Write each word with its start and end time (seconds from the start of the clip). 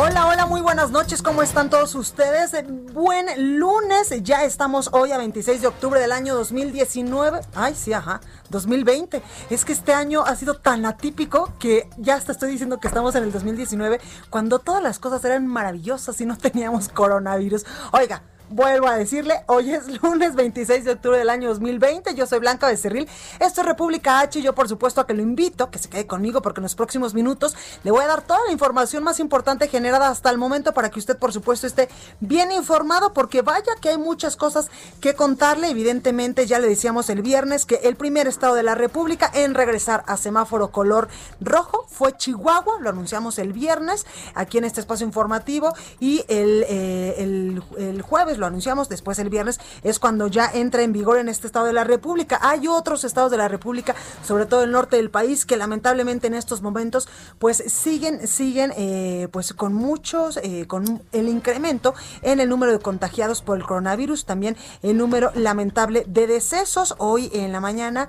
Hola, 0.00 0.28
hola, 0.28 0.46
muy 0.46 0.60
buenas 0.60 0.92
noches, 0.92 1.22
¿cómo 1.22 1.42
están 1.42 1.70
todos 1.70 1.96
ustedes? 1.96 2.52
Buen 2.92 3.58
lunes, 3.58 4.14
ya 4.22 4.44
estamos 4.44 4.90
hoy 4.92 5.10
a 5.10 5.18
26 5.18 5.60
de 5.60 5.66
octubre 5.66 5.98
del 5.98 6.12
año 6.12 6.36
2019. 6.36 7.40
Ay, 7.56 7.74
sí, 7.74 7.92
ajá, 7.92 8.20
2020. 8.48 9.20
Es 9.50 9.64
que 9.64 9.72
este 9.72 9.92
año 9.92 10.22
ha 10.24 10.36
sido 10.36 10.54
tan 10.54 10.86
atípico 10.86 11.52
que 11.58 11.90
ya 11.96 12.14
hasta 12.14 12.30
estoy 12.30 12.52
diciendo 12.52 12.78
que 12.78 12.86
estamos 12.86 13.16
en 13.16 13.24
el 13.24 13.32
2019 13.32 14.00
cuando 14.30 14.60
todas 14.60 14.84
las 14.84 15.00
cosas 15.00 15.24
eran 15.24 15.48
maravillosas 15.48 16.20
y 16.20 16.26
no 16.26 16.38
teníamos 16.38 16.88
coronavirus. 16.90 17.66
Oiga, 17.90 18.22
Vuelvo 18.50 18.88
a 18.88 18.96
decirle, 18.96 19.42
hoy 19.46 19.72
es 19.72 19.86
lunes 20.02 20.34
26 20.34 20.84
de 20.86 20.92
octubre 20.92 21.18
del 21.18 21.28
año 21.28 21.50
2020, 21.50 22.14
yo 22.14 22.26
soy 22.26 22.38
Blanca 22.38 22.66
Becerril, 22.66 23.06
esto 23.40 23.60
es 23.60 23.66
República 23.66 24.20
H 24.20 24.38
y 24.38 24.42
yo 24.42 24.54
por 24.54 24.70
supuesto 24.70 25.02
a 25.02 25.06
que 25.06 25.12
lo 25.12 25.20
invito, 25.20 25.70
que 25.70 25.78
se 25.78 25.90
quede 25.90 26.06
conmigo 26.06 26.40
porque 26.40 26.60
en 26.60 26.62
los 26.62 26.74
próximos 26.74 27.12
minutos 27.12 27.54
le 27.84 27.90
voy 27.90 28.02
a 28.04 28.06
dar 28.06 28.22
toda 28.22 28.40
la 28.46 28.52
información 28.52 29.04
más 29.04 29.20
importante 29.20 29.68
generada 29.68 30.08
hasta 30.08 30.30
el 30.30 30.38
momento 30.38 30.72
para 30.72 30.90
que 30.90 30.98
usted 30.98 31.18
por 31.18 31.30
supuesto 31.30 31.66
esté 31.66 31.90
bien 32.20 32.50
informado 32.50 33.12
porque 33.12 33.42
vaya 33.42 33.74
que 33.82 33.90
hay 33.90 33.98
muchas 33.98 34.34
cosas 34.36 34.68
que 35.02 35.12
contarle, 35.12 35.68
evidentemente 35.68 36.46
ya 36.46 36.58
le 36.58 36.68
decíamos 36.68 37.10
el 37.10 37.20
viernes 37.20 37.66
que 37.66 37.80
el 37.84 37.96
primer 37.96 38.28
estado 38.28 38.54
de 38.54 38.62
la 38.62 38.74
República 38.74 39.30
en 39.34 39.52
regresar 39.52 40.04
a 40.06 40.16
semáforo 40.16 40.68
color 40.68 41.08
rojo 41.42 41.84
fue 41.90 42.16
Chihuahua, 42.16 42.80
lo 42.80 42.88
anunciamos 42.88 43.38
el 43.38 43.52
viernes 43.52 44.06
aquí 44.34 44.56
en 44.56 44.64
este 44.64 44.80
espacio 44.80 45.04
informativo 45.04 45.74
y 46.00 46.24
el, 46.28 46.64
eh, 46.66 47.14
el, 47.18 47.62
el 47.76 48.00
jueves 48.00 48.37
lo 48.38 48.46
anunciamos, 48.46 48.88
después 48.88 49.18
el 49.18 49.30
viernes 49.30 49.60
es 49.82 49.98
cuando 49.98 50.26
ya 50.26 50.50
entra 50.52 50.82
en 50.82 50.92
vigor 50.92 51.18
en 51.18 51.28
este 51.28 51.46
estado 51.46 51.66
de 51.66 51.72
la 51.72 51.84
República. 51.84 52.38
Hay 52.42 52.68
otros 52.68 53.04
estados 53.04 53.30
de 53.30 53.36
la 53.36 53.48
República, 53.48 53.94
sobre 54.24 54.46
todo 54.46 54.62
el 54.62 54.70
norte 54.70 54.96
del 54.96 55.10
país, 55.10 55.44
que 55.44 55.56
lamentablemente 55.56 56.26
en 56.26 56.34
estos 56.34 56.62
momentos 56.62 57.08
pues 57.38 57.62
siguen, 57.66 58.26
siguen 58.26 58.72
eh, 58.76 59.28
pues 59.32 59.52
con 59.52 59.72
muchos, 59.72 60.38
eh, 60.38 60.66
con 60.66 61.02
el 61.12 61.28
incremento 61.28 61.94
en 62.22 62.40
el 62.40 62.48
número 62.48 62.72
de 62.72 62.78
contagiados 62.78 63.42
por 63.42 63.58
el 63.58 63.64
coronavirus, 63.64 64.24
también 64.24 64.56
el 64.82 64.96
número 64.96 65.30
lamentable 65.34 66.04
de 66.06 66.26
decesos. 66.26 66.94
Hoy 66.98 67.30
en 67.32 67.52
la 67.52 67.60
mañana 67.60 68.08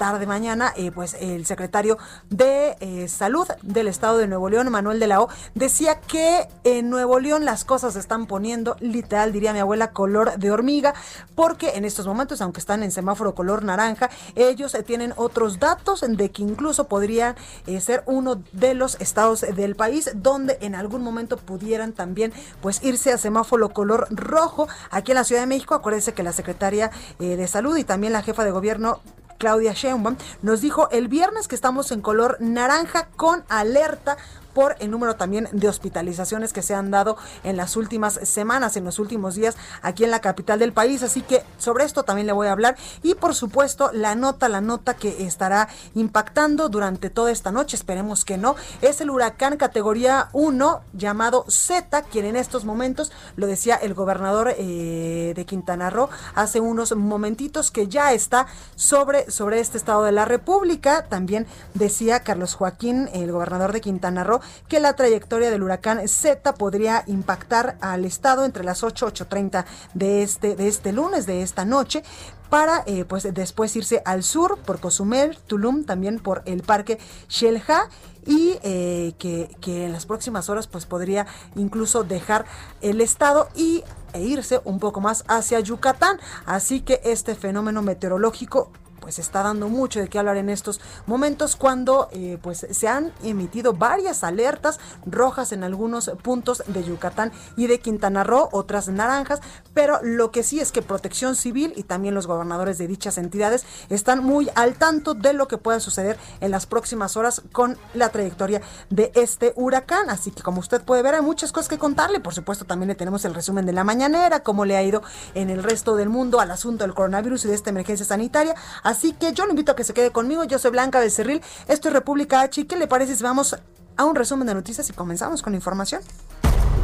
tarde 0.00 0.26
mañana, 0.26 0.72
eh, 0.76 0.90
pues 0.90 1.14
el 1.20 1.44
secretario 1.44 1.98
de 2.30 2.74
eh, 2.80 3.06
Salud 3.06 3.46
del 3.60 3.86
Estado 3.86 4.16
de 4.16 4.26
Nuevo 4.26 4.48
León, 4.48 4.70
Manuel 4.70 4.98
de 4.98 5.06
la 5.06 5.20
O, 5.20 5.28
decía 5.54 6.00
que 6.00 6.48
en 6.64 6.88
Nuevo 6.88 7.20
León 7.20 7.44
las 7.44 7.66
cosas 7.66 7.92
se 7.92 7.98
están 7.98 8.24
poniendo, 8.24 8.76
literal, 8.80 9.30
diría 9.30 9.52
mi 9.52 9.58
abuela, 9.58 9.90
color 9.90 10.38
de 10.38 10.50
hormiga, 10.50 10.94
porque 11.34 11.72
en 11.74 11.84
estos 11.84 12.06
momentos, 12.06 12.40
aunque 12.40 12.60
están 12.60 12.82
en 12.82 12.92
semáforo 12.92 13.34
color 13.34 13.62
naranja, 13.62 14.08
ellos 14.36 14.74
eh, 14.74 14.82
tienen 14.82 15.12
otros 15.16 15.58
datos 15.58 16.02
de 16.08 16.30
que 16.30 16.44
incluso 16.44 16.88
podrían 16.88 17.36
ser 17.78 18.02
uno 18.06 18.36
de 18.52 18.72
los 18.72 18.98
estados 19.02 19.42
del 19.42 19.76
país 19.76 20.12
donde 20.14 20.56
en 20.62 20.76
algún 20.76 21.02
momento 21.02 21.36
pudieran 21.36 21.92
también 21.92 22.32
pues 22.62 22.82
irse 22.82 23.12
a 23.12 23.18
semáforo 23.18 23.68
color 23.68 24.06
rojo. 24.08 24.66
Aquí 24.90 25.12
en 25.12 25.16
la 25.16 25.24
Ciudad 25.24 25.42
de 25.42 25.46
México, 25.46 25.74
acuérdense 25.74 26.14
que 26.14 26.22
la 26.22 26.32
secretaria 26.32 26.90
de 27.18 27.46
Salud 27.46 27.76
y 27.76 27.84
también 27.84 28.14
la 28.14 28.22
jefa 28.22 28.44
de 28.44 28.50
gobierno 28.50 29.02
Claudia 29.40 29.72
Sheinbaum, 29.72 30.16
nos 30.42 30.60
dijo 30.60 30.90
el 30.90 31.08
viernes 31.08 31.48
que 31.48 31.54
estamos 31.54 31.90
en 31.92 32.02
color 32.02 32.36
naranja 32.40 33.08
con 33.16 33.42
alerta 33.48 34.18
por 34.54 34.76
el 34.80 34.90
número 34.90 35.16
también 35.16 35.48
de 35.52 35.68
hospitalizaciones 35.68 36.52
que 36.52 36.62
se 36.62 36.74
han 36.74 36.90
dado 36.90 37.16
en 37.44 37.56
las 37.56 37.76
últimas 37.76 38.14
semanas, 38.22 38.76
en 38.76 38.84
los 38.84 38.98
últimos 38.98 39.34
días 39.34 39.56
aquí 39.82 40.04
en 40.04 40.10
la 40.10 40.20
capital 40.20 40.58
del 40.58 40.72
país. 40.72 41.02
Así 41.02 41.22
que 41.22 41.42
sobre 41.58 41.84
esto 41.84 42.02
también 42.02 42.26
le 42.26 42.32
voy 42.32 42.48
a 42.48 42.52
hablar. 42.52 42.76
Y 43.02 43.14
por 43.14 43.34
supuesto, 43.34 43.90
la 43.92 44.14
nota, 44.14 44.48
la 44.48 44.60
nota 44.60 44.94
que 44.94 45.24
estará 45.24 45.68
impactando 45.94 46.68
durante 46.68 47.10
toda 47.10 47.30
esta 47.30 47.50
noche, 47.52 47.76
esperemos 47.76 48.24
que 48.24 48.36
no, 48.36 48.56
es 48.82 49.00
el 49.00 49.10
huracán 49.10 49.56
categoría 49.56 50.28
1 50.32 50.80
llamado 50.92 51.44
Z, 51.48 52.02
quien 52.02 52.24
en 52.24 52.36
estos 52.36 52.64
momentos, 52.64 53.12
lo 53.36 53.46
decía 53.46 53.76
el 53.76 53.94
gobernador 53.94 54.54
eh, 54.56 55.32
de 55.34 55.44
Quintana 55.44 55.90
Roo 55.90 56.08
hace 56.34 56.60
unos 56.60 56.94
momentitos, 56.96 57.70
que 57.70 57.88
ya 57.88 58.12
está 58.12 58.46
sobre, 58.76 59.30
sobre 59.30 59.60
este 59.60 59.78
estado 59.78 60.04
de 60.04 60.12
la 60.12 60.24
República. 60.24 61.06
También 61.08 61.46
decía 61.74 62.20
Carlos 62.20 62.54
Joaquín, 62.54 63.08
el 63.12 63.32
gobernador 63.32 63.72
de 63.72 63.80
Quintana 63.80 64.24
Roo, 64.24 64.39
que 64.68 64.80
la 64.80 64.94
trayectoria 64.94 65.50
del 65.50 65.62
huracán 65.62 66.06
Z 66.08 66.54
podría 66.54 67.04
impactar 67.06 67.76
al 67.80 68.04
estado 68.04 68.44
entre 68.44 68.64
las 68.64 68.82
8 68.82 69.00
8.30 69.08 69.64
de 69.94 70.22
este, 70.22 70.56
de 70.56 70.68
este 70.68 70.92
lunes, 70.92 71.26
de 71.26 71.42
esta 71.42 71.64
noche, 71.64 72.02
para 72.48 72.82
eh, 72.86 73.04
pues 73.04 73.26
después 73.32 73.74
irse 73.76 74.02
al 74.04 74.22
sur 74.22 74.58
por 74.58 74.80
Cozumel, 74.80 75.38
Tulum, 75.46 75.84
también 75.84 76.18
por 76.18 76.42
el 76.46 76.62
parque 76.62 76.98
Shelja 77.28 77.88
y 78.26 78.58
eh, 78.62 79.14
que, 79.18 79.48
que, 79.60 79.86
en 79.86 79.92
las 79.92 80.04
próximas 80.04 80.50
horas 80.50 80.66
pues 80.66 80.84
podría 80.84 81.26
incluso 81.54 82.04
dejar 82.04 82.44
el 82.82 83.00
estado 83.00 83.48
y 83.54 83.82
e 84.12 84.22
irse 84.22 84.60
un 84.64 84.80
poco 84.80 85.00
más 85.00 85.24
hacia 85.28 85.60
Yucatán. 85.60 86.18
Así 86.44 86.80
que 86.80 87.00
este 87.04 87.34
fenómeno 87.34 87.82
meteorológico 87.82 88.72
pues 89.10 89.18
está 89.18 89.42
dando 89.42 89.68
mucho 89.68 89.98
de 89.98 90.06
qué 90.06 90.20
hablar 90.20 90.36
en 90.36 90.48
estos 90.48 90.80
momentos 91.06 91.56
cuando 91.56 92.08
eh, 92.12 92.38
pues 92.40 92.64
se 92.70 92.86
han 92.86 93.12
emitido 93.24 93.72
varias 93.72 94.22
alertas 94.22 94.78
rojas 95.04 95.50
en 95.50 95.64
algunos 95.64 96.12
puntos 96.22 96.62
de 96.68 96.84
Yucatán 96.84 97.32
y 97.56 97.66
de 97.66 97.80
Quintana 97.80 98.22
Roo, 98.22 98.48
otras 98.52 98.86
naranjas, 98.86 99.40
pero 99.74 99.98
lo 100.04 100.30
que 100.30 100.44
sí 100.44 100.60
es 100.60 100.70
que 100.70 100.80
Protección 100.80 101.34
Civil 101.34 101.72
y 101.74 101.82
también 101.82 102.14
los 102.14 102.28
gobernadores 102.28 102.78
de 102.78 102.86
dichas 102.86 103.18
entidades 103.18 103.66
están 103.88 104.22
muy 104.22 104.48
al 104.54 104.74
tanto 104.74 105.14
de 105.14 105.32
lo 105.32 105.48
que 105.48 105.58
pueda 105.58 105.80
suceder 105.80 106.16
en 106.40 106.52
las 106.52 106.66
próximas 106.66 107.16
horas 107.16 107.42
con 107.50 107.76
la 107.94 108.10
trayectoria 108.10 108.62
de 108.90 109.10
este 109.16 109.54
huracán, 109.56 110.08
así 110.08 110.30
que 110.30 110.44
como 110.44 110.60
usted 110.60 110.82
puede 110.82 111.02
ver 111.02 111.16
hay 111.16 111.22
muchas 111.22 111.50
cosas 111.50 111.68
que 111.68 111.78
contarle, 111.78 112.20
por 112.20 112.32
supuesto 112.32 112.64
también 112.64 112.86
le 112.86 112.94
tenemos 112.94 113.24
el 113.24 113.34
resumen 113.34 113.66
de 113.66 113.72
la 113.72 113.82
mañanera, 113.82 114.44
cómo 114.44 114.64
le 114.64 114.76
ha 114.76 114.84
ido 114.84 115.02
en 115.34 115.50
el 115.50 115.64
resto 115.64 115.96
del 115.96 116.10
mundo 116.10 116.38
al 116.38 116.52
asunto 116.52 116.84
del 116.84 116.94
coronavirus 116.94 117.46
y 117.46 117.48
de 117.48 117.54
esta 117.54 117.70
emergencia 117.70 118.06
sanitaria, 118.06 118.54
Así 118.99 118.99
que 119.18 119.32
yo 119.32 119.44
lo 119.44 119.50
invito 119.50 119.72
a 119.72 119.76
que 119.76 119.84
se 119.84 119.94
quede 119.94 120.10
conmigo. 120.10 120.44
Yo 120.44 120.58
soy 120.58 120.70
Blanca 120.70 121.00
Becerril. 121.00 121.42
Esto 121.68 121.88
es 121.88 121.94
República 121.94 122.42
H. 122.42 122.66
¿Qué 122.66 122.76
le 122.76 122.86
parece 122.86 123.16
si 123.16 123.22
vamos 123.22 123.56
a 123.96 124.04
un 124.04 124.14
resumen 124.14 124.46
de 124.46 124.54
noticias 124.54 124.88
y 124.90 124.92
comenzamos 124.92 125.42
con 125.42 125.54
información? 125.54 126.02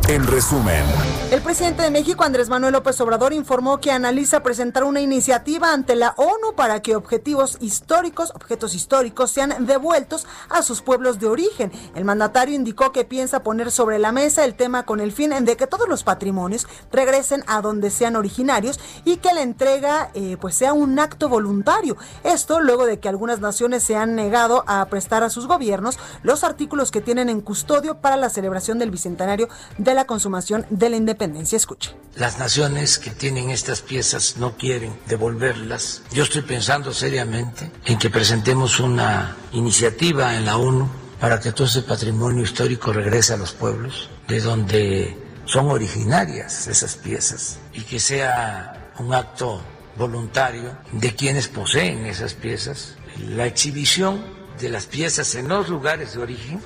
En 0.08 0.24
resumen, 0.24 0.84
el 1.32 1.42
presidente 1.42 1.82
de 1.82 1.90
México, 1.90 2.22
Andrés 2.22 2.48
Manuel 2.48 2.74
López 2.74 3.00
Obrador, 3.00 3.32
informó 3.32 3.80
que 3.80 3.90
analiza 3.90 4.44
presentar 4.44 4.84
una 4.84 5.00
iniciativa 5.00 5.72
ante 5.72 5.96
la 5.96 6.14
ONU 6.16 6.54
para 6.54 6.80
que 6.80 6.94
objetivos 6.94 7.58
históricos, 7.60 8.30
objetos 8.36 8.76
históricos, 8.76 9.32
sean 9.32 9.66
devueltos 9.66 10.24
a 10.48 10.62
sus 10.62 10.82
pueblos 10.82 11.18
de 11.18 11.26
origen. 11.26 11.72
El 11.96 12.04
mandatario 12.04 12.54
indicó 12.54 12.92
que 12.92 13.04
piensa 13.04 13.42
poner 13.42 13.72
sobre 13.72 13.98
la 13.98 14.12
mesa 14.12 14.44
el 14.44 14.54
tema 14.54 14.84
con 14.84 15.00
el 15.00 15.10
fin 15.10 15.32
de 15.44 15.56
que 15.56 15.66
todos 15.66 15.88
los 15.88 16.04
patrimonios 16.04 16.68
regresen 16.92 17.42
a 17.48 17.60
donde 17.60 17.90
sean 17.90 18.14
originarios 18.14 18.78
y 19.04 19.16
que 19.16 19.34
la 19.34 19.42
entrega 19.42 20.10
eh, 20.14 20.36
pues 20.40 20.54
sea 20.54 20.72
un 20.72 20.96
acto 21.00 21.28
voluntario. 21.28 21.96
Esto 22.22 22.60
luego 22.60 22.86
de 22.86 23.00
que 23.00 23.08
algunas 23.08 23.40
naciones 23.40 23.82
se 23.82 23.96
han 23.96 24.14
negado 24.14 24.62
a 24.68 24.84
prestar 24.84 25.24
a 25.24 25.30
sus 25.30 25.48
gobiernos 25.48 25.98
los 26.22 26.44
artículos 26.44 26.92
que 26.92 27.00
tienen 27.00 27.28
en 27.28 27.40
custodio 27.40 28.00
para 28.00 28.16
la 28.16 28.30
celebración 28.30 28.78
del 28.78 28.92
bicentenario 28.92 29.48
de 29.78 29.95
la 29.96 30.04
consumación 30.04 30.64
de 30.70 30.90
la 30.90 30.96
independencia. 30.96 31.56
Escuche. 31.56 31.96
Las 32.14 32.38
naciones 32.38 32.98
que 32.98 33.10
tienen 33.10 33.50
estas 33.50 33.80
piezas 33.80 34.36
no 34.36 34.56
quieren 34.56 34.96
devolverlas. 35.08 36.02
Yo 36.12 36.22
estoy 36.22 36.42
pensando 36.42 36.92
seriamente 36.92 37.72
en 37.84 37.98
que 37.98 38.10
presentemos 38.10 38.78
una 38.78 39.36
iniciativa 39.52 40.36
en 40.36 40.44
la 40.46 40.56
ONU 40.56 40.88
para 41.18 41.40
que 41.40 41.50
todo 41.50 41.66
ese 41.66 41.82
patrimonio 41.82 42.44
histórico 42.44 42.92
regrese 42.92 43.32
a 43.32 43.36
los 43.36 43.52
pueblos 43.52 44.10
de 44.28 44.40
donde 44.40 45.18
son 45.46 45.68
originarias 45.70 46.66
esas 46.68 46.96
piezas 46.96 47.58
y 47.72 47.80
que 47.82 47.98
sea 47.98 48.92
un 48.98 49.14
acto 49.14 49.62
voluntario 49.96 50.76
de 50.92 51.14
quienes 51.14 51.48
poseen 51.48 52.06
esas 52.06 52.34
piezas. 52.34 52.96
La 53.18 53.46
exhibición 53.46 54.22
de 54.60 54.68
las 54.68 54.86
piezas 54.86 55.34
en 55.34 55.48
los 55.48 55.68
lugares 55.68 56.14
de 56.14 56.22
origen 56.22 56.60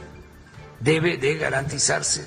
debe 0.81 1.17
de 1.17 1.37
garantizarse. 1.37 2.27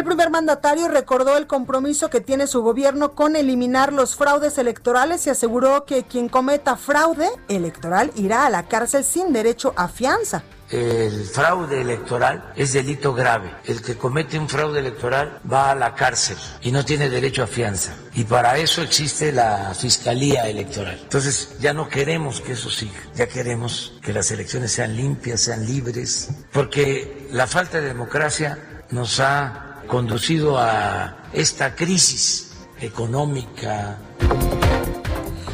El 0.00 0.06
primer 0.06 0.30
mandatario 0.30 0.88
recordó 0.88 1.36
el 1.36 1.46
compromiso 1.46 2.08
que 2.08 2.22
tiene 2.22 2.46
su 2.46 2.62
gobierno 2.62 3.12
con 3.12 3.36
eliminar 3.36 3.92
los 3.92 4.16
fraudes 4.16 4.56
electorales 4.56 5.26
y 5.26 5.30
aseguró 5.30 5.84
que 5.84 6.04
quien 6.04 6.30
cometa 6.30 6.76
fraude 6.76 7.28
electoral 7.48 8.10
irá 8.16 8.46
a 8.46 8.48
la 8.48 8.66
cárcel 8.66 9.04
sin 9.04 9.34
derecho 9.34 9.74
a 9.76 9.88
fianza. 9.88 10.42
El 10.70 11.26
fraude 11.26 11.82
electoral 11.82 12.50
es 12.56 12.72
delito 12.72 13.12
grave. 13.12 13.54
El 13.66 13.82
que 13.82 13.98
comete 13.98 14.38
un 14.38 14.48
fraude 14.48 14.78
electoral 14.78 15.38
va 15.52 15.70
a 15.70 15.74
la 15.74 15.94
cárcel 15.94 16.38
y 16.62 16.72
no 16.72 16.82
tiene 16.82 17.10
derecho 17.10 17.42
a 17.42 17.46
fianza. 17.46 17.94
Y 18.14 18.24
para 18.24 18.56
eso 18.56 18.80
existe 18.80 19.32
la 19.32 19.74
Fiscalía 19.74 20.48
Electoral. 20.48 20.98
Entonces 21.02 21.58
ya 21.60 21.74
no 21.74 21.90
queremos 21.90 22.40
que 22.40 22.52
eso 22.52 22.70
siga. 22.70 23.00
Ya 23.16 23.26
queremos 23.26 23.98
que 24.00 24.14
las 24.14 24.30
elecciones 24.30 24.72
sean 24.72 24.96
limpias, 24.96 25.42
sean 25.42 25.66
libres. 25.66 26.30
Porque 26.54 27.28
la 27.32 27.46
falta 27.46 27.82
de 27.82 27.88
democracia 27.88 28.86
nos 28.90 29.20
ha 29.20 29.69
conducido 29.90 30.56
a 30.56 31.16
esta 31.32 31.74
crisis 31.74 32.52
económica. 32.80 33.98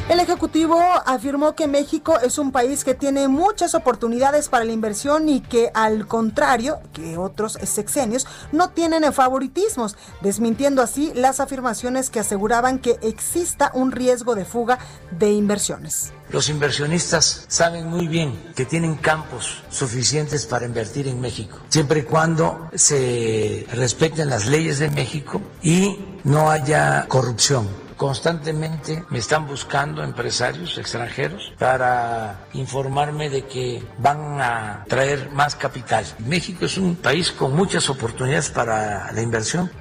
El 0.09 0.21
Ejecutivo 0.21 0.81
afirmó 1.05 1.53
que 1.53 1.67
México 1.67 2.17
es 2.21 2.37
un 2.37 2.53
país 2.53 2.85
que 2.85 2.93
tiene 2.93 3.27
muchas 3.27 3.75
oportunidades 3.75 4.47
para 4.47 4.63
la 4.63 4.71
inversión 4.71 5.27
y 5.27 5.41
que 5.41 5.69
al 5.73 6.07
contrario 6.07 6.79
que 6.93 7.17
otros 7.17 7.57
sexenios 7.61 8.25
no 8.53 8.69
tienen 8.69 9.11
favoritismos, 9.11 9.97
desmintiendo 10.21 10.81
así 10.81 11.11
las 11.13 11.41
afirmaciones 11.41 12.09
que 12.09 12.21
aseguraban 12.21 12.79
que 12.79 12.97
exista 13.01 13.69
un 13.73 13.91
riesgo 13.91 14.33
de 14.33 14.45
fuga 14.45 14.79
de 15.11 15.33
inversiones. 15.33 16.13
Los 16.29 16.47
inversionistas 16.47 17.43
saben 17.49 17.87
muy 17.87 18.07
bien 18.07 18.53
que 18.55 18.63
tienen 18.63 18.95
campos 18.95 19.61
suficientes 19.69 20.45
para 20.45 20.65
invertir 20.65 21.09
en 21.09 21.19
México, 21.19 21.57
siempre 21.67 21.99
y 21.99 22.03
cuando 22.03 22.69
se 22.75 23.67
respeten 23.73 24.29
las 24.29 24.45
leyes 24.45 24.79
de 24.79 24.89
México 24.89 25.41
y 25.61 25.99
no 26.23 26.49
haya 26.49 27.05
corrupción 27.09 27.86
Constantemente 27.97 29.03
me 29.09 29.17
están 29.17 29.47
buscando 29.47 30.03
empresarios 30.03 30.77
extranjeros 30.77 31.51
para 31.57 32.45
informarme 32.53 33.29
de 33.29 33.45
que 33.45 33.83
van 33.97 34.39
a 34.39 34.85
traer 34.87 35.31
más 35.31 35.55
capital. 35.55 36.05
México 36.19 36.65
es 36.65 36.77
un 36.77 36.95
país 36.95 37.31
con 37.31 37.55
muchas 37.55 37.89
oportunidades 37.89 38.51
para 38.51 39.11
la 39.11 39.21
inversión. 39.21 39.71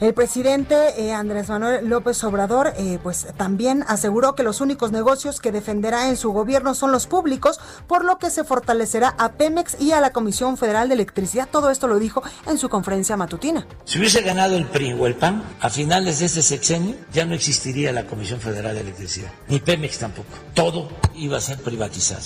El 0.00 0.14
presidente 0.14 0.74
eh, 0.96 1.12
Andrés 1.12 1.50
Manuel 1.50 1.86
López 1.86 2.24
Obrador 2.24 2.72
eh, 2.78 2.98
pues 3.02 3.26
también 3.36 3.84
aseguró 3.86 4.34
que 4.34 4.42
los 4.42 4.62
únicos 4.62 4.92
negocios 4.92 5.40
que 5.40 5.52
defenderá 5.52 6.08
en 6.08 6.16
su 6.16 6.32
gobierno 6.32 6.74
son 6.74 6.90
los 6.90 7.06
públicos, 7.06 7.60
por 7.86 8.06
lo 8.06 8.18
que 8.18 8.30
se 8.30 8.42
fortalecerá 8.42 9.14
a 9.18 9.32
Pemex 9.32 9.78
y 9.78 9.92
a 9.92 10.00
la 10.00 10.10
Comisión 10.10 10.56
Federal 10.56 10.88
de 10.88 10.94
Electricidad. 10.94 11.50
Todo 11.52 11.68
esto 11.68 11.86
lo 11.86 11.98
dijo 11.98 12.22
en 12.46 12.56
su 12.56 12.70
conferencia 12.70 13.18
matutina. 13.18 13.66
Si 13.84 13.98
hubiese 13.98 14.22
ganado 14.22 14.56
el 14.56 14.64
PRI 14.64 14.94
o 14.94 15.06
el 15.06 15.16
PAN, 15.16 15.42
a 15.60 15.68
finales 15.68 16.20
de 16.20 16.26
este 16.26 16.40
sexenio 16.40 16.96
ya 17.12 17.26
no 17.26 17.34
existiría 17.34 17.92
la 17.92 18.06
Comisión 18.06 18.40
Federal 18.40 18.74
de 18.74 18.80
Electricidad, 18.80 19.30
ni 19.48 19.60
Pemex 19.60 19.98
tampoco. 19.98 20.30
Todo 20.54 20.88
iba 21.14 21.36
a 21.36 21.40
ser 21.42 21.58
privatizado. 21.58 22.24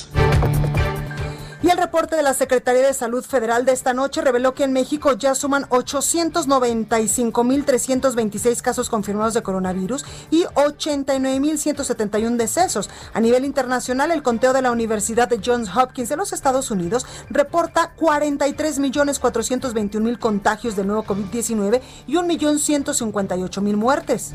Y 1.64 1.70
el 1.70 1.78
reporte 1.78 2.14
de 2.14 2.22
la 2.22 2.34
Secretaría 2.34 2.86
de 2.86 2.92
Salud 2.92 3.24
Federal 3.24 3.64
de 3.64 3.72
esta 3.72 3.94
noche 3.94 4.20
reveló 4.20 4.52
que 4.52 4.64
en 4.64 4.74
México 4.74 5.14
ya 5.14 5.34
suman 5.34 5.64
895.326 5.70 8.60
casos 8.60 8.90
confirmados 8.90 9.32
de 9.32 9.42
coronavirus 9.42 10.04
y 10.30 10.42
89.171 10.42 12.36
decesos. 12.36 12.90
A 13.14 13.20
nivel 13.20 13.46
internacional, 13.46 14.10
el 14.10 14.22
conteo 14.22 14.52
de 14.52 14.60
la 14.60 14.72
Universidad 14.72 15.26
de 15.26 15.40
Johns 15.42 15.74
Hopkins 15.74 16.10
de 16.10 16.16
los 16.16 16.34
Estados 16.34 16.70
Unidos 16.70 17.06
reporta 17.30 17.94
43.421.000 17.96 20.18
contagios 20.18 20.76
de 20.76 20.84
nuevo 20.84 21.04
COVID-19 21.04 21.80
y 22.06 22.16
1.158.000 22.16 23.74
muertes 23.74 24.34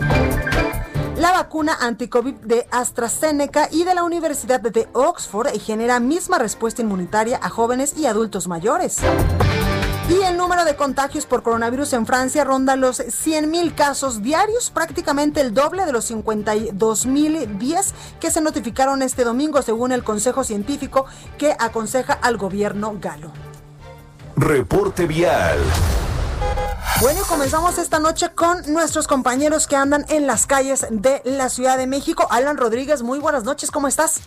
la 1.19 1.31
vacuna 1.33 1.77
anticovid 1.81 2.35
de 2.35 2.65
AstraZeneca 2.71 3.67
y 3.71 3.83
de 3.83 3.93
la 3.93 4.03
Universidad 4.03 4.61
de 4.61 4.87
Oxford 4.93 5.49
genera 5.59 5.99
misma 5.99 6.39
respuesta 6.39 6.81
inmunitaria 6.81 7.39
a 7.43 7.49
jóvenes 7.49 7.93
y 7.97 8.05
adultos 8.05 8.47
mayores. 8.47 8.99
Y 10.09 10.23
el 10.23 10.37
número 10.37 10.63
de 10.63 10.77
contagios 10.77 11.25
por 11.25 11.43
coronavirus 11.43 11.93
en 11.93 12.05
Francia 12.05 12.45
ronda 12.45 12.77
los 12.77 12.99
100.000 13.01 13.75
casos 13.75 14.23
diarios, 14.23 14.71
prácticamente 14.71 15.41
el 15.41 15.53
doble 15.53 15.85
de 15.85 15.91
los 15.91 16.09
52.010 16.09 17.91
que 18.19 18.31
se 18.31 18.41
notificaron 18.41 19.01
este 19.01 19.25
domingo, 19.25 19.61
según 19.61 19.91
el 19.91 20.03
Consejo 20.03 20.43
Científico 20.45 21.05
que 21.37 21.53
aconseja 21.59 22.13
al 22.13 22.37
gobierno 22.37 22.95
galo. 22.99 23.31
Reporte 24.37 25.05
vial. 25.05 25.59
Bueno, 27.01 27.21
comenzamos 27.27 27.77
esta 27.77 27.99
noche 27.99 28.29
con 28.35 28.61
nuestros 28.73 29.07
compañeros 29.07 29.67
que 29.67 29.77
andan 29.77 30.05
en 30.09 30.27
las 30.27 30.45
calles 30.45 30.85
de 30.89 31.21
la 31.23 31.49
Ciudad 31.49 31.77
de 31.77 31.87
México. 31.87 32.27
Alan 32.29 32.57
Rodríguez, 32.57 33.03
muy 33.03 33.19
buenas 33.19 33.45
noches, 33.45 33.71
¿cómo 33.71 33.87
estás? 33.87 34.21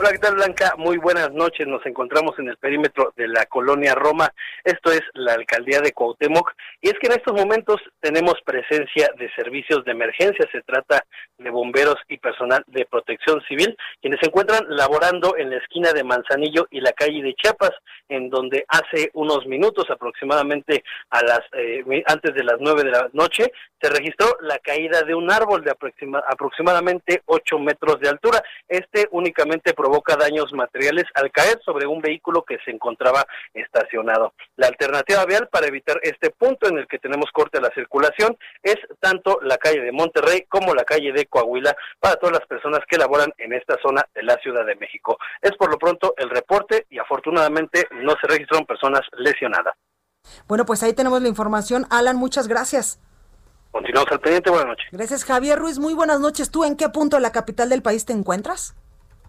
Hola, 0.00 0.12
¿qué 0.12 0.18
tal 0.18 0.36
Blanca? 0.36 0.74
Muy 0.78 0.96
buenas 0.96 1.32
noches. 1.32 1.66
Nos 1.66 1.84
encontramos 1.84 2.38
en 2.38 2.48
el 2.48 2.56
perímetro 2.56 3.12
de 3.16 3.26
la 3.26 3.46
colonia 3.46 3.96
Roma. 3.96 4.32
Esto 4.62 4.92
es 4.92 5.02
la 5.14 5.32
alcaldía 5.34 5.80
de 5.80 5.90
Cuauhtémoc. 5.90 6.52
Y 6.80 6.88
es 6.88 6.94
que 7.00 7.08
en 7.08 7.14
estos 7.14 7.34
momentos 7.34 7.80
tenemos 8.00 8.34
presencia 8.44 9.10
de 9.18 9.28
servicios 9.34 9.84
de 9.84 9.90
emergencia. 9.90 10.48
Se 10.52 10.62
trata 10.62 11.04
de 11.36 11.50
bomberos 11.50 11.96
y 12.06 12.18
personal 12.18 12.62
de 12.68 12.86
protección 12.86 13.42
civil, 13.48 13.76
quienes 14.00 14.20
se 14.20 14.28
encuentran 14.28 14.66
laborando 14.68 15.36
en 15.36 15.50
la 15.50 15.56
esquina 15.56 15.92
de 15.92 16.04
Manzanillo 16.04 16.68
y 16.70 16.80
la 16.80 16.92
calle 16.92 17.20
de 17.20 17.34
Chiapas, 17.34 17.72
en 18.08 18.30
donde 18.30 18.64
hace 18.68 19.10
unos 19.14 19.46
minutos, 19.46 19.90
aproximadamente 19.90 20.84
a 21.10 21.22
las 21.24 21.40
eh, 21.54 21.82
antes 22.06 22.34
de 22.34 22.44
las 22.44 22.56
nueve 22.60 22.84
de 22.84 22.92
la 22.92 23.08
noche, 23.14 23.50
se 23.80 23.90
registró 23.90 24.26
la 24.42 24.58
caída 24.58 25.02
de 25.02 25.14
un 25.14 25.30
árbol 25.30 25.64
de 25.64 25.72
aproximadamente 25.72 27.22
ocho 27.26 27.58
metros 27.58 27.98
de 28.00 28.08
altura. 28.08 28.42
Este 28.68 29.08
únicamente 29.10 29.74
provoca 29.88 30.16
daños 30.16 30.52
materiales 30.52 31.06
al 31.14 31.32
caer 31.32 31.58
sobre 31.64 31.86
un 31.86 32.02
vehículo 32.02 32.44
que 32.44 32.58
se 32.62 32.70
encontraba 32.70 33.26
estacionado. 33.54 34.34
La 34.56 34.66
alternativa 34.66 35.24
vial 35.24 35.48
para 35.48 35.66
evitar 35.66 35.98
este 36.02 36.28
punto 36.28 36.68
en 36.68 36.76
el 36.76 36.86
que 36.86 36.98
tenemos 36.98 37.30
corte 37.32 37.56
a 37.56 37.62
la 37.62 37.70
circulación 37.70 38.36
es 38.62 38.76
tanto 39.00 39.38
la 39.40 39.56
calle 39.56 39.80
de 39.80 39.92
Monterrey 39.92 40.44
como 40.46 40.74
la 40.74 40.84
calle 40.84 41.10
de 41.12 41.24
Coahuila 41.24 41.74
para 41.98 42.16
todas 42.16 42.38
las 42.38 42.46
personas 42.46 42.80
que 42.86 42.98
laboran 42.98 43.32
en 43.38 43.54
esta 43.54 43.76
zona 43.80 44.06
de 44.14 44.22
la 44.24 44.34
Ciudad 44.42 44.66
de 44.66 44.76
México. 44.76 45.16
Es 45.40 45.56
por 45.56 45.70
lo 45.70 45.78
pronto 45.78 46.12
el 46.18 46.28
reporte 46.28 46.86
y 46.90 46.98
afortunadamente 46.98 47.88
no 47.92 48.12
se 48.20 48.26
registraron 48.26 48.66
personas 48.66 49.00
lesionadas. 49.16 49.74
Bueno, 50.46 50.66
pues 50.66 50.82
ahí 50.82 50.92
tenemos 50.92 51.22
la 51.22 51.28
información. 51.28 51.86
Alan, 51.88 52.16
muchas 52.16 52.46
gracias. 52.46 53.00
Continuamos 53.70 54.12
al 54.12 54.20
pendiente. 54.20 54.50
Buenas 54.50 54.68
noches. 54.68 54.86
Gracias, 54.92 55.24
Javier 55.24 55.58
Ruiz. 55.58 55.78
Muy 55.78 55.94
buenas 55.94 56.20
noches. 56.20 56.50
¿Tú 56.50 56.64
en 56.64 56.76
qué 56.76 56.90
punto 56.90 57.16
de 57.16 57.22
la 57.22 57.32
capital 57.32 57.70
del 57.70 57.80
país 57.80 58.04
te 58.04 58.12
encuentras? 58.12 58.74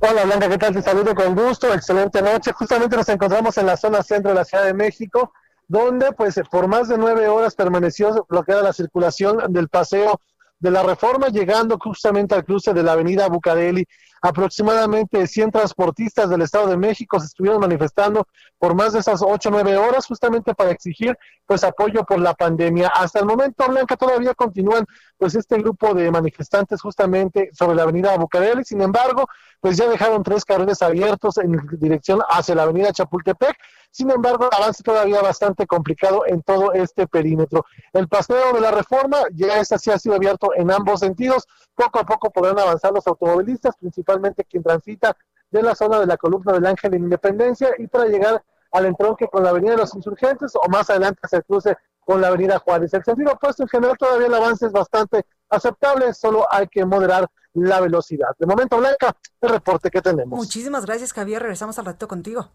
Hola 0.01 0.23
Blanca, 0.23 0.47
¿qué 0.47 0.57
tal? 0.57 0.73
Te 0.73 0.81
saludo 0.81 1.13
con 1.13 1.35
gusto, 1.35 1.73
excelente 1.73 2.21
noche. 2.21 2.53
Justamente 2.53 2.95
nos 2.95 3.09
encontramos 3.09 3.57
en 3.57 3.65
la 3.65 3.75
zona 3.75 4.01
centro 4.01 4.29
de 4.29 4.35
la 4.35 4.45
Ciudad 4.45 4.63
de 4.63 4.73
México, 4.73 5.33
donde 5.67 6.13
pues 6.13 6.39
por 6.49 6.69
más 6.69 6.87
de 6.87 6.97
nueve 6.97 7.27
horas 7.27 7.53
permaneció 7.53 8.25
bloqueada 8.29 8.63
la 8.63 8.71
circulación 8.71 9.51
del 9.51 9.67
paseo 9.67 10.21
de 10.59 10.71
la 10.71 10.83
reforma, 10.83 11.27
llegando 11.29 11.77
justamente 11.79 12.35
al 12.35 12.45
cruce 12.45 12.73
de 12.73 12.83
la 12.83 12.93
avenida 12.93 13.27
Bucareli 13.27 13.85
aproximadamente 14.21 15.25
100 15.25 15.51
transportistas 15.51 16.29
del 16.29 16.41
Estado 16.41 16.67
de 16.67 16.77
México 16.77 17.19
se 17.19 17.27
estuvieron 17.27 17.61
manifestando 17.61 18.27
por 18.57 18.75
más 18.75 18.93
de 18.93 18.99
esas 18.99 19.21
8 19.21 19.49
o 19.49 19.51
9 19.51 19.77
horas 19.77 20.05
justamente 20.05 20.53
para 20.53 20.71
exigir 20.71 21.17
pues 21.45 21.63
apoyo 21.63 22.03
por 22.03 22.19
la 22.19 22.33
pandemia. 22.33 22.89
Hasta 22.89 23.19
el 23.19 23.25
momento, 23.25 23.65
Blanca, 23.67 23.95
todavía 23.95 24.33
continúan 24.33 24.85
pues 25.17 25.35
este 25.35 25.57
grupo 25.57 25.93
de 25.93 26.11
manifestantes 26.11 26.81
justamente 26.81 27.49
sobre 27.53 27.75
la 27.75 27.83
avenida 27.83 28.15
Bucareli, 28.17 28.63
sin 28.63 28.81
embargo, 28.81 29.27
pues 29.59 29.77
ya 29.77 29.87
dejaron 29.87 30.23
tres 30.23 30.45
carriles 30.45 30.81
abiertos 30.81 31.37
en 31.37 31.59
dirección 31.79 32.21
hacia 32.29 32.55
la 32.55 32.63
avenida 32.63 32.91
Chapultepec, 32.91 33.57
sin 33.91 34.11
embargo, 34.11 34.47
el 34.49 34.57
avance 34.57 34.83
todavía 34.83 35.21
bastante 35.21 35.65
complicado 35.65 36.23
en 36.25 36.41
todo 36.41 36.73
este 36.73 37.07
perímetro. 37.07 37.65
El 37.93 38.07
paseo 38.07 38.53
de 38.53 38.61
la 38.61 38.71
reforma 38.71 39.17
ya 39.33 39.59
esta 39.59 39.77
sí 39.77 39.91
ha 39.91 39.97
sido 39.97 40.15
abierto 40.15 40.51
en 40.55 40.71
ambos 40.71 40.99
sentidos, 40.99 41.47
poco 41.75 41.99
a 41.99 42.05
poco 42.05 42.29
podrán 42.29 42.59
avanzar 42.59 42.93
los 42.93 43.07
automovilistas, 43.07 43.75
principalmente 43.77 44.43
quien 44.43 44.63
transita 44.63 45.17
de 45.51 45.63
la 45.63 45.75
zona 45.75 45.99
de 45.99 46.05
la 46.05 46.17
columna 46.17 46.53
del 46.53 46.65
Ángel 46.65 46.91
de 46.91 46.97
Independencia 46.97 47.69
y 47.77 47.87
para 47.87 48.05
llegar 48.05 48.43
al 48.71 48.85
entronque 48.85 49.27
con 49.27 49.43
la 49.43 49.49
Avenida 49.49 49.71
de 49.71 49.77
los 49.77 49.95
Insurgentes 49.95 50.53
o 50.55 50.69
más 50.69 50.89
adelante 50.89 51.19
el 51.31 51.43
cruce 51.43 51.75
con 52.01 52.21
la 52.21 52.27
Avenida 52.27 52.59
Juárez. 52.59 52.93
El 52.93 53.03
sentido 53.03 53.31
opuesto 53.33 53.63
en 53.63 53.69
general 53.69 53.97
todavía 53.97 54.27
el 54.27 54.33
avance 54.33 54.67
es 54.67 54.71
bastante 54.71 55.25
aceptable, 55.49 56.13
solo 56.13 56.45
hay 56.51 56.67
que 56.67 56.85
moderar 56.85 57.27
la 57.53 57.81
velocidad. 57.81 58.29
De 58.37 58.45
momento, 58.45 58.77
Blanca, 58.77 59.15
el 59.41 59.49
reporte 59.49 59.89
que 59.89 60.01
tenemos. 60.01 60.37
Muchísimas 60.37 60.85
gracias, 60.85 61.13
Javier. 61.13 61.41
Regresamos 61.41 61.79
al 61.79 61.85
rato 61.85 62.07
contigo. 62.07 62.51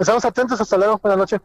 Estamos 0.00 0.24
atentos. 0.24 0.58
Hasta 0.58 0.78
luego. 0.78 0.98
Buenas 1.02 1.18
noches. 1.18 1.40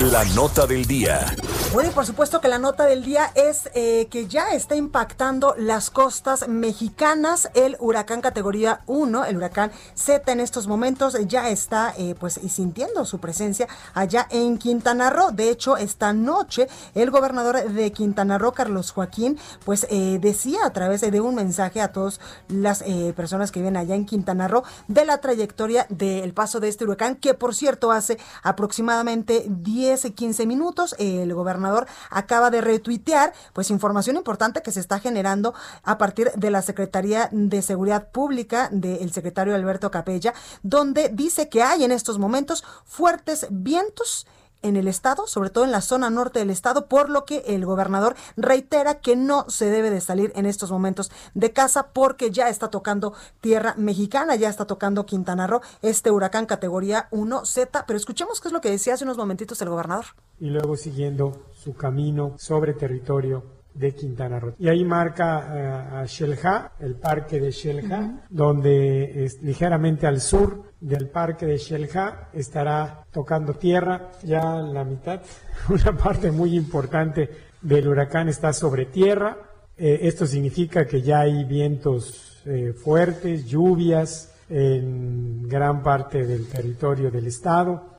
La 0.00 0.24
nota 0.34 0.66
del 0.66 0.86
día. 0.86 1.26
Bueno, 1.72 1.90
y 1.90 1.92
por 1.92 2.06
supuesto 2.06 2.40
que 2.40 2.48
la 2.48 2.58
nota 2.58 2.84
del 2.84 3.04
día 3.04 3.30
es 3.34 3.68
eh, 3.74 4.06
que 4.10 4.26
ya 4.26 4.52
está 4.52 4.74
impactando 4.74 5.54
las 5.58 5.90
costas 5.90 6.48
mexicanas. 6.48 7.50
El 7.54 7.76
huracán 7.78 8.20
categoría 8.20 8.80
1, 8.86 9.24
el 9.26 9.36
huracán 9.36 9.70
Z 9.94 10.32
en 10.32 10.40
estos 10.40 10.66
momentos 10.66 11.16
ya 11.26 11.50
está 11.50 11.92
eh, 11.98 12.14
pues 12.18 12.40
sintiendo 12.48 13.04
su 13.04 13.18
presencia 13.18 13.68
allá 13.92 14.26
en 14.30 14.56
Quintana 14.56 15.10
Roo. 15.10 15.30
De 15.32 15.50
hecho, 15.50 15.76
esta 15.76 16.12
noche 16.12 16.68
el 16.94 17.10
gobernador 17.10 17.70
de 17.70 17.92
Quintana 17.92 18.38
Roo, 18.38 18.52
Carlos 18.52 18.92
Joaquín, 18.92 19.38
pues 19.64 19.86
eh, 19.90 20.18
decía 20.20 20.60
a 20.64 20.72
través 20.72 21.00
de 21.02 21.20
un 21.20 21.34
mensaje 21.34 21.80
a 21.80 21.92
todas 21.92 22.20
las 22.48 22.82
personas 23.14 23.50
que 23.50 23.60
viven 23.60 23.76
allá 23.76 23.94
en 23.94 24.06
Quintana 24.06 24.48
Roo 24.48 24.62
de 24.86 25.04
la 25.04 25.18
trayectoria 25.18 25.86
del 25.88 26.32
paso 26.32 26.60
de 26.60 26.68
este 26.68 26.84
huracán, 26.84 27.16
que 27.16 27.34
por 27.34 27.54
cierto 27.54 27.90
hace 27.98 28.18
aproximadamente 28.42 29.44
10, 29.48 30.12
15 30.14 30.46
minutos 30.46 30.94
el 30.98 31.32
gobernador 31.34 31.86
acaba 32.10 32.50
de 32.50 32.60
retuitear 32.60 33.32
pues 33.52 33.70
información 33.70 34.16
importante 34.16 34.62
que 34.62 34.72
se 34.72 34.80
está 34.80 34.98
generando 34.98 35.54
a 35.82 35.98
partir 35.98 36.32
de 36.34 36.50
la 36.50 36.62
Secretaría 36.62 37.28
de 37.32 37.62
Seguridad 37.62 38.08
Pública 38.10 38.68
del 38.72 39.12
secretario 39.12 39.54
Alberto 39.54 39.90
Capella, 39.90 40.34
donde 40.62 41.10
dice 41.10 41.48
que 41.48 41.62
hay 41.62 41.84
en 41.84 41.92
estos 41.92 42.18
momentos 42.18 42.64
fuertes 42.84 43.46
vientos 43.50 44.26
en 44.62 44.76
el 44.76 44.88
estado, 44.88 45.26
sobre 45.26 45.50
todo 45.50 45.64
en 45.64 45.72
la 45.72 45.80
zona 45.80 46.10
norte 46.10 46.38
del 46.38 46.50
estado, 46.50 46.86
por 46.86 47.10
lo 47.10 47.24
que 47.24 47.44
el 47.46 47.64
gobernador 47.64 48.16
reitera 48.36 49.00
que 49.00 49.16
no 49.16 49.48
se 49.48 49.66
debe 49.66 49.90
de 49.90 50.00
salir 50.00 50.32
en 50.34 50.46
estos 50.46 50.70
momentos 50.70 51.10
de 51.34 51.52
casa 51.52 51.88
porque 51.92 52.30
ya 52.30 52.48
está 52.48 52.68
tocando 52.68 53.14
tierra 53.40 53.74
mexicana, 53.76 54.36
ya 54.36 54.48
está 54.48 54.66
tocando 54.66 55.06
Quintana 55.06 55.46
Roo, 55.46 55.60
este 55.82 56.10
huracán 56.10 56.46
categoría 56.46 57.08
1Z, 57.10 57.84
pero 57.86 57.96
escuchemos 57.96 58.40
qué 58.40 58.48
es 58.48 58.52
lo 58.52 58.60
que 58.60 58.70
decía 58.70 58.94
hace 58.94 59.04
unos 59.04 59.16
momentitos 59.16 59.60
el 59.62 59.68
gobernador. 59.68 60.06
Y 60.40 60.50
luego 60.50 60.76
siguiendo 60.76 61.46
su 61.52 61.74
camino 61.74 62.34
sobre 62.38 62.74
territorio 62.74 63.57
de 63.78 63.94
Quintana 63.94 64.40
Roo. 64.40 64.54
Y 64.58 64.68
ahí 64.68 64.84
marca 64.84 65.28
eh, 65.54 65.98
a 66.00 66.06
Xelha, 66.06 66.72
el 66.80 66.96
parque 66.96 67.38
de 67.40 67.52
Xelha, 67.52 68.24
donde 68.28 69.24
es 69.24 69.40
ligeramente 69.42 70.06
al 70.06 70.20
sur 70.20 70.64
del 70.80 71.08
parque 71.08 71.46
de 71.46 71.58
Xelha 71.58 72.28
estará 72.32 73.04
tocando 73.10 73.54
tierra 73.54 74.10
ya 74.22 74.56
la 74.56 74.84
mitad, 74.84 75.20
una 75.68 75.96
parte 75.96 76.30
muy 76.30 76.56
importante 76.56 77.30
del 77.60 77.88
huracán 77.88 78.28
está 78.28 78.52
sobre 78.52 78.86
tierra. 78.86 79.36
Eh, 79.76 80.00
esto 80.02 80.26
significa 80.26 80.86
que 80.86 81.02
ya 81.02 81.20
hay 81.20 81.44
vientos 81.44 82.42
eh, 82.46 82.72
fuertes, 82.72 83.46
lluvias 83.46 84.34
en 84.48 85.46
gran 85.48 85.82
parte 85.82 86.26
del 86.26 86.48
territorio 86.48 87.10
del 87.10 87.26
estado. 87.26 87.98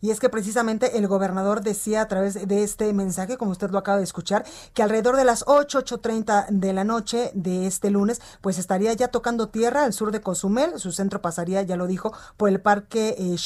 Y 0.00 0.10
es 0.10 0.20
que 0.20 0.28
precisamente 0.28 0.98
el 0.98 1.08
gobernador 1.08 1.62
decía 1.62 2.02
a 2.02 2.08
través 2.08 2.46
de 2.46 2.62
este 2.62 2.92
mensaje, 2.92 3.36
como 3.36 3.50
usted 3.50 3.70
lo 3.70 3.78
acaba 3.78 3.98
de 3.98 4.04
escuchar, 4.04 4.44
que 4.74 4.82
alrededor 4.82 5.16
de 5.16 5.24
las 5.24 5.44
8, 5.46 5.84
8.30 5.84 6.48
de 6.50 6.72
la 6.72 6.84
noche 6.84 7.30
de 7.34 7.66
este 7.66 7.90
lunes, 7.90 8.20
pues 8.40 8.58
estaría 8.58 8.92
ya 8.92 9.08
tocando 9.08 9.48
tierra 9.48 9.84
al 9.84 9.92
sur 9.92 10.12
de 10.12 10.20
Cozumel. 10.20 10.78
Su 10.78 10.92
centro 10.92 11.20
pasaría, 11.22 11.62
ya 11.62 11.76
lo 11.76 11.86
dijo, 11.86 12.12
por 12.36 12.48
el 12.48 12.60
parque 12.60 13.16
eh, 13.18 13.36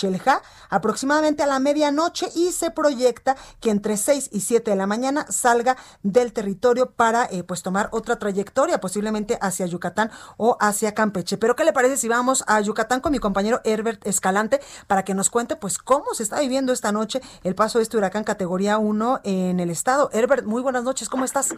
aproximadamente 0.71 1.42
a 1.42 1.47
la 1.47 1.59
medianoche 1.59 2.28
y 2.35 2.52
se 2.52 2.71
proyecta 2.71 3.37
que 3.61 3.71
entre 3.71 3.97
6 3.97 4.30
y 4.33 4.40
7 4.40 4.71
de 4.71 4.76
la 4.76 4.87
mañana 4.87 5.26
salga 5.28 5.76
del 6.02 6.33
territorio 6.33 6.90
para 6.90 7.25
eh, 7.26 7.42
pues 7.42 7.62
tomar 7.62 7.88
otra 7.92 8.19
trayectoria, 8.19 8.80
posiblemente 8.80 9.38
hacia 9.40 9.66
Yucatán 9.66 10.11
o 10.37 10.57
hacia 10.61 10.95
Campeche. 10.95 11.38
Pero 11.38 11.57
¿qué 11.57 11.64
le 11.64 11.73
parece 11.73 11.97
si 11.97 12.09
vamos 12.09 12.45
a 12.47 12.61
Yucatán 12.61 13.00
con 13.00 13.12
mi 13.12 13.19
compañero 13.19 13.61
Herbert 13.64 14.07
Escalante 14.07 14.61
para 14.87 15.04
que 15.04 15.14
nos 15.14 15.30
cuente 15.30 15.57
pues 15.57 15.78
cómo 15.78 16.14
se 16.14 16.23
está 16.23 16.39
viviendo 16.40 16.73
esta 16.73 16.92
noche 16.92 17.20
el 17.44 17.54
paso 17.54 17.78
de 17.78 17.85
este 17.85 17.97
huracán 17.97 18.25
categoría 18.25 18.78
1 18.78 19.20
en 19.25 19.61
el 19.61 19.70
estado. 19.70 20.11
Herbert, 20.12 20.44
muy 20.44 20.62
buenas 20.62 20.85
noches, 20.85 21.09
¿cómo 21.09 21.25
estás? 21.25 21.56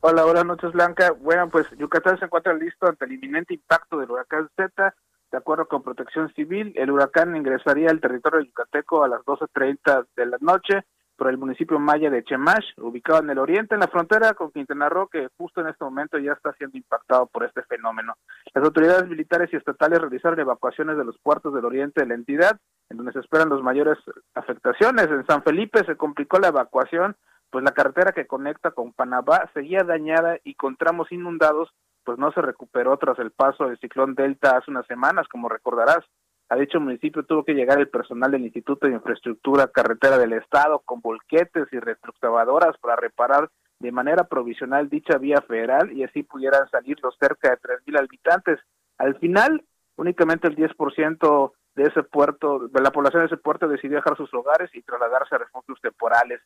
Hola, 0.00 0.24
buenas 0.24 0.44
noches, 0.44 0.72
Blanca. 0.72 1.12
Bueno, 1.12 1.48
pues 1.48 1.66
Yucatán 1.78 2.18
se 2.18 2.26
encuentra 2.26 2.52
listo 2.52 2.86
ante 2.86 3.06
el 3.06 3.12
inminente 3.12 3.54
impacto 3.54 3.98
del 3.98 4.10
huracán 4.10 4.50
Z. 4.54 4.94
De 5.32 5.38
acuerdo 5.38 5.66
con 5.66 5.82
Protección 5.82 6.32
Civil, 6.34 6.74
el 6.76 6.90
huracán 6.90 7.34
ingresaría 7.34 7.90
al 7.90 8.00
territorio 8.00 8.40
yucateco 8.40 9.02
a 9.02 9.08
las 9.08 9.22
12.30 9.22 10.06
de 10.14 10.26
la 10.26 10.36
noche 10.40 10.84
por 11.16 11.28
el 11.28 11.38
municipio 11.38 11.78
maya 11.78 12.10
de 12.10 12.24
Chemash, 12.24 12.72
ubicado 12.78 13.20
en 13.20 13.30
el 13.30 13.38
oriente, 13.38 13.74
en 13.74 13.80
la 13.80 13.88
frontera 13.88 14.34
con 14.34 14.50
Quintana 14.50 14.88
Roo, 14.88 15.08
que 15.08 15.28
justo 15.36 15.60
en 15.60 15.68
este 15.68 15.84
momento 15.84 16.18
ya 16.18 16.32
está 16.32 16.52
siendo 16.54 16.76
impactado 16.76 17.26
por 17.26 17.44
este 17.44 17.62
fenómeno. 17.62 18.14
Las 18.52 18.64
autoridades 18.64 19.08
militares 19.08 19.50
y 19.52 19.56
estatales 19.56 20.00
realizaron 20.00 20.38
evacuaciones 20.40 20.96
de 20.96 21.04
los 21.04 21.18
puertos 21.18 21.54
del 21.54 21.64
oriente 21.64 22.00
de 22.00 22.06
la 22.06 22.14
entidad, 22.14 22.58
en 22.90 22.96
donde 22.96 23.12
se 23.12 23.20
esperan 23.20 23.50
las 23.50 23.62
mayores 23.62 23.98
afectaciones. 24.34 25.08
En 25.08 25.26
San 25.26 25.42
Felipe 25.42 25.84
se 25.84 25.96
complicó 25.96 26.38
la 26.38 26.48
evacuación, 26.48 27.16
pues 27.50 27.64
la 27.64 27.72
carretera 27.72 28.12
que 28.12 28.26
conecta 28.26 28.72
con 28.72 28.92
Panamá 28.92 29.48
seguía 29.54 29.84
dañada 29.84 30.38
y 30.42 30.54
con 30.54 30.76
tramos 30.76 31.12
inundados, 31.12 31.70
pues 32.04 32.18
no 32.18 32.32
se 32.32 32.42
recuperó 32.42 32.96
tras 32.96 33.18
el 33.18 33.30
paso 33.30 33.68
del 33.68 33.78
ciclón 33.78 34.14
Delta 34.14 34.56
hace 34.56 34.70
unas 34.70 34.86
semanas, 34.86 35.28
como 35.28 35.48
recordarás. 35.48 36.04
A 36.50 36.56
dicho 36.56 36.78
municipio 36.78 37.24
tuvo 37.24 37.44
que 37.44 37.54
llegar 37.54 37.78
el 37.78 37.88
personal 37.88 38.30
del 38.30 38.44
Instituto 38.44 38.86
de 38.86 38.92
Infraestructura 38.92 39.68
Carretera 39.68 40.18
del 40.18 40.34
Estado 40.34 40.80
con 40.80 41.00
volquetes 41.00 41.66
y 41.72 41.78
retroexcavadoras 41.78 42.76
para 42.78 42.96
reparar 42.96 43.50
de 43.78 43.92
manera 43.92 44.24
provisional 44.24 44.88
dicha 44.88 45.18
vía 45.18 45.40
federal 45.42 45.92
y 45.92 46.04
así 46.04 46.22
pudieran 46.22 46.68
salir 46.70 46.98
los 47.02 47.16
cerca 47.18 47.50
de 47.50 47.56
3.000 47.56 47.98
habitantes. 47.98 48.60
Al 48.98 49.16
final, 49.18 49.64
únicamente 49.96 50.46
el 50.48 50.56
10% 50.56 51.52
de 51.74 51.82
ese 51.82 52.02
puerto, 52.02 52.68
de 52.68 52.80
la 52.80 52.90
población 52.90 53.22
de 53.22 53.26
ese 53.26 53.36
puerto 53.36 53.66
decidió 53.66 53.96
dejar 53.96 54.16
sus 54.16 54.32
hogares 54.32 54.70
y 54.74 54.82
trasladarse 54.82 55.34
a 55.34 55.38
refugios 55.38 55.80
temporales. 55.80 56.40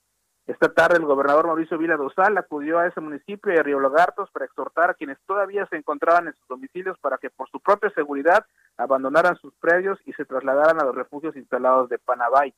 Esta 0.49 0.73
tarde 0.73 0.97
el 0.97 1.05
gobernador 1.05 1.47
Mauricio 1.47 1.77
Vila 1.77 1.99
Dosal 1.99 2.39
acudió 2.39 2.79
a 2.79 2.87
ese 2.87 3.03
municipio 3.03 3.53
de 3.53 3.63
Río 3.63 3.81
Lagartos 3.81 4.31
para 4.31 4.47
exhortar 4.47 4.89
a 4.89 4.95
quienes 4.95 5.19
todavía 5.27 5.67
se 5.67 5.77
encontraban 5.77 6.27
en 6.27 6.33
sus 6.33 6.49
domicilios 6.49 6.99
para 7.01 7.19
que 7.19 7.29
por 7.29 7.51
su 7.51 7.61
propia 7.61 7.91
seguridad 7.91 8.47
abandonaran 8.79 9.37
sus 9.37 9.53
predios 9.57 9.99
y 10.07 10.15
se 10.15 10.25
trasladaran 10.25 10.81
a 10.81 10.87
los 10.87 10.95
refugios 10.95 11.37
instalados 11.37 11.91
de 11.91 11.99
Panamá 11.99 12.47
y 12.47 12.55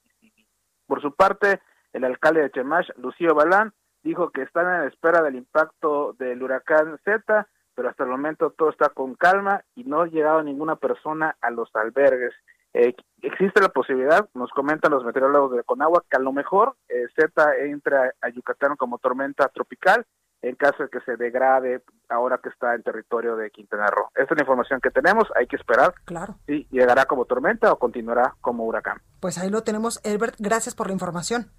Por 0.87 1.03
su 1.03 1.13
parte, 1.17 1.61
el 1.93 2.05
alcalde 2.05 2.43
de 2.43 2.53
Chemash, 2.53 2.91
Lucio 2.97 3.35
Balán, 3.35 3.73
dijo 4.05 4.31
que 4.31 4.43
están 4.43 4.83
en 4.83 4.89
espera 4.89 5.21
del 5.21 5.35
impacto 5.35 6.15
del 6.17 6.41
huracán 6.45 6.97
Z, 7.05 7.49
pero 7.75 7.89
hasta 7.89 8.05
el 8.05 8.11
momento 8.11 8.51
todo 8.51 8.71
está 8.71 8.91
con 8.91 9.17
calma 9.17 9.65
y 9.75 9.83
no 9.83 10.03
ha 10.03 10.07
llegado 10.07 10.45
ninguna 10.45 10.77
persona 10.77 11.37
a 11.41 11.51
los 11.51 11.75
albergues. 11.75 12.35
Eh, 12.73 12.95
existe 13.23 13.61
la 13.61 13.69
posibilidad, 13.69 14.29
nos 14.35 14.51
comentan 14.51 14.93
los 14.93 15.05
meteorólogos 15.05 15.57
de 15.57 15.65
Conagua, 15.65 16.05
que 16.09 16.17
a 16.17 16.21
lo 16.21 16.33
mejor 16.33 16.77
eh, 16.89 17.07
Z 17.17 17.57
entra 17.65 18.13
a 18.21 18.29
Yucatán 18.29 18.77
como 18.77 18.99
tormenta 18.99 19.49
tropical 19.49 20.07
en 20.43 20.55
caso 20.55 20.85
de 20.85 20.89
que 20.89 21.01
se 21.01 21.17
degrade 21.17 21.83
ahora 22.09 22.39
que 22.43 22.49
está 22.49 22.75
en 22.75 22.83
territorio 22.83 23.37
de 23.37 23.51
Quintana 23.51 23.87
Roo. 23.89 24.09
Esta 24.15 24.35
es 24.35 24.39
la 24.39 24.43
información 24.43 24.81
que 24.81 24.91
tenemos, 24.91 25.29
hay 25.37 25.47
que 25.47 25.57
esperar 25.57 25.95
claro. 26.05 26.37
si 26.47 26.67
llegará 26.71 27.05
como 27.05 27.27
tormenta 27.27 27.73
o 27.73 27.79
continuará 27.79 28.35
como 28.41 28.65
huracán. 28.65 29.03
Pues 29.21 29.39
ahí 29.39 29.51
lo 29.51 29.63
tenemos, 29.63 30.01
Herbert, 30.05 30.37
gracias 30.39 30.75
por 30.75 30.87
la 30.87 30.95
información. 30.95 31.51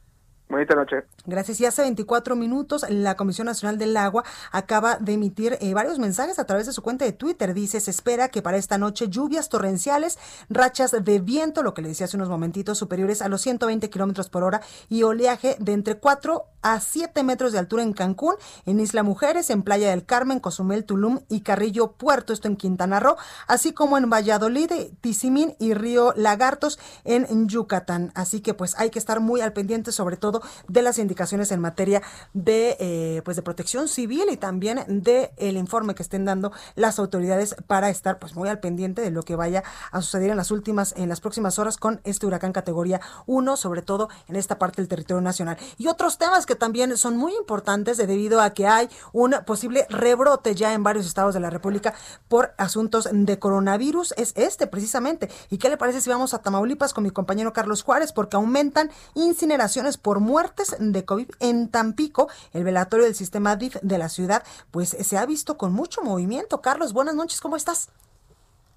Bonita 0.52 0.76
noche. 0.76 1.04
Gracias. 1.26 1.62
Y 1.62 1.66
hace 1.66 1.82
24 1.82 2.36
minutos 2.36 2.86
la 2.90 3.16
Comisión 3.16 3.46
Nacional 3.46 3.78
del 3.78 3.96
Agua 3.96 4.26
acaba 4.52 4.98
de 4.98 5.14
emitir 5.14 5.58
eh, 5.62 5.74
varios 5.74 5.98
mensajes 5.98 6.40
a 6.40 6.46
través 6.46 6.66
de 6.66 6.74
su 6.74 6.82
cuenta 6.82 7.06
de 7.06 7.14
Twitter. 7.14 7.54
Dice, 7.54 7.80
se 7.80 7.90
espera 7.90 8.28
que 8.28 8.42
para 8.42 8.58
esta 8.58 8.78
noche 8.78 9.08
lluvias 9.08 9.48
torrenciales, 9.48 10.20
rachas 10.50 10.92
de 10.92 11.20
viento, 11.20 11.64
lo 11.64 11.74
que 11.74 11.82
le 11.82 11.88
decía 11.88 12.06
hace 12.06 12.18
unos 12.18 12.28
momentitos, 12.28 12.78
superiores 12.78 13.22
a 13.22 13.30
los 13.30 13.40
120 13.42 13.90
kilómetros 13.90 14.30
por 14.30 14.44
hora 14.44 14.60
y 14.90 15.04
oleaje 15.04 15.56
de 15.58 15.72
entre 15.72 15.96
4 15.96 16.44
a 16.64 16.80
7 16.82 17.24
metros 17.24 17.54
de 17.54 17.60
altura 17.60 17.84
en 17.84 17.94
Cancún, 17.94 18.36
en 18.66 18.82
Isla 18.82 19.04
Mujeres, 19.04 19.50
en 19.50 19.64
Playa 19.64 19.90
del 19.90 20.06
Carmen, 20.06 20.42
Cozumel, 20.42 20.84
Tulum 20.84 21.22
y 21.30 21.42
Carrillo 21.42 21.94
Puerto, 21.94 22.34
esto 22.34 22.50
en 22.50 22.58
Quintana 22.58 23.00
Roo, 23.00 23.16
así 23.48 23.72
como 23.72 23.98
en 23.98 24.10
Valladolid, 24.10 24.70
Tizimín 25.00 25.56
y 25.60 25.74
Río 25.74 26.14
Lagartos 26.18 26.78
en 27.06 27.48
Yucatán. 27.48 28.12
Así 28.16 28.42
que 28.42 28.54
pues 28.54 28.78
hay 28.78 28.90
que 28.90 29.00
estar 29.00 29.22
muy 29.22 29.40
al 29.40 29.54
pendiente, 29.54 29.92
sobre 29.92 30.18
todo 30.18 30.41
de 30.68 30.82
las 30.82 31.00
indicaciones 31.00 31.52
en 31.52 31.60
materia 31.60 32.02
de, 32.34 32.78
eh, 32.80 33.22
pues 33.24 33.38
de 33.38 33.44
protección 33.44 33.88
civil 33.88 34.26
y 34.32 34.38
también 34.38 34.84
de 34.88 35.32
el 35.38 35.58
informe 35.58 35.96
que 35.96 36.04
estén 36.04 36.26
dando 36.26 36.52
las 36.76 37.00
autoridades 37.00 37.56
para 37.68 37.90
estar 37.90 38.20
pues 38.20 38.36
muy 38.36 38.50
al 38.50 38.60
pendiente 38.60 39.02
de 39.02 39.12
lo 39.12 39.24
que 39.24 39.36
vaya 39.36 39.64
a 39.92 40.02
suceder 40.02 40.30
en 40.30 40.38
las 40.38 40.52
últimas, 40.52 40.94
en 40.98 41.10
las 41.10 41.22
próximas 41.22 41.60
horas 41.60 41.78
con 41.78 42.02
este 42.04 42.26
huracán 42.26 42.54
categoría 42.54 43.02
1, 43.26 43.58
sobre 43.58 43.82
todo 43.82 44.10
en 44.28 44.36
esta 44.36 44.58
parte 44.60 44.82
del 44.82 44.88
territorio 44.88 45.22
nacional. 45.22 45.58
Y 45.78 45.88
otros 45.88 46.18
temas 46.18 46.46
que 46.46 46.56
también 46.56 46.98
son 46.98 47.18
muy 47.18 47.34
importantes 47.36 47.98
debido 47.98 48.42
a 48.42 48.52
que 48.52 48.68
hay 48.68 48.90
un 49.14 49.36
posible 49.46 49.86
rebrote 49.90 50.56
ya 50.56 50.74
en 50.74 50.84
varios 50.84 51.06
estados 51.06 51.34
de 51.34 51.40
la 51.40 51.50
República 51.50 51.94
por 52.28 52.54
asuntos 52.58 53.08
de 53.12 53.40
coronavirus, 53.40 54.14
es 54.18 54.34
este 54.36 54.68
precisamente. 54.68 55.30
¿Y 55.50 55.58
qué 55.58 55.70
le 55.70 55.78
parece 55.78 56.02
si 56.02 56.10
vamos 56.10 56.34
a 56.34 56.42
Tamaulipas 56.42 56.94
con 56.94 57.04
mi 57.04 57.12
compañero 57.12 57.54
Carlos 57.54 57.84
Juárez? 57.84 58.14
Porque 58.14 58.36
aumentan 58.36 58.92
incineraciones 59.14 59.98
por 59.98 60.20
muertes 60.32 60.78
de 60.80 61.04
COVID 61.04 61.30
en 61.42 61.70
Tampico, 61.70 62.30
el 62.54 62.64
velatorio 62.64 63.04
del 63.06 63.16
sistema 63.16 63.58
DIF 63.58 63.76
de 63.82 63.98
la 63.98 64.08
ciudad, 64.08 64.44
pues 64.72 64.92
se 64.92 65.18
ha 65.18 65.26
visto 65.26 65.58
con 65.58 65.74
mucho 65.74 66.02
movimiento. 66.04 66.62
Carlos, 66.62 66.94
buenas 66.94 67.16
noches, 67.16 67.42
¿cómo 67.42 67.58
estás? 67.58 67.90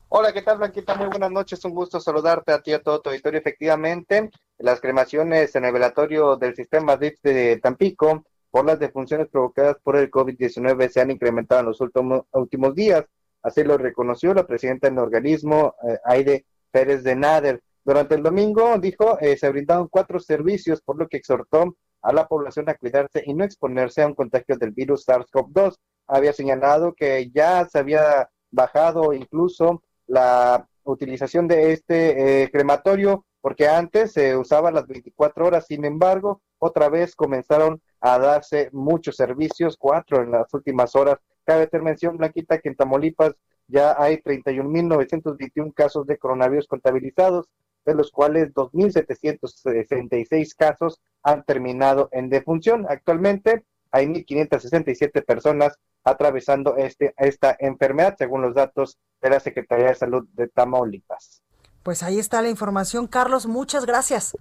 Hola, 0.08 0.32
¿qué 0.32 0.42
tal, 0.42 0.58
Blanquita? 0.58 0.96
Muy 0.96 1.06
buenas 1.06 1.30
noches, 1.30 1.64
un 1.64 1.72
gusto 1.72 2.00
saludarte 2.00 2.50
a 2.50 2.60
ti 2.60 2.72
y 2.72 2.74
a 2.74 2.82
todo 2.82 3.00
tu 3.00 3.10
auditorio. 3.10 3.38
Efectivamente, 3.38 4.32
las 4.58 4.80
cremaciones 4.80 5.54
en 5.54 5.64
el 5.64 5.72
velatorio 5.72 6.36
del 6.36 6.56
sistema 6.56 6.96
DIF 6.96 7.22
de 7.22 7.60
Tampico 7.62 8.24
por 8.50 8.64
las 8.64 8.80
defunciones 8.80 9.28
provocadas 9.28 9.76
por 9.80 9.94
el 9.94 10.10
COVID-19 10.10 10.88
se 10.88 11.02
han 11.02 11.12
incrementado 11.12 11.60
en 11.60 11.66
los 11.66 11.80
últimos, 11.80 12.22
últimos 12.32 12.74
días. 12.74 13.04
Así 13.42 13.62
lo 13.62 13.78
reconoció 13.78 14.34
la 14.34 14.44
presidenta 14.44 14.90
del 14.90 14.98
organismo, 14.98 15.76
eh, 15.88 16.00
Aide 16.04 16.46
Pérez 16.72 17.04
de 17.04 17.14
Nader. 17.14 17.62
Durante 17.84 18.14
el 18.14 18.22
domingo, 18.22 18.78
dijo, 18.78 19.18
eh, 19.20 19.36
se 19.36 19.50
brindaron 19.50 19.88
cuatro 19.88 20.18
servicios, 20.18 20.80
por 20.80 20.98
lo 20.98 21.06
que 21.06 21.18
exhortó 21.18 21.76
a 22.00 22.12
la 22.12 22.26
población 22.26 22.68
a 22.68 22.74
cuidarse 22.74 23.22
y 23.26 23.34
no 23.34 23.44
exponerse 23.44 24.02
a 24.02 24.06
un 24.06 24.14
contagio 24.14 24.56
del 24.56 24.70
virus 24.70 25.06
SARS-CoV-2. 25.06 25.76
Había 26.06 26.32
señalado 26.32 26.94
que 26.94 27.30
ya 27.34 27.66
se 27.66 27.78
había 27.78 28.30
bajado 28.50 29.12
incluso 29.12 29.82
la 30.06 30.66
utilización 30.84 31.48
de 31.48 31.72
este 31.72 32.42
eh, 32.44 32.50
crematorio, 32.50 33.26
porque 33.40 33.68
antes 33.68 34.12
se 34.12 34.36
usaba 34.36 34.70
las 34.70 34.86
24 34.86 35.46
horas, 35.46 35.66
sin 35.66 35.84
embargo, 35.84 36.40
otra 36.58 36.88
vez 36.88 37.14
comenzaron 37.14 37.82
a 38.00 38.18
darse 38.18 38.70
muchos 38.72 39.16
servicios, 39.16 39.76
cuatro 39.78 40.22
en 40.22 40.30
las 40.30 40.52
últimas 40.54 40.94
horas. 40.94 41.18
Cabe 41.44 41.64
hacer 41.64 41.82
mención, 41.82 42.16
Blanquita, 42.16 42.58
que 42.58 42.70
en 42.70 42.76
Tamaulipas 42.76 43.34
ya 43.66 43.94
hay 43.98 44.16
31.921 44.18 45.72
casos 45.74 46.06
de 46.06 46.18
coronavirus 46.18 46.66
contabilizados, 46.66 47.46
de 47.84 47.94
los 47.94 48.10
cuales 48.10 48.52
2.766 48.54 50.54
casos 50.56 51.00
han 51.22 51.44
terminado 51.44 52.08
en 52.12 52.28
defunción. 52.28 52.86
Actualmente 52.88 53.64
hay 53.90 54.06
1.567 54.06 55.24
personas 55.24 55.78
atravesando 56.04 56.76
este, 56.76 57.14
esta 57.16 57.56
enfermedad, 57.58 58.14
según 58.18 58.42
los 58.42 58.54
datos 58.54 58.98
de 59.22 59.30
la 59.30 59.40
Secretaría 59.40 59.86
de 59.86 59.94
Salud 59.94 60.26
de 60.34 60.48
Tamaulipas. 60.48 61.42
Pues 61.82 62.02
ahí 62.02 62.18
está 62.18 62.42
la 62.42 62.48
información, 62.48 63.06
Carlos. 63.06 63.46
Muchas 63.46 63.86
gracias. 63.86 64.36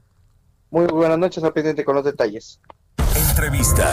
Muy 0.69 0.87
buenas 0.87 1.19
noches, 1.19 1.43
al 1.43 1.53
pendiente 1.53 1.85
con 1.85 1.95
los 1.95 2.03
detalles. 2.03 2.59
Entrevista. 3.29 3.91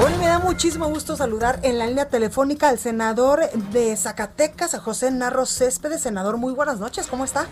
Bueno, 0.00 0.18
me 0.18 0.26
da 0.26 0.38
muchísimo 0.38 0.88
gusto 0.88 1.16
saludar 1.16 1.60
en 1.62 1.78
la 1.78 1.86
línea 1.86 2.08
telefónica 2.08 2.68
al 2.68 2.78
senador 2.78 3.50
de 3.72 3.96
Zacatecas, 3.96 4.78
José 4.78 5.10
Narro 5.10 5.46
Céspedes. 5.46 6.02
Senador, 6.02 6.36
muy 6.36 6.54
buenas 6.54 6.78
noches, 6.78 7.08
¿cómo 7.08 7.24
está? 7.24 7.46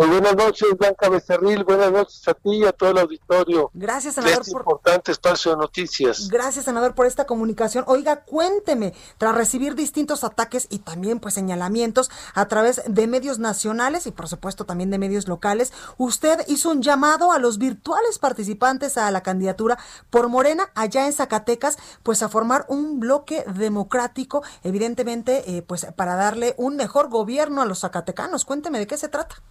Muy 0.00 0.08
buenas 0.08 0.34
noches, 0.34 0.66
Blanca 0.78 1.10
Becerril. 1.10 1.62
Buenas 1.62 1.92
noches 1.92 2.26
a 2.26 2.32
ti 2.32 2.52
y 2.52 2.64
a 2.64 2.72
todo 2.72 2.88
el 2.88 2.96
auditorio. 2.96 3.70
Gracias, 3.74 4.14
senador. 4.14 4.40
este 4.40 4.52
importante 4.52 5.12
espacio 5.12 5.50
de 5.50 5.58
noticias. 5.58 6.28
Gracias, 6.28 6.64
senador, 6.64 6.94
por 6.94 7.04
esta 7.04 7.26
comunicación. 7.26 7.84
Oiga, 7.86 8.24
cuénteme, 8.24 8.94
tras 9.18 9.34
recibir 9.34 9.74
distintos 9.74 10.24
ataques 10.24 10.68
y 10.70 10.78
también 10.78 11.20
pues 11.20 11.34
señalamientos 11.34 12.10
a 12.32 12.48
través 12.48 12.80
de 12.86 13.06
medios 13.08 13.38
nacionales 13.38 14.06
y 14.06 14.10
por 14.10 14.26
supuesto 14.26 14.64
también 14.64 14.88
de 14.88 14.96
medios 14.96 15.28
locales, 15.28 15.70
usted 15.98 16.46
hizo 16.48 16.70
un 16.70 16.80
llamado 16.80 17.30
a 17.30 17.38
los 17.38 17.58
virtuales 17.58 18.18
participantes 18.18 18.96
a 18.96 19.10
la 19.10 19.22
candidatura 19.22 19.78
por 20.08 20.30
Morena 20.30 20.70
allá 20.74 21.04
en 21.04 21.12
Zacatecas, 21.12 21.76
pues 22.02 22.22
a 22.22 22.30
formar 22.30 22.64
un 22.68 23.00
bloque 23.00 23.44
democrático, 23.54 24.42
evidentemente, 24.62 25.58
eh, 25.58 25.60
pues 25.60 25.88
para 25.94 26.14
darle 26.14 26.54
un 26.56 26.76
mejor 26.76 27.10
gobierno 27.10 27.60
a 27.60 27.66
los 27.66 27.80
zacatecanos. 27.80 28.46
Cuénteme 28.46 28.78
de 28.78 28.86
qué 28.86 28.96
se 28.96 29.08
trata. 29.10 29.42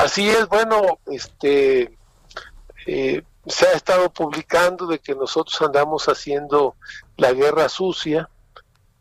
Así 0.00 0.30
es, 0.30 0.48
bueno, 0.48 0.98
este 1.08 1.94
eh, 2.86 3.22
se 3.46 3.66
ha 3.66 3.72
estado 3.72 4.08
publicando 4.08 4.86
de 4.86 4.98
que 4.98 5.14
nosotros 5.14 5.60
andamos 5.60 6.06
haciendo 6.06 6.74
la 7.18 7.34
guerra 7.34 7.68
sucia, 7.68 8.30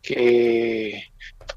que 0.02 1.02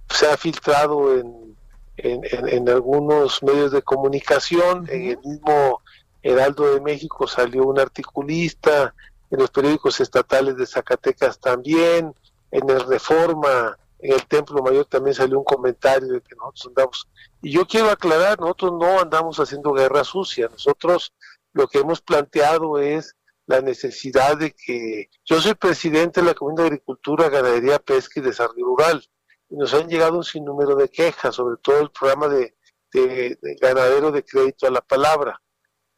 se 0.08 0.30
ha 0.30 0.36
filtrado 0.36 1.18
en, 1.18 1.56
en, 1.96 2.68
algunos 2.68 3.42
medios 3.42 3.72
de 3.72 3.82
comunicación, 3.82 4.88
en 4.88 5.10
el 5.10 5.18
mismo 5.18 5.82
Heraldo 6.22 6.74
de 6.74 6.80
México 6.80 7.26
salió 7.26 7.64
un 7.64 7.80
articulista, 7.80 8.94
en 9.28 9.40
los 9.40 9.50
periódicos 9.50 10.00
estatales 10.00 10.56
de 10.56 10.66
Zacatecas 10.66 11.40
también, 11.40 12.14
en 12.52 12.70
el 12.70 12.86
Reforma 12.86 13.76
en 14.02 14.14
el 14.14 14.26
Templo 14.26 14.62
Mayor 14.62 14.84
también 14.86 15.14
salió 15.14 15.38
un 15.38 15.44
comentario 15.44 16.08
de 16.08 16.20
que 16.20 16.34
nosotros 16.34 16.66
andamos. 16.66 17.08
Y 17.42 17.52
yo 17.52 17.66
quiero 17.66 17.90
aclarar, 17.90 18.40
nosotros 18.40 18.72
no 18.80 19.00
andamos 19.00 19.38
haciendo 19.38 19.72
guerra 19.72 20.04
sucia, 20.04 20.48
nosotros 20.48 21.12
lo 21.52 21.66
que 21.68 21.78
hemos 21.78 22.00
planteado 22.00 22.78
es 22.78 23.16
la 23.46 23.60
necesidad 23.60 24.38
de 24.38 24.52
que 24.52 25.10
yo 25.24 25.40
soy 25.40 25.54
presidente 25.54 26.20
de 26.20 26.28
la 26.28 26.34
Comisión 26.34 26.64
de 26.64 26.74
Agricultura, 26.74 27.28
Ganadería, 27.28 27.78
Pesca 27.78 28.20
y 28.20 28.22
Desarrollo 28.22 28.64
Rural, 28.64 29.04
y 29.48 29.56
nos 29.56 29.74
han 29.74 29.88
llegado 29.88 30.16
un 30.16 30.24
sinnúmero 30.24 30.76
de 30.76 30.88
quejas, 30.88 31.34
sobre 31.34 31.56
todo 31.60 31.80
el 31.80 31.90
programa 31.90 32.28
de, 32.28 32.54
de, 32.92 33.38
ganadero 33.60 34.10
de 34.10 34.24
crédito 34.24 34.66
a 34.66 34.70
la 34.70 34.80
palabra. 34.80 35.40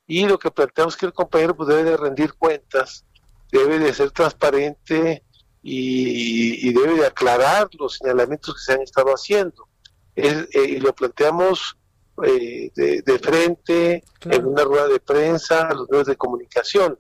Y 0.07 0.26
lo 0.26 0.38
que 0.38 0.50
planteamos 0.50 0.94
es 0.94 1.00
que 1.00 1.07
el 1.07 1.12
compañero 1.12 1.57
pues, 1.57 1.68
debe 1.68 1.85
de 1.85 1.96
rendir 1.96 2.35
cuentas, 2.35 3.04
debe 3.50 3.78
de 3.78 3.92
ser 3.94 4.11
transparente 4.11 5.24
y, 5.62 6.72
debe 6.72 6.94
de 6.94 7.07
aclarar 7.07 7.68
los 7.78 7.96
señalamientos 7.96 8.54
que 8.54 8.61
se 8.61 8.72
han 8.72 8.83
estado 8.83 9.11
haciendo. 9.12 9.68
Eh, 10.16 10.46
y 10.55 10.79
lo 10.79 10.94
planteamos 10.94 11.77
eh, 12.22 12.70
de, 12.74 13.18
frente 13.18 14.05
en 14.22 14.46
una 14.46 14.62
rueda 14.62 14.87
de 14.88 15.00
prensa, 15.00 15.66
a 15.66 15.74
los 15.74 15.88
medios 15.90 16.07
de 16.07 16.16
comunicación. 16.16 16.98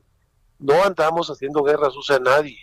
No 0.58 0.82
andamos 0.82 1.28
haciendo 1.28 1.62
guerra 1.62 1.90
sucia 1.90 2.16
a 2.16 2.20
nadie. 2.20 2.58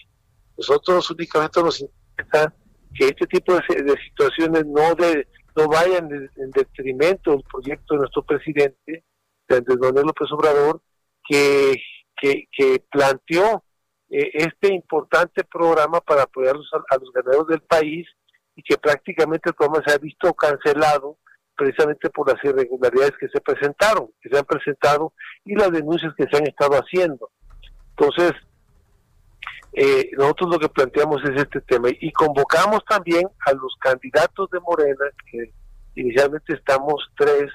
Nosotros 0.58 1.10
únicamente 1.10 1.64
nos 1.64 1.80
interesa 1.80 2.54
que 2.94 3.08
este 3.08 3.28
tipo 3.28 3.54
de, 3.54 3.96
situaciones 4.10 4.66
no 4.66 4.94
de, 4.96 5.28
no 5.56 5.68
vayan 5.68 6.10
en, 6.12 6.52
detrimento 6.52 7.32
del 7.32 7.44
proyecto 7.44 7.94
de 7.94 8.00
nuestro 8.02 8.24
presidente, 8.24 9.06
de 9.48 9.56
Andrés 9.56 9.78
Manuel 9.80 10.08
López 10.08 10.32
Obrador, 10.32 10.82
que, 11.28 11.82
que, 12.20 12.48
que 12.52 12.84
planteó 12.92 13.64
eh, 14.10 14.30
este 14.34 14.74
importante 14.74 15.46
programa 15.46 16.02
para 16.02 16.24
apoyar 16.24 16.56
a, 16.56 16.98
los 16.98 17.12
ganaderos 17.14 17.48
del 17.48 17.62
país 17.62 18.06
y 18.62 18.63
que 18.63 18.78
prácticamente 18.78 19.50
el 19.50 19.56
programa 19.56 19.84
se 19.86 19.93
ha 19.93 19.97
visto 19.97 20.34
cancelado 20.34 21.17
precisamente 21.56 22.10
por 22.10 22.32
las 22.32 22.43
irregularidades 22.43 23.13
que 23.19 23.28
se 23.28 23.41
presentaron, 23.41 24.10
que 24.21 24.30
se 24.30 24.38
han 24.38 24.45
presentado 24.45 25.13
y 25.43 25.56
las 25.56 25.71
denuncias 25.71 26.13
que 26.15 26.28
se 26.28 26.38
han 26.38 26.47
estado 26.47 26.76
haciendo. 26.76 27.30
Entonces, 27.97 28.34
eh, 29.74 30.12
nosotros 30.17 30.52
lo 30.52 30.60
que 30.60 30.69
planteamos 30.69 31.24
es 31.24 31.41
este 31.41 31.62
tema 31.62 31.89
y 31.89 32.12
convocamos 32.12 32.84
también 32.88 33.28
a 33.45 33.54
los 33.54 33.76
candidatos 33.80 34.50
de 34.52 34.60
Morena, 34.60 35.06
que 35.32 35.52
inicialmente 35.95 36.54
estamos 36.54 37.08
tres, 37.17 37.52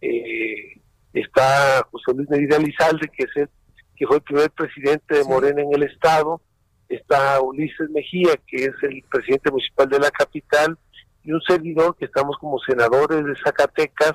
eh, 0.00 0.80
está 1.12 1.86
José 1.90 2.12
Luis 2.14 2.30
Medina 2.30 2.58
Lizalde, 2.58 3.08
que 3.08 3.24
es 3.24 3.36
el 3.36 3.50
que 3.96 4.06
fue 4.06 4.16
el 4.16 4.22
primer 4.22 4.50
presidente 4.52 5.16
de 5.16 5.24
Morena 5.24 5.60
en 5.60 5.74
el 5.74 5.82
estado, 5.82 6.40
está 6.88 7.40
Ulises 7.40 7.90
Mejía, 7.90 8.34
que 8.46 8.64
es 8.64 8.74
el 8.82 9.02
presidente 9.10 9.50
municipal 9.50 9.88
de 9.88 9.98
la 9.98 10.10
capital, 10.10 10.78
y 11.22 11.32
un 11.32 11.42
servidor 11.42 11.96
que 11.96 12.06
estamos 12.06 12.36
como 12.38 12.58
senadores 12.60 13.24
de 13.24 13.36
Zacatecas, 13.44 14.14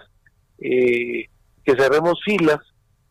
eh, 0.59 1.27
que 1.63 1.75
cerremos 1.77 2.19
filas 2.25 2.59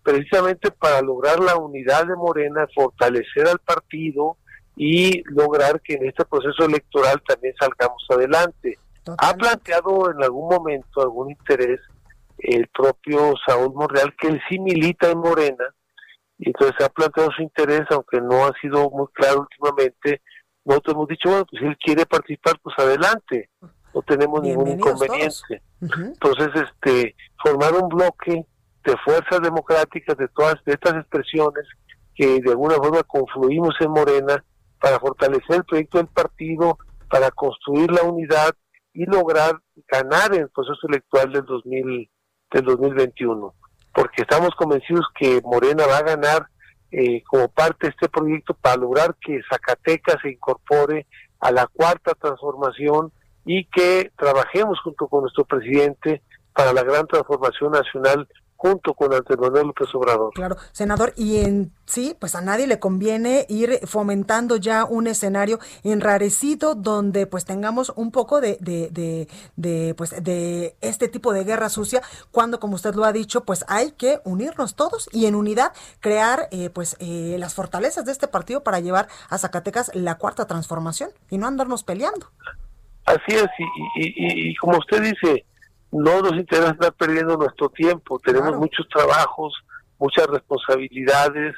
precisamente 0.02 0.70
para 0.70 1.00
lograr 1.00 1.38
la 1.38 1.56
unidad 1.56 2.06
de 2.06 2.16
Morena, 2.16 2.66
fortalecer 2.74 3.46
al 3.46 3.58
partido 3.60 4.36
y 4.76 5.22
lograr 5.30 5.80
que 5.80 5.94
en 5.94 6.06
este 6.06 6.24
proceso 6.24 6.64
electoral 6.64 7.22
también 7.26 7.54
salgamos 7.58 8.04
adelante. 8.10 8.78
Ha 9.18 9.34
planteado 9.34 10.10
en 10.10 10.22
algún 10.22 10.48
momento 10.48 11.00
algún 11.00 11.30
interés 11.30 11.80
el 12.38 12.66
propio 12.68 13.34
Saúl 13.46 13.72
Monreal, 13.74 14.14
que 14.18 14.28
él 14.28 14.40
sí 14.48 14.58
milita 14.58 15.10
en 15.10 15.18
Morena, 15.18 15.72
y 16.44 16.48
entonces 16.48 16.74
ha 16.84 16.88
planteado 16.88 17.30
su 17.30 17.40
interés, 17.40 17.82
aunque 17.90 18.20
no 18.20 18.44
ha 18.44 18.52
sido 18.60 18.90
muy 18.90 19.06
claro 19.12 19.46
últimamente. 19.48 20.22
Nosotros 20.64 20.94
hemos 20.96 21.08
dicho, 21.08 21.28
bueno, 21.28 21.46
pues 21.48 21.62
si 21.62 21.68
él 21.68 21.76
quiere 21.78 22.04
participar, 22.04 22.58
pues 22.60 22.76
adelante, 22.80 23.50
no 23.94 24.02
tenemos 24.02 24.42
ningún 24.42 24.66
inconveniente. 24.66 25.62
Entonces, 25.80 26.48
este, 26.54 27.14
formar 27.40 27.74
un 27.74 27.88
bloque 27.88 28.44
de 28.84 28.96
fuerzas 29.04 29.40
democráticas 29.40 30.16
de 30.16 30.26
todas 30.34 30.56
estas 30.66 30.94
expresiones 30.94 31.64
que 32.12 32.40
de 32.40 32.50
alguna 32.50 32.74
forma 32.74 33.04
confluimos 33.04 33.76
en 33.78 33.92
Morena 33.92 34.44
para 34.80 34.98
fortalecer 34.98 35.58
el 35.58 35.64
proyecto 35.64 35.98
del 35.98 36.08
partido, 36.08 36.76
para 37.08 37.30
construir 37.30 37.92
la 37.92 38.02
unidad 38.02 38.50
y 38.92 39.06
lograr 39.06 39.60
ganar 39.86 40.34
el 40.34 40.48
proceso 40.48 40.88
electoral 40.88 41.32
del 41.32 41.44
2000 41.44 42.10
del 42.50 42.64
2021 42.64 43.54
porque 43.92 44.22
estamos 44.22 44.50
convencidos 44.56 45.06
que 45.18 45.40
Morena 45.42 45.86
va 45.86 45.98
a 45.98 46.02
ganar 46.02 46.46
eh, 46.90 47.22
como 47.24 47.48
parte 47.48 47.86
de 47.86 47.90
este 47.90 48.08
proyecto 48.08 48.54
para 48.54 48.76
lograr 48.76 49.16
que 49.20 49.40
Zacatecas 49.48 50.16
se 50.22 50.30
incorpore 50.30 51.06
a 51.40 51.50
la 51.50 51.66
cuarta 51.66 52.14
transformación 52.14 53.12
y 53.44 53.64
que 53.64 54.12
trabajemos 54.16 54.78
junto 54.80 55.08
con 55.08 55.22
nuestro 55.22 55.44
presidente 55.44 56.22
para 56.52 56.72
la 56.72 56.82
gran 56.82 57.06
transformación 57.06 57.72
nacional 57.72 58.28
junto 58.62 58.94
con 58.94 59.12
Andrés 59.12 59.40
Manuel 59.40 59.66
López 59.66 59.92
Obrador. 59.92 60.32
Claro, 60.34 60.56
senador, 60.70 61.12
y 61.16 61.38
en 61.38 61.72
sí, 61.84 62.16
pues 62.16 62.36
a 62.36 62.40
nadie 62.40 62.68
le 62.68 62.78
conviene 62.78 63.44
ir 63.48 63.80
fomentando 63.88 64.54
ya 64.54 64.84
un 64.84 65.08
escenario 65.08 65.58
enrarecido 65.82 66.76
donde 66.76 67.26
pues 67.26 67.44
tengamos 67.44 67.92
un 67.96 68.12
poco 68.12 68.40
de, 68.40 68.58
de, 68.60 69.26
de, 69.56 69.94
pues 69.96 70.22
de 70.22 70.76
este 70.80 71.08
tipo 71.08 71.32
de 71.32 71.42
guerra 71.42 71.70
sucia, 71.70 72.02
cuando 72.30 72.60
como 72.60 72.76
usted 72.76 72.94
lo 72.94 73.04
ha 73.04 73.12
dicho, 73.12 73.44
pues 73.44 73.64
hay 73.66 73.90
que 73.92 74.20
unirnos 74.22 74.76
todos 74.76 75.08
y 75.10 75.26
en 75.26 75.34
unidad 75.34 75.72
crear 75.98 76.46
eh, 76.52 76.70
pues 76.70 76.96
eh, 77.00 77.34
las 77.40 77.54
fortalezas 77.54 78.04
de 78.04 78.12
este 78.12 78.28
partido 78.28 78.62
para 78.62 78.78
llevar 78.78 79.08
a 79.28 79.38
Zacatecas 79.38 79.90
la 79.92 80.18
cuarta 80.18 80.46
transformación 80.46 81.10
y 81.30 81.36
no 81.36 81.48
andarnos 81.48 81.82
peleando. 81.82 82.28
Así 83.06 83.34
es, 83.34 83.48
y, 83.96 84.50
y 84.50 84.54
como 84.54 84.78
usted 84.78 85.02
dice, 85.02 85.44
no 85.92 86.22
nos 86.22 86.32
interesa 86.32 86.70
estar 86.70 86.92
perdiendo 86.94 87.36
nuestro 87.36 87.68
tiempo, 87.68 88.18
tenemos 88.18 88.56
muchos 88.56 88.88
trabajos, 88.88 89.54
muchas 89.98 90.26
responsabilidades, 90.26 91.54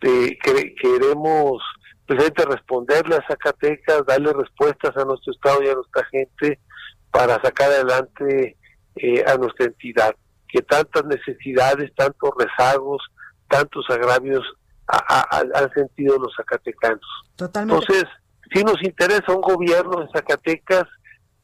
de, 0.00 0.38
que, 0.42 0.74
queremos 0.80 1.62
precisamente 2.06 2.44
responderle 2.44 3.16
a 3.16 3.26
Zacatecas, 3.26 4.04
darle 4.06 4.32
respuestas 4.32 4.96
a 4.96 5.04
nuestro 5.04 5.32
Estado 5.32 5.62
y 5.62 5.68
a 5.68 5.74
nuestra 5.74 6.04
gente 6.06 6.60
para 7.10 7.40
sacar 7.42 7.70
adelante 7.70 8.56
eh, 8.96 9.24
a 9.26 9.36
nuestra 9.36 9.66
entidad, 9.66 10.14
que 10.48 10.62
tantas 10.62 11.04
necesidades, 11.04 11.92
tantos 11.96 12.30
rezagos, 12.38 13.02
tantos 13.48 13.84
agravios 13.90 14.44
han 14.86 15.72
sentido 15.72 16.18
los 16.18 16.34
zacatecanos. 16.36 17.00
Entonces, 17.38 18.04
si 18.52 18.62
nos 18.62 18.82
interesa 18.82 19.32
un 19.32 19.40
gobierno 19.40 20.02
en 20.02 20.10
Zacatecas 20.10 20.84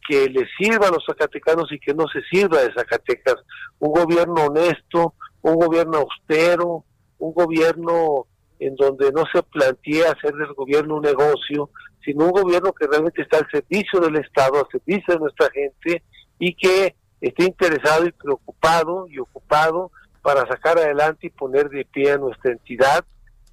que 0.09 0.27
le 0.31 0.49
sirva 0.57 0.88
a 0.88 0.90
los 0.90 1.05
zacatecanos 1.05 1.71
y 1.71 1.79
que 1.79 1.92
no 1.92 2.07
se 2.09 2.23
sirva 2.23 2.62
de 2.62 2.73
Zacatecas. 2.73 3.37
Un 3.79 3.92
gobierno 3.92 4.47
honesto, 4.47 5.12
un 5.42 5.57
gobierno 5.57 5.99
austero, 5.99 6.85
un 7.18 7.35
gobierno 7.35 8.27
en 8.59 8.75
donde 8.77 9.12
no 9.12 9.25
se 9.31 9.42
plantea 9.42 10.12
hacer 10.12 10.33
del 10.35 10.55
gobierno 10.55 10.97
un 10.97 11.03
negocio, 11.03 11.71
sino 12.03 12.25
un 12.25 12.31
gobierno 12.31 12.73
que 12.73 12.87
realmente 12.87 13.21
está 13.21 13.37
al 13.37 13.51
servicio 13.51 14.01
del 14.01 14.16
Estado, 14.16 14.61
al 14.61 14.68
servicio 14.73 15.14
de 15.14 15.21
nuestra 15.21 15.51
gente 15.51 16.03
y 16.38 16.55
que 16.55 16.97
esté 17.21 17.44
interesado 17.44 18.07
y 18.07 18.12
preocupado 18.12 19.07
y 19.11 19.18
ocupado 19.18 19.90
para 20.23 20.40
sacar 20.49 20.79
adelante 20.79 21.27
y 21.27 21.31
poner 21.31 21.68
de 21.68 21.85
pie 21.85 22.12
a 22.12 22.18
nuestra 22.18 22.53
entidad, 22.53 23.05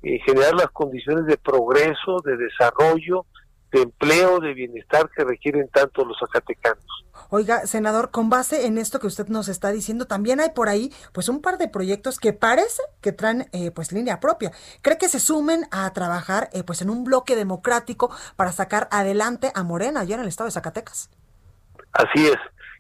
eh, 0.04 0.20
generar 0.26 0.54
las 0.54 0.68
condiciones 0.68 1.26
de 1.26 1.38
progreso, 1.38 2.22
de 2.24 2.38
desarrollo, 2.38 3.26
de 3.76 3.82
empleo, 3.82 4.40
de 4.40 4.54
bienestar 4.54 5.10
que 5.14 5.26
requieren 5.26 5.68
tanto 5.68 6.06
los 6.06 6.18
zacatecanos. 6.18 6.86
Oiga, 7.30 7.68
senador, 7.68 8.10
con 8.10 8.30
base 8.30 8.68
en 8.68 8.78
esto 8.78 9.00
que 9.00 9.08
usted 9.08 9.28
nos 9.28 9.50
está 9.50 9.72
diciendo, 9.72 10.06
también 10.06 10.40
hay 10.40 10.52
por 10.52 10.70
ahí 10.70 10.94
pues 11.12 11.28
un 11.28 11.42
par 11.42 11.58
de 11.58 11.68
proyectos 11.68 12.18
que 12.18 12.32
parece 12.32 12.82
que 13.02 13.12
traen 13.12 13.50
eh, 13.52 13.72
pues 13.72 13.92
línea 13.92 14.22
propia. 14.22 14.52
¿Cree 14.82 14.98
que 14.98 15.10
se 15.10 15.20
sumen 15.20 15.66
a 15.72 15.92
trabajar 15.92 16.50
eh, 16.54 16.64
pues 16.64 16.82
en 16.82 16.90
un 16.90 17.04
bloque 17.04 17.36
democrático 17.36 18.16
para 18.38 18.54
sacar 18.54 18.88
adelante 18.92 19.52
a 19.54 19.64
Morena 19.64 20.02
allá 20.02 20.16
en 20.16 20.22
el 20.22 20.30
estado 20.30 20.48
de 20.48 20.54
Zacatecas? 20.54 21.10
Así 21.92 22.28
es. 22.28 22.38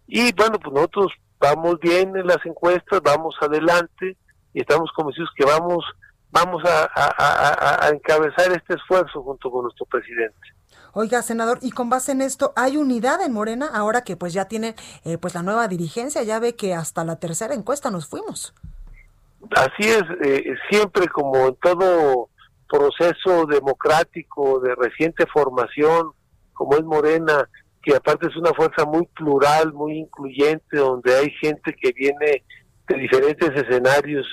Y 0.07 0.31
bueno, 0.33 0.59
pues 0.59 0.73
nosotros 0.73 1.11
vamos 1.39 1.77
bien 1.81 2.15
en 2.15 2.27
las 2.27 2.45
encuestas, 2.45 3.01
vamos 3.03 3.35
adelante 3.41 4.15
y 4.53 4.61
estamos 4.61 4.89
convencidos 4.95 5.29
que 5.35 5.45
vamos 5.45 5.83
vamos 6.31 6.61
a 6.65 7.89
encabezar 7.93 8.51
este 8.51 8.73
esfuerzo 8.73 9.23
junto 9.23 9.49
con 9.49 9.63
nuestro 9.63 9.85
presidente. 9.85 10.55
Oiga, 10.97 11.21
senador, 11.21 11.59
y 11.61 11.71
con 11.71 11.89
base 11.89 12.13
en 12.13 12.21
esto, 12.21 12.53
¿hay 12.55 12.77
unidad 12.77 13.21
en 13.21 13.33
Morena 13.33 13.67
ahora 13.73 14.05
que 14.05 14.15
pues 14.15 14.31
ya 14.31 14.45
tiene 14.45 14.75
eh, 15.03 15.17
pues 15.17 15.35
la 15.35 15.43
nueva 15.43 15.67
dirigencia? 15.67 16.23
Ya 16.23 16.39
ve 16.39 16.55
que 16.55 16.73
hasta 16.73 17.03
la 17.03 17.17
tercera 17.17 17.53
encuesta 17.53 17.91
nos 17.91 18.07
fuimos. 18.07 18.53
Así 19.57 19.89
es, 19.89 20.03
eh, 20.23 20.55
siempre 20.69 21.09
como 21.09 21.47
en 21.47 21.55
todo 21.55 22.29
proceso 22.69 23.45
democrático 23.45 24.61
de 24.61 24.73
reciente 24.73 25.25
formación, 25.27 26.13
como 26.53 26.75
es 26.77 26.83
Morena, 26.85 27.49
que 27.83 27.93
aparte 27.93 28.27
es 28.29 28.37
una 28.37 28.53
fuerza 28.53 28.85
muy 28.85 29.05
plural, 29.07 29.73
muy 29.73 29.97
incluyente, 29.97 30.77
donde 30.77 31.13
hay 31.13 31.29
gente 31.41 31.75
que 31.75 31.91
viene 31.91 32.41
de 32.87 32.97
diferentes 32.97 33.49
escenarios 33.49 34.25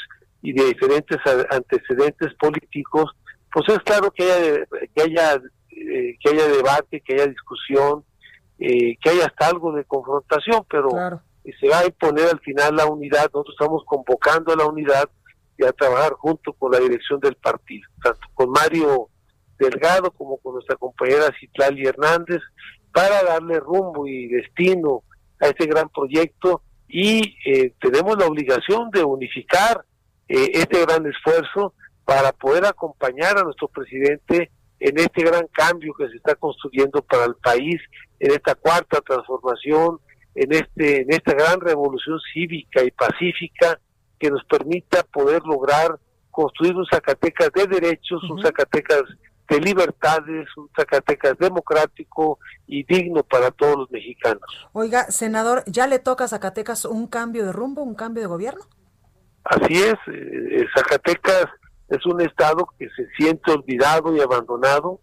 y 0.42 0.52
de 0.52 0.66
diferentes 0.66 1.18
antecedentes 1.50 2.32
políticos, 2.34 3.10
pues 3.52 3.68
es 3.68 3.80
claro 3.80 4.12
que 4.12 4.30
haya, 4.30 4.64
que 4.94 5.02
haya 5.02 5.42
eh, 5.82 6.16
que 6.20 6.30
haya 6.30 6.48
debate, 6.48 7.00
que 7.00 7.14
haya 7.14 7.26
discusión, 7.26 8.04
eh, 8.58 8.96
que 9.02 9.10
haya 9.10 9.26
hasta 9.26 9.48
algo 9.48 9.72
de 9.72 9.84
confrontación, 9.84 10.64
pero 10.68 10.90
se 10.90 11.68
va 11.68 11.80
a 11.80 11.86
imponer 11.86 12.28
al 12.28 12.40
final 12.40 12.76
la 12.76 12.86
unidad. 12.86 13.30
Nosotros 13.32 13.56
estamos 13.58 13.82
convocando 13.84 14.52
a 14.52 14.56
la 14.56 14.66
unidad 14.66 15.08
y 15.58 15.64
a 15.64 15.72
trabajar 15.72 16.12
junto 16.12 16.52
con 16.52 16.72
la 16.72 16.78
dirección 16.78 17.20
del 17.20 17.34
partido, 17.34 17.88
tanto 18.02 18.20
con 18.34 18.50
Mario 18.50 19.08
Delgado 19.58 20.10
como 20.12 20.38
con 20.38 20.54
nuestra 20.54 20.76
compañera 20.76 21.34
Citlali 21.38 21.86
Hernández, 21.86 22.40
para 22.92 23.22
darle 23.22 23.58
rumbo 23.58 24.06
y 24.06 24.28
destino 24.28 25.02
a 25.40 25.48
este 25.48 25.66
gran 25.66 25.88
proyecto 25.88 26.62
y 26.88 27.36
eh, 27.44 27.74
tenemos 27.80 28.16
la 28.18 28.26
obligación 28.26 28.90
de 28.90 29.02
unificar 29.02 29.84
este 30.28 30.80
gran 30.86 31.04
esfuerzo 31.06 31.74
para 32.04 32.32
poder 32.32 32.64
acompañar 32.64 33.36
a 33.38 33.42
nuestro 33.42 33.68
presidente 33.68 34.50
en 34.82 34.98
este 34.98 35.22
gran 35.22 35.46
cambio 35.52 35.94
que 35.94 36.08
se 36.08 36.16
está 36.16 36.34
construyendo 36.34 37.02
para 37.02 37.24
el 37.26 37.36
país, 37.36 37.80
en 38.18 38.32
esta 38.32 38.54
cuarta 38.54 39.00
transformación, 39.00 40.00
en 40.34 40.52
este 40.52 41.02
en 41.02 41.12
esta 41.12 41.34
gran 41.34 41.60
revolución 41.60 42.18
cívica 42.32 42.82
y 42.82 42.90
pacífica 42.90 43.78
que 44.18 44.30
nos 44.30 44.44
permita 44.44 45.02
poder 45.04 45.42
lograr 45.44 45.98
construir 46.30 46.74
un 46.74 46.86
Zacatecas 46.86 47.50
de 47.52 47.66
derechos, 47.66 48.22
un 48.30 48.42
Zacatecas 48.42 49.02
de 49.48 49.60
libertades, 49.60 50.48
un 50.56 50.68
Zacatecas 50.74 51.36
democrático 51.38 52.38
y 52.66 52.84
digno 52.84 53.22
para 53.22 53.50
todos 53.50 53.76
los 53.76 53.90
mexicanos. 53.90 54.42
Oiga, 54.72 55.04
senador, 55.10 55.62
¿ya 55.66 55.86
le 55.86 55.98
toca 55.98 56.24
a 56.24 56.28
Zacatecas 56.28 56.86
un 56.86 57.06
cambio 57.06 57.44
de 57.44 57.52
rumbo, 57.52 57.82
un 57.82 57.94
cambio 57.94 58.22
de 58.22 58.28
gobierno? 58.28 58.64
Así 59.44 59.74
es, 59.74 59.94
eh, 60.06 60.66
Zacatecas 60.74 61.46
es 61.92 62.06
un 62.06 62.22
estado 62.22 62.66
que 62.78 62.88
se 62.96 63.06
siente 63.18 63.52
olvidado 63.52 64.16
y 64.16 64.20
abandonado, 64.20 64.98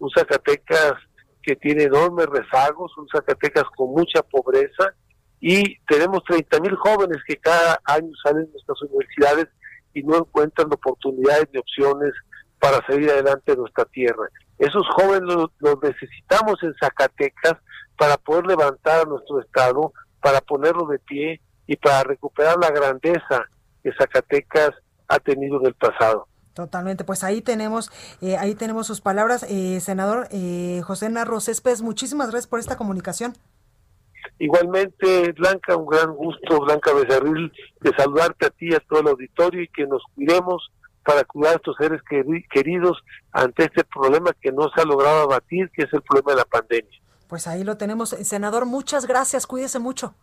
un 0.00 0.10
Zacatecas 0.10 0.94
que 1.40 1.54
tiene 1.54 1.84
enormes 1.84 2.26
rezagos, 2.26 2.96
un 2.98 3.06
Zacatecas 3.08 3.62
con 3.76 3.90
mucha 3.92 4.22
pobreza 4.22 4.92
y 5.40 5.78
tenemos 5.86 6.24
30 6.24 6.58
mil 6.58 6.74
jóvenes 6.74 7.18
que 7.28 7.36
cada 7.36 7.80
año 7.84 8.10
salen 8.24 8.46
de 8.46 8.52
nuestras 8.52 8.82
universidades 8.82 9.46
y 9.94 10.02
no 10.02 10.16
encuentran 10.16 10.66
oportunidades 10.72 11.48
ni 11.52 11.60
opciones 11.60 12.12
para 12.58 12.84
salir 12.88 13.08
adelante 13.10 13.52
de 13.52 13.58
nuestra 13.58 13.84
tierra. 13.84 14.28
Esos 14.58 14.84
jóvenes 14.96 15.22
los, 15.22 15.50
los 15.60 15.80
necesitamos 15.80 16.60
en 16.62 16.74
Zacatecas 16.74 17.54
para 17.96 18.16
poder 18.16 18.46
levantar 18.46 19.02
a 19.02 19.08
nuestro 19.08 19.40
estado, 19.40 19.92
para 20.20 20.40
ponerlo 20.40 20.86
de 20.86 20.98
pie 20.98 21.40
y 21.68 21.76
para 21.76 22.02
recuperar 22.02 22.56
la 22.60 22.70
grandeza 22.70 23.46
que 23.84 23.92
Zacatecas 23.92 24.70
ha 25.06 25.18
tenido 25.20 25.60
en 25.60 25.66
el 25.66 25.74
pasado. 25.74 26.26
Totalmente, 26.54 27.04
pues 27.04 27.24
ahí 27.24 27.40
tenemos, 27.40 27.90
eh, 28.20 28.36
ahí 28.36 28.54
tenemos 28.54 28.86
sus 28.86 29.00
palabras, 29.00 29.44
eh, 29.48 29.80
senador 29.80 30.28
eh, 30.30 30.82
José 30.84 31.08
Narro 31.08 31.40
Céspedes, 31.40 31.80
muchísimas 31.80 32.30
gracias 32.30 32.46
por 32.46 32.60
esta 32.60 32.76
comunicación. 32.76 33.34
Igualmente, 34.38 35.32
Blanca, 35.32 35.76
un 35.76 35.86
gran 35.86 36.12
gusto, 36.14 36.60
Blanca 36.60 36.92
Becerril, 36.92 37.52
de 37.80 37.90
saludarte 37.96 38.46
a 38.46 38.50
ti 38.50 38.68
y 38.70 38.74
a 38.74 38.80
todo 38.80 39.00
el 39.00 39.08
auditorio 39.08 39.62
y 39.62 39.68
que 39.68 39.86
nos 39.86 40.02
cuidemos 40.14 40.70
para 41.04 41.24
cuidar 41.24 41.54
a 41.54 41.56
estos 41.56 41.76
seres 41.76 42.00
queridos 42.50 43.02
ante 43.32 43.64
este 43.64 43.84
problema 43.84 44.32
que 44.40 44.52
no 44.52 44.68
se 44.74 44.80
ha 44.80 44.84
logrado 44.84 45.22
abatir, 45.22 45.70
que 45.70 45.82
es 45.82 45.92
el 45.92 46.02
problema 46.02 46.32
de 46.32 46.38
la 46.38 46.44
pandemia. 46.44 47.00
Pues 47.28 47.46
ahí 47.46 47.64
lo 47.64 47.76
tenemos, 47.78 48.10
senador, 48.10 48.66
muchas 48.66 49.06
gracias, 49.06 49.46
cuídese 49.46 49.78
mucho. 49.78 50.14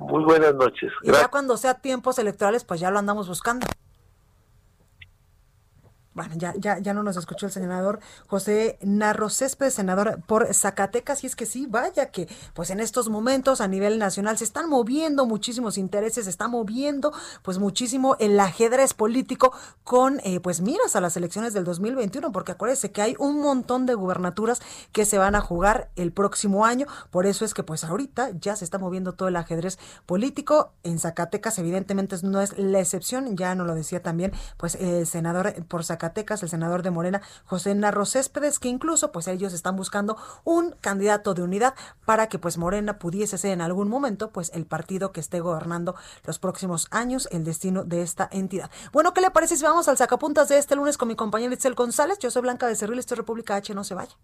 Muy 0.00 0.24
buenas 0.24 0.54
noches. 0.54 0.92
Y 1.02 1.12
ya 1.12 1.28
cuando 1.28 1.56
sea 1.56 1.74
tiempos 1.74 2.18
electorales, 2.18 2.64
pues 2.64 2.80
ya 2.80 2.90
lo 2.90 2.98
andamos 2.98 3.28
buscando. 3.28 3.66
Bueno, 6.14 6.34
ya, 6.36 6.52
ya, 6.58 6.78
ya 6.78 6.94
no 6.94 7.02
nos 7.02 7.16
escuchó 7.16 7.46
el 7.46 7.52
senador 7.52 8.00
José 8.26 8.78
Narro 8.82 9.28
Céspedes, 9.28 9.74
senador 9.74 10.20
por 10.26 10.52
Zacatecas, 10.52 11.22
y 11.22 11.28
es 11.28 11.36
que 11.36 11.46
sí, 11.46 11.66
vaya 11.66 12.10
que 12.10 12.28
pues 12.54 12.70
en 12.70 12.80
estos 12.80 13.08
momentos 13.08 13.60
a 13.60 13.68
nivel 13.68 13.98
nacional 13.98 14.36
se 14.36 14.44
están 14.44 14.68
moviendo 14.68 15.26
muchísimos 15.26 15.78
intereses, 15.78 16.24
se 16.24 16.30
está 16.30 16.48
moviendo 16.48 17.12
pues 17.42 17.58
muchísimo 17.58 18.16
el 18.18 18.38
ajedrez 18.40 18.94
político 18.94 19.52
con 19.84 20.20
eh, 20.24 20.40
pues 20.40 20.60
miras 20.60 20.96
a 20.96 21.00
las 21.00 21.16
elecciones 21.16 21.52
del 21.52 21.64
2021, 21.64 22.32
porque 22.32 22.52
acuérdense 22.52 22.90
que 22.90 23.02
hay 23.02 23.14
un 23.18 23.40
montón 23.40 23.86
de 23.86 23.94
gubernaturas 23.94 24.60
que 24.92 25.04
se 25.04 25.18
van 25.18 25.34
a 25.34 25.40
jugar 25.40 25.90
el 25.96 26.12
próximo 26.12 26.64
año, 26.64 26.86
por 27.10 27.26
eso 27.26 27.44
es 27.44 27.54
que 27.54 27.62
pues 27.62 27.84
ahorita 27.84 28.30
ya 28.40 28.56
se 28.56 28.64
está 28.64 28.78
moviendo 28.78 29.12
todo 29.12 29.28
el 29.28 29.36
ajedrez 29.36 29.78
político, 30.06 30.72
en 30.82 30.98
Zacatecas 30.98 31.58
evidentemente 31.58 32.16
no 32.22 32.40
es 32.40 32.58
la 32.58 32.80
excepción, 32.80 33.36
ya 33.36 33.54
nos 33.54 33.66
lo 33.66 33.74
decía 33.74 34.02
también 34.02 34.32
pues 34.56 34.74
el 34.76 35.06
senador 35.06 35.54
por 35.66 35.84
Zacatecas, 35.84 36.07
El 36.16 36.48
senador 36.48 36.82
de 36.82 36.90
Morena, 36.90 37.22
José 37.44 37.74
Narro 37.74 38.04
Céspedes, 38.04 38.58
que 38.58 38.68
incluso 38.68 39.12
pues 39.12 39.28
ellos 39.28 39.52
están 39.52 39.76
buscando 39.76 40.16
un 40.44 40.72
candidato 40.80 41.34
de 41.34 41.42
unidad 41.42 41.74
para 42.04 42.28
que 42.28 42.38
pues 42.38 42.58
Morena 42.58 42.98
pudiese 42.98 43.38
ser 43.38 43.52
en 43.52 43.60
algún 43.60 43.88
momento 43.88 44.30
pues 44.30 44.50
el 44.54 44.66
partido 44.66 45.12
que 45.12 45.20
esté 45.20 45.40
gobernando 45.40 45.94
los 46.24 46.38
próximos 46.38 46.88
años 46.90 47.28
el 47.30 47.44
destino 47.44 47.84
de 47.84 48.02
esta 48.02 48.28
entidad. 48.32 48.70
Bueno, 48.92 49.14
¿qué 49.14 49.20
le 49.20 49.30
parece 49.30 49.56
si 49.56 49.62
vamos 49.62 49.88
al 49.88 49.96
sacapuntas 49.96 50.48
de 50.48 50.58
este 50.58 50.76
lunes 50.76 50.98
con 50.98 51.08
mi 51.08 51.16
compañero 51.16 51.52
Itzel 51.52 51.74
González? 51.74 52.18
Yo 52.18 52.30
soy 52.30 52.42
Blanca 52.42 52.66
de 52.66 52.76
Cerril, 52.76 52.98
esto 52.98 53.14
es 53.14 53.18
República 53.18 53.56
H, 53.56 53.74
no 53.74 53.84
se 53.84 53.94
vaya. 53.94 54.16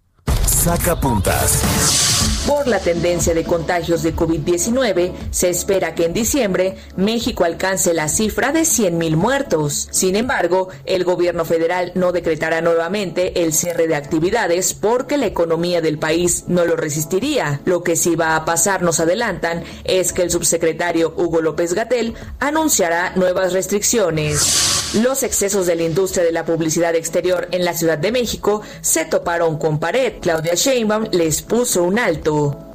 Sacapuntas. 0.46 2.23
Por 2.46 2.68
la 2.68 2.78
tendencia 2.78 3.32
de 3.32 3.42
contagios 3.42 4.02
de 4.02 4.14
COVID-19, 4.14 5.12
se 5.30 5.48
espera 5.48 5.94
que 5.94 6.04
en 6.04 6.12
diciembre 6.12 6.76
México 6.94 7.44
alcance 7.44 7.94
la 7.94 8.08
cifra 8.08 8.52
de 8.52 8.60
100.000 8.60 9.16
muertos. 9.16 9.88
Sin 9.90 10.14
embargo, 10.14 10.68
el 10.84 11.04
gobierno 11.04 11.46
federal 11.46 11.92
no 11.94 12.12
decretará 12.12 12.60
nuevamente 12.60 13.44
el 13.44 13.54
cierre 13.54 13.86
de 13.88 13.94
actividades 13.94 14.74
porque 14.74 15.16
la 15.16 15.24
economía 15.24 15.80
del 15.80 15.98
país 15.98 16.44
no 16.46 16.66
lo 16.66 16.76
resistiría. 16.76 17.62
Lo 17.64 17.82
que 17.82 17.96
sí 17.96 18.14
va 18.14 18.36
a 18.36 18.44
pasar, 18.44 18.82
nos 18.82 19.00
adelantan, 19.00 19.64
es 19.84 20.12
que 20.12 20.20
el 20.20 20.30
subsecretario 20.30 21.14
Hugo 21.16 21.40
López 21.40 21.72
Gatel 21.72 22.12
anunciará 22.40 23.14
nuevas 23.16 23.54
restricciones. 23.54 24.74
Los 25.02 25.24
excesos 25.24 25.66
de 25.66 25.74
la 25.74 25.82
industria 25.82 26.22
de 26.22 26.30
la 26.30 26.44
publicidad 26.44 26.94
exterior 26.94 27.48
en 27.50 27.64
la 27.64 27.74
Ciudad 27.74 27.98
de 27.98 28.12
México 28.12 28.62
se 28.80 29.04
toparon 29.04 29.58
con 29.58 29.80
pared. 29.80 30.12
Claudia 30.20 30.54
Sheinbaum 30.54 31.08
les 31.10 31.42
puso 31.42 31.82
un 31.82 31.98
alto. 31.98 32.33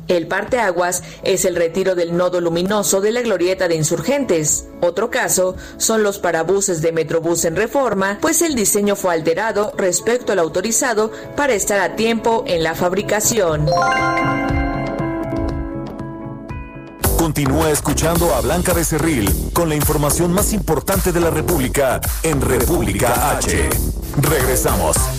El 0.10 0.28
parteaguas 0.28 1.04
es 1.24 1.45
el 1.45 1.56
retiro 1.56 1.93
del 1.93 2.17
nodo 2.17 2.41
luminoso 2.41 3.00
de 3.00 3.12
la 3.12 3.22
glorieta 3.22 3.67
de 3.67 3.76
insurgentes. 3.76 4.65
Otro 4.82 5.12
caso 5.12 5.56
son 5.78 6.02
los 6.02 6.17
parabuses 6.17 6.82
de 6.82 6.91
Metrobús 6.91 7.45
en 7.45 7.56
reforma, 7.56 8.17
pues 8.19 8.41
el 8.41 8.56
diseño 8.56 8.95
fue 8.95 9.13
alterado 9.13 9.72
respecto 9.78 10.34
al 10.34 10.39
autorizado 10.39 11.12
para 11.36 11.54
estar 11.54 11.80
a 11.80 11.95
tiempo 11.95 12.43
en 12.48 12.63
la 12.63 12.74
fabricación. 12.74 13.67
Continúa 17.19 17.69
escuchando 17.69 18.34
a 18.34 18.41
Blanca 18.41 18.74
Becerril 18.74 19.52
con 19.54 19.69
la 19.69 19.76
información 19.76 20.34
más 20.34 20.54
importante 20.54 21.12
de 21.12 21.19
la 21.19 21.30
República 21.30 22.02
en 22.24 22.41
República 22.41 23.38
H. 23.38 23.69
Regresamos. 24.22 25.19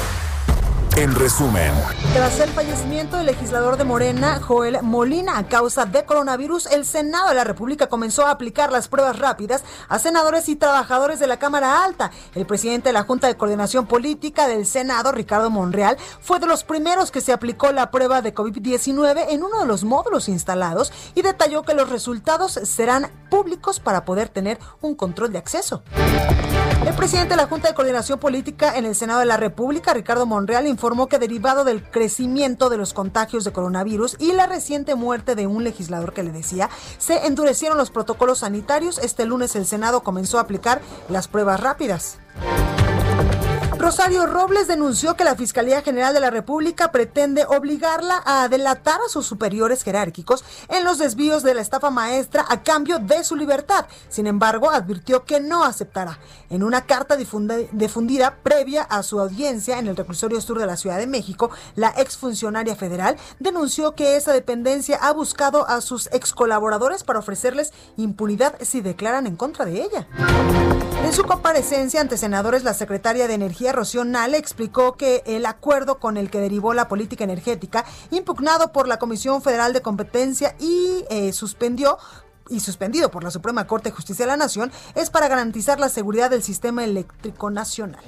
En 1.01 1.15
resumen, 1.15 1.73
tras 2.13 2.39
el 2.41 2.51
fallecimiento 2.51 3.17
del 3.17 3.25
legislador 3.25 3.75
de 3.75 3.83
Morena, 3.83 4.39
Joel 4.39 4.83
Molina, 4.83 5.39
a 5.39 5.47
causa 5.47 5.87
de 5.87 6.05
coronavirus, 6.05 6.67
el 6.67 6.85
Senado 6.85 7.29
de 7.29 7.33
la 7.33 7.43
República 7.43 7.89
comenzó 7.89 8.27
a 8.27 8.29
aplicar 8.29 8.71
las 8.71 8.87
pruebas 8.87 9.17
rápidas 9.17 9.63
a 9.89 9.97
senadores 9.97 10.47
y 10.47 10.55
trabajadores 10.55 11.19
de 11.19 11.25
la 11.25 11.39
Cámara 11.39 11.83
Alta. 11.83 12.11
El 12.35 12.45
presidente 12.45 12.89
de 12.89 12.93
la 12.93 13.01
Junta 13.01 13.25
de 13.25 13.35
Coordinación 13.35 13.87
Política 13.87 14.47
del 14.47 14.67
Senado, 14.67 15.11
Ricardo 15.11 15.49
Monreal, 15.49 15.97
fue 16.21 16.39
de 16.39 16.45
los 16.45 16.63
primeros 16.63 17.09
que 17.09 17.21
se 17.21 17.33
aplicó 17.33 17.71
la 17.71 17.89
prueba 17.89 18.21
de 18.21 18.35
COVID-19 18.35 19.25
en 19.29 19.41
uno 19.41 19.61
de 19.61 19.65
los 19.65 19.83
módulos 19.83 20.29
instalados 20.29 20.93
y 21.15 21.23
detalló 21.23 21.63
que 21.63 21.73
los 21.73 21.89
resultados 21.89 22.59
serán 22.63 23.09
públicos 23.31 23.79
para 23.79 24.05
poder 24.05 24.29
tener 24.29 24.59
un 24.81 24.93
control 24.93 25.31
de 25.31 25.39
acceso. 25.39 25.81
El 26.85 26.95
presidente 26.95 27.29
de 27.29 27.37
la 27.37 27.47
Junta 27.47 27.67
de 27.67 27.75
Coordinación 27.75 28.19
Política 28.19 28.75
en 28.75 28.85
el 28.85 28.95
Senado 28.95 29.19
de 29.19 29.27
la 29.27 29.37
República, 29.37 29.93
Ricardo 29.93 30.25
Monreal, 30.25 30.67
que 31.07 31.19
derivado 31.19 31.63
del 31.63 31.89
crecimiento 31.89 32.69
de 32.69 32.77
los 32.77 32.93
contagios 32.93 33.45
de 33.45 33.53
coronavirus 33.53 34.17
y 34.19 34.33
la 34.33 34.45
reciente 34.45 34.95
muerte 34.95 35.35
de 35.35 35.47
un 35.47 35.63
legislador 35.63 36.13
que 36.13 36.23
le 36.23 36.31
decía, 36.31 36.69
se 36.97 37.25
endurecieron 37.27 37.77
los 37.77 37.91
protocolos 37.91 38.39
sanitarios. 38.39 38.97
Este 38.97 39.25
lunes 39.25 39.55
el 39.55 39.65
Senado 39.65 40.01
comenzó 40.01 40.37
a 40.37 40.41
aplicar 40.41 40.81
las 41.07 41.27
pruebas 41.27 41.61
rápidas. 41.61 42.17
Rosario 43.81 44.27
Robles 44.27 44.67
denunció 44.67 45.15
que 45.15 45.23
la 45.23 45.35
Fiscalía 45.35 45.81
General 45.81 46.13
de 46.13 46.19
la 46.19 46.29
República 46.29 46.91
pretende 46.91 47.45
obligarla 47.47 48.21
a 48.27 48.47
delatar 48.47 48.99
a 49.03 49.09
sus 49.09 49.25
superiores 49.25 49.81
jerárquicos 49.81 50.45
en 50.69 50.83
los 50.83 50.99
desvíos 50.99 51.41
de 51.41 51.55
la 51.55 51.61
estafa 51.61 51.89
maestra 51.89 52.45
a 52.47 52.61
cambio 52.61 52.99
de 52.99 53.23
su 53.23 53.35
libertad. 53.35 53.87
Sin 54.07 54.27
embargo, 54.27 54.69
advirtió 54.69 55.25
que 55.25 55.39
no 55.39 55.63
aceptará. 55.63 56.19
En 56.51 56.61
una 56.61 56.85
carta 56.85 57.17
difundida 57.17 58.35
previa 58.43 58.83
a 58.83 59.01
su 59.01 59.19
audiencia 59.19 59.79
en 59.79 59.87
el 59.87 59.97
reclusorio 59.97 60.41
sur 60.41 60.59
de 60.59 60.67
la 60.67 60.77
Ciudad 60.77 60.99
de 60.99 61.07
México, 61.07 61.49
la 61.73 61.89
exfuncionaria 61.97 62.75
federal 62.75 63.17
denunció 63.39 63.95
que 63.95 64.15
esa 64.15 64.31
dependencia 64.31 64.97
ha 65.01 65.11
buscado 65.11 65.67
a 65.67 65.81
sus 65.81 66.07
ex 66.11 66.33
colaboradores 66.33 67.03
para 67.03 67.17
ofrecerles 67.17 67.73
impunidad 67.97 68.53
si 68.61 68.81
declaran 68.81 69.25
en 69.25 69.37
contra 69.37 69.65
de 69.65 69.81
ella. 69.81 70.07
En 71.03 71.13
su 71.13 71.23
comparecencia 71.23 71.99
ante 71.99 72.15
senadores, 72.15 72.63
la 72.63 72.75
secretaria 72.75 73.27
de 73.27 73.33
Energía, 73.33 73.70
Nale, 74.05 74.37
explicó 74.37 74.97
que 74.97 75.23
el 75.25 75.45
acuerdo 75.45 75.99
con 75.99 76.17
el 76.17 76.29
que 76.29 76.39
derivó 76.39 76.73
la 76.73 76.87
política 76.87 77.23
energética, 77.23 77.85
impugnado 78.11 78.71
por 78.71 78.87
la 78.87 78.99
Comisión 78.99 79.41
Federal 79.41 79.73
de 79.73 79.81
Competencia 79.81 80.55
y 80.59 81.05
eh, 81.09 81.33
suspendió 81.33 81.97
y 82.49 82.59
suspendido 82.59 83.09
por 83.11 83.23
la 83.23 83.31
Suprema 83.31 83.65
Corte 83.65 83.89
de 83.89 83.95
Justicia 83.95 84.25
de 84.25 84.31
la 84.31 84.37
Nación 84.37 84.71
es 84.95 85.09
para 85.09 85.29
garantizar 85.29 85.79
la 85.79 85.89
seguridad 85.89 86.29
del 86.29 86.43
sistema 86.43 86.83
eléctrico 86.83 87.49
nacional. 87.49 88.03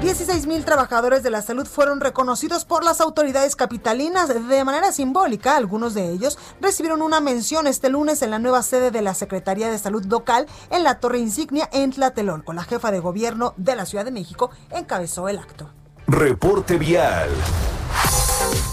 16 0.00 0.46
mil 0.46 0.64
trabajadores 0.64 1.22
de 1.22 1.28
la 1.28 1.42
salud 1.42 1.66
fueron 1.66 2.00
reconocidos 2.00 2.64
por 2.64 2.84
las 2.84 3.02
autoridades 3.02 3.54
capitalinas 3.54 4.28
de 4.28 4.64
manera 4.64 4.92
simbólica. 4.92 5.56
Algunos 5.56 5.92
de 5.92 6.10
ellos 6.10 6.38
recibieron 6.58 7.02
una 7.02 7.20
mención 7.20 7.66
este 7.66 7.90
lunes 7.90 8.22
en 8.22 8.30
la 8.30 8.38
nueva 8.38 8.62
sede 8.62 8.90
de 8.90 9.02
la 9.02 9.12
Secretaría 9.12 9.68
de 9.68 9.78
Salud 9.78 10.02
local 10.06 10.46
en 10.70 10.84
la 10.84 11.00
Torre 11.00 11.18
Insignia 11.18 11.68
en 11.70 11.90
Tlatelolco. 11.90 12.54
La 12.54 12.64
jefa 12.64 12.90
de 12.90 12.98
gobierno 12.98 13.52
de 13.58 13.76
la 13.76 13.84
Ciudad 13.84 14.06
de 14.06 14.10
México 14.10 14.50
encabezó 14.70 15.28
el 15.28 15.38
acto. 15.38 15.68
Reporte 16.06 16.78
vial. 16.78 17.28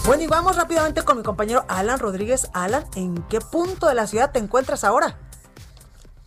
Bueno, 0.06 0.22
y 0.22 0.26
vamos 0.28 0.56
rápidamente 0.56 1.02
con 1.02 1.18
mi 1.18 1.22
compañero 1.22 1.66
Alan 1.68 1.98
Rodríguez. 1.98 2.48
Alan, 2.54 2.86
¿en 2.96 3.22
qué 3.28 3.40
punto 3.40 3.86
de 3.86 3.94
la 3.94 4.06
ciudad 4.06 4.32
te 4.32 4.38
encuentras 4.38 4.82
ahora? 4.82 5.18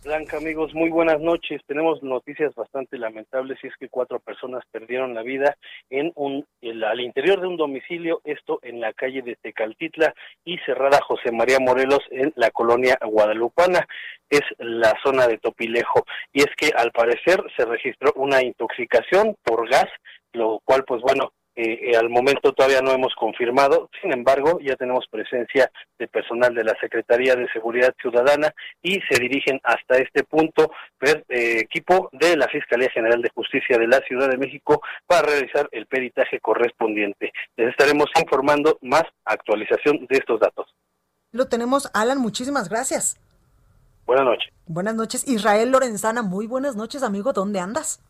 Blanca, 0.04 0.36
amigos, 0.38 0.74
muy 0.74 0.90
buenas 0.90 1.20
noches. 1.20 1.60
Tenemos 1.64 2.02
noticias 2.02 2.52
bastante 2.56 2.98
lamentables 2.98 3.56
y 3.62 3.68
es 3.68 3.76
que 3.76 3.88
cuatro 3.88 4.18
personas 4.18 4.64
perdieron 4.72 5.14
la 5.14 5.22
vida 5.22 5.56
en 5.90 6.10
un 6.16 6.44
al 6.60 7.00
interior 7.00 7.40
de 7.40 7.46
un 7.46 7.56
domicilio, 7.56 8.20
esto 8.24 8.58
en 8.62 8.80
la 8.80 8.92
calle 8.94 9.22
de 9.22 9.36
Tecaltitla 9.36 10.12
y 10.44 10.58
cerrada 10.66 10.98
José 11.06 11.30
María 11.30 11.60
Morelos 11.60 12.00
en 12.10 12.32
la 12.34 12.50
colonia 12.50 12.98
guadalupana, 13.00 13.86
es 14.28 14.42
la 14.58 14.92
zona 15.04 15.28
de 15.28 15.38
Topilejo. 15.38 16.04
Y 16.32 16.40
es 16.40 16.50
que 16.56 16.72
al 16.76 16.90
parecer 16.90 17.40
se 17.56 17.64
registró 17.64 18.12
una 18.16 18.42
intoxicación 18.42 19.36
por 19.44 19.68
gas, 19.70 19.88
lo 20.32 20.58
cual 20.64 20.82
pues 20.84 21.00
bueno, 21.00 21.30
eh, 21.54 21.90
eh, 21.90 21.96
al 21.96 22.08
momento 22.08 22.52
todavía 22.52 22.80
no 22.80 22.92
hemos 22.92 23.14
confirmado, 23.14 23.90
sin 24.00 24.12
embargo, 24.12 24.58
ya 24.60 24.74
tenemos 24.76 25.06
presencia 25.08 25.70
de 25.98 26.08
personal 26.08 26.54
de 26.54 26.64
la 26.64 26.74
Secretaría 26.80 27.34
de 27.34 27.46
Seguridad 27.52 27.94
Ciudadana 28.00 28.54
y 28.82 29.00
se 29.02 29.20
dirigen 29.20 29.60
hasta 29.62 29.96
este 29.96 30.24
punto 30.24 30.70
pues, 30.98 31.16
eh, 31.28 31.58
equipo 31.60 32.08
de 32.12 32.36
la 32.36 32.48
Fiscalía 32.48 32.88
General 32.90 33.20
de 33.20 33.30
Justicia 33.34 33.76
de 33.76 33.86
la 33.86 34.00
Ciudad 34.00 34.30
de 34.30 34.38
México 34.38 34.80
para 35.06 35.28
realizar 35.28 35.68
el 35.72 35.86
peritaje 35.86 36.40
correspondiente. 36.40 37.32
Les 37.56 37.68
estaremos 37.68 38.06
informando 38.18 38.78
más 38.80 39.04
actualización 39.26 40.06
de 40.06 40.16
estos 40.16 40.40
datos. 40.40 40.74
Lo 41.32 41.48
tenemos, 41.48 41.90
Alan, 41.92 42.18
muchísimas 42.18 42.70
gracias. 42.70 43.18
Buenas 44.06 44.24
noches. 44.24 44.52
Buenas 44.66 44.94
noches, 44.94 45.28
Israel 45.28 45.70
Lorenzana, 45.70 46.22
muy 46.22 46.46
buenas 46.46 46.76
noches, 46.76 47.02
amigo, 47.02 47.32
¿dónde 47.32 47.60
andas? 47.60 48.00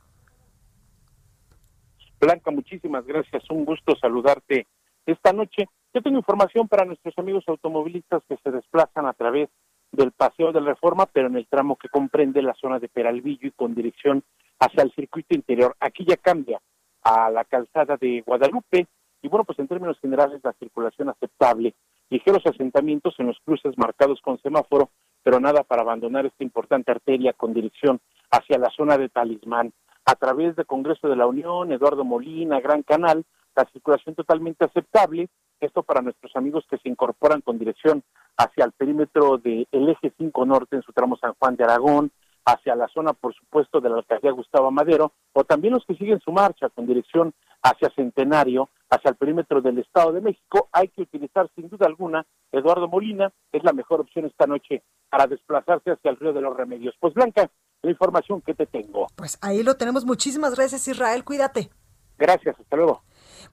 Blanca, 2.22 2.52
muchísimas 2.52 3.04
gracias. 3.04 3.42
Un 3.50 3.64
gusto 3.64 3.96
saludarte 3.96 4.68
esta 5.06 5.32
noche. 5.32 5.66
Yo 5.92 6.02
tengo 6.02 6.18
información 6.18 6.68
para 6.68 6.84
nuestros 6.84 7.18
amigos 7.18 7.42
automovilistas 7.48 8.22
que 8.28 8.36
se 8.36 8.52
desplazan 8.52 9.06
a 9.06 9.12
través 9.12 9.50
del 9.90 10.12
Paseo 10.12 10.52
de 10.52 10.60
la 10.60 10.68
Reforma, 10.68 11.06
pero 11.06 11.26
en 11.26 11.34
el 11.34 11.48
tramo 11.48 11.74
que 11.74 11.88
comprende 11.88 12.40
la 12.40 12.54
zona 12.54 12.78
de 12.78 12.88
Peralvillo 12.88 13.48
y 13.48 13.50
con 13.50 13.74
dirección 13.74 14.22
hacia 14.60 14.84
el 14.84 14.92
circuito 14.92 15.34
interior. 15.34 15.74
Aquí 15.80 16.04
ya 16.06 16.16
cambia 16.16 16.62
a 17.02 17.28
la 17.28 17.44
calzada 17.44 17.96
de 17.96 18.22
Guadalupe 18.24 18.86
y 19.20 19.28
bueno, 19.28 19.44
pues 19.44 19.58
en 19.58 19.66
términos 19.66 19.98
generales 19.98 20.40
la 20.44 20.52
circulación 20.52 21.08
aceptable. 21.08 21.74
Ligeros 22.08 22.46
asentamientos 22.46 23.16
en 23.18 23.26
los 23.26 23.38
cruces 23.44 23.76
marcados 23.76 24.20
con 24.22 24.40
semáforo, 24.40 24.90
pero 25.24 25.40
nada 25.40 25.64
para 25.64 25.82
abandonar 25.82 26.24
esta 26.26 26.44
importante 26.44 26.92
arteria 26.92 27.32
con 27.32 27.52
dirección 27.52 28.00
hacia 28.30 28.58
la 28.58 28.70
zona 28.70 28.96
de 28.96 29.08
Talismán 29.08 29.72
a 30.04 30.14
través 30.16 30.56
del 30.56 30.66
Congreso 30.66 31.08
de 31.08 31.16
la 31.16 31.26
Unión, 31.26 31.72
Eduardo 31.72 32.04
Molina, 32.04 32.60
Gran 32.60 32.82
Canal, 32.82 33.24
la 33.54 33.64
circulación 33.72 34.14
totalmente 34.14 34.64
aceptable, 34.64 35.28
esto 35.60 35.82
para 35.82 36.02
nuestros 36.02 36.34
amigos 36.34 36.64
que 36.68 36.78
se 36.78 36.88
incorporan 36.88 37.40
con 37.40 37.58
dirección 37.58 38.02
hacia 38.36 38.64
el 38.64 38.72
perímetro 38.72 39.38
del 39.38 39.66
eje 39.70 40.12
5 40.16 40.46
norte 40.46 40.76
en 40.76 40.82
su 40.82 40.92
tramo 40.92 41.16
San 41.16 41.34
Juan 41.34 41.56
de 41.56 41.64
Aragón, 41.64 42.10
hacia 42.44 42.74
la 42.74 42.88
zona, 42.88 43.12
por 43.12 43.34
supuesto, 43.34 43.80
de 43.80 43.88
la 43.88 43.96
alcaldía 43.98 44.32
Gustavo 44.32 44.70
Madero, 44.70 45.12
o 45.32 45.44
también 45.44 45.74
los 45.74 45.84
que 45.84 45.94
siguen 45.94 46.20
su 46.20 46.32
marcha 46.32 46.68
con 46.70 46.86
dirección 46.86 47.32
hacia 47.62 47.90
Centenario, 47.94 48.68
hacia 48.90 49.10
el 49.10 49.16
perímetro 49.16 49.62
del 49.62 49.78
Estado 49.78 50.12
de 50.12 50.20
México, 50.20 50.68
hay 50.72 50.88
que 50.88 51.02
utilizar 51.02 51.48
sin 51.54 51.68
duda 51.68 51.86
alguna 51.86 52.26
Eduardo 52.50 52.88
Molina, 52.88 53.32
es 53.52 53.62
la 53.62 53.72
mejor 53.72 54.00
opción 54.00 54.24
esta 54.26 54.46
noche 54.46 54.82
para 55.08 55.26
desplazarse 55.26 55.92
hacia 55.92 56.10
el 56.10 56.16
río 56.16 56.32
de 56.32 56.40
los 56.40 56.56
Remedios. 56.56 56.94
Pues 56.98 57.14
Blanca, 57.14 57.48
la 57.82 57.90
información 57.90 58.40
que 58.40 58.54
te 58.54 58.66
tengo. 58.66 59.08
Pues 59.16 59.38
ahí 59.40 59.62
lo 59.62 59.76
tenemos. 59.76 60.04
Muchísimas 60.04 60.54
gracias 60.54 60.88
Israel, 60.88 61.24
cuídate. 61.24 61.70
Gracias, 62.18 62.58
hasta 62.58 62.76
luego. 62.76 63.02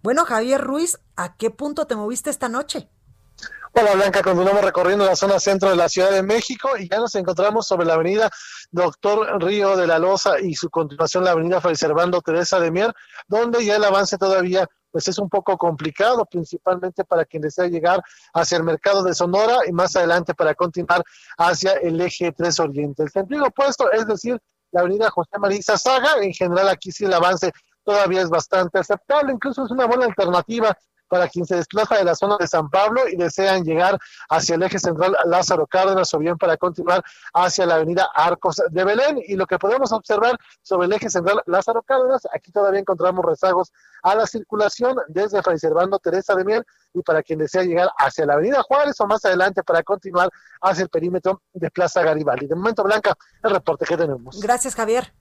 Bueno, 0.02 0.26
Javier 0.26 0.62
Ruiz, 0.62 1.00
¿a 1.16 1.36
qué 1.36 1.50
punto 1.50 1.88
te 1.88 1.96
moviste 1.96 2.30
esta 2.30 2.48
noche? 2.48 2.88
Hola 3.74 3.94
Blanca, 3.94 4.24
continuamos 4.24 4.64
recorriendo 4.64 5.06
la 5.06 5.16
zona 5.16 5.40
centro 5.40 5.70
de 5.70 5.76
la 5.76 5.90
Ciudad 5.90 6.12
de 6.12 6.24
México 6.24 6.70
y 6.78 6.90
ya 6.90 6.98
nos 6.98 7.14
encontramos 7.16 7.68
sobre 7.68 7.86
la 7.86 7.94
avenida 7.94 8.32
Doctor 8.72 9.42
Río 9.42 9.78
de 9.78 9.86
la 9.86 10.00
Loza 10.00 10.40
y 10.40 10.56
su 10.56 10.70
continuación 10.70 11.24
la 11.24 11.32
avenida 11.32 11.62
Fray 11.62 11.76
Servando 11.76 12.22
Teresa 12.22 12.60
de 12.60 12.72
Mier, 12.72 12.94
donde 13.28 13.64
ya 13.64 13.76
el 13.76 13.84
avance 13.84 14.18
todavía 14.18 14.68
pues 14.92 15.08
es 15.08 15.18
un 15.20 15.30
poco 15.30 15.58
complicado, 15.58 16.26
principalmente 16.26 17.04
para 17.04 17.26
quien 17.26 17.42
desea 17.42 17.68
llegar 17.68 18.02
hacia 18.34 18.58
el 18.58 18.64
mercado 18.64 19.04
de 19.04 19.14
Sonora 19.14 19.60
y 19.68 19.72
más 19.72 19.96
adelante 19.96 20.34
para 20.34 20.56
continuar 20.56 21.04
hacia 21.38 21.74
el 21.74 22.00
eje 22.02 22.32
3 22.32 22.60
Oriente. 22.60 23.04
El 23.04 23.10
sentido 23.10 23.46
opuesto, 23.46 23.92
es 23.92 24.08
decir, 24.08 24.40
la 24.72 24.82
avenida 24.82 25.10
José 25.10 25.38
María 25.40 25.62
Saga, 25.62 26.22
en 26.22 26.34
general 26.34 26.70
aquí 26.70 26.92
sí 26.92 27.06
el 27.06 27.14
avance 27.14 27.52
todavía 27.84 28.22
es 28.22 28.30
bastante 28.30 28.80
aceptable, 28.80 29.34
incluso 29.34 29.66
es 29.66 29.72
una 29.72 29.86
buena 29.86 30.06
alternativa 30.06 30.78
para 31.10 31.28
quien 31.28 31.46
se 31.46 31.56
desplaza 31.56 31.98
de 31.98 32.06
la 32.06 32.16
zona 32.16 32.38
de 32.38 32.48
San 32.48 32.70
Pablo 32.70 33.08
y 33.10 33.18
desean 33.18 33.64
llegar 33.64 34.00
hacia 34.30 34.56
el 34.56 34.64
eje 34.64 34.80
central 34.80 35.18
Lázaro 35.26 35.68
Cárdenas 35.68 36.14
o 36.14 36.20
bien 36.20 36.38
para 36.38 36.56
continuar 36.56 37.04
hacia 37.34 37.66
la 37.66 37.76
avenida 37.76 38.08
Arcos 38.14 38.62
de 38.70 38.84
Belén. 38.84 39.20
Y 39.28 39.36
lo 39.36 39.46
que 39.46 39.60
podemos 39.60 39.92
observar 39.92 40.38
sobre 40.62 40.88
el 40.88 40.94
eje 40.94 41.10
central 41.10 41.42
Lázaro 41.46 41.82
Cárdenas, 41.84 42.28
aquí 42.34 42.52
todavía 42.52 42.80
encontramos 42.80 43.26
rezagos 43.26 43.74
a 44.04 44.16
la 44.16 44.26
circulación 44.26 44.96
desde 45.08 45.42
Fray 45.42 45.60
Servando 45.60 46.00
Teresa 46.00 46.36
de 46.36 46.46
Miel 46.46 46.66
y 46.94 47.02
para 47.02 47.24
quien 47.24 47.40
desea 47.40 47.64
llegar 47.64 47.90
hacia 47.98 48.26
la 48.26 48.34
avenida 48.34 48.62
Juárez 48.64 49.00
o 49.02 49.08
más 49.08 49.26
adelante 49.26 49.64
para 49.64 49.84
continuar 49.84 50.30
hacia 50.62 50.84
el 50.84 50.90
perímetro 50.90 51.42
de 51.54 51.70
Plaza 51.70 52.02
Garibaldi. 52.04 52.48
De 52.48 52.56
momento, 52.56 52.84
Blanca, 52.84 53.16
el 53.44 53.52
reporte 53.52 53.86
que 53.86 53.98
tenemos. 53.98 54.40
Gracias, 54.40 54.76
Javier. 54.76 55.14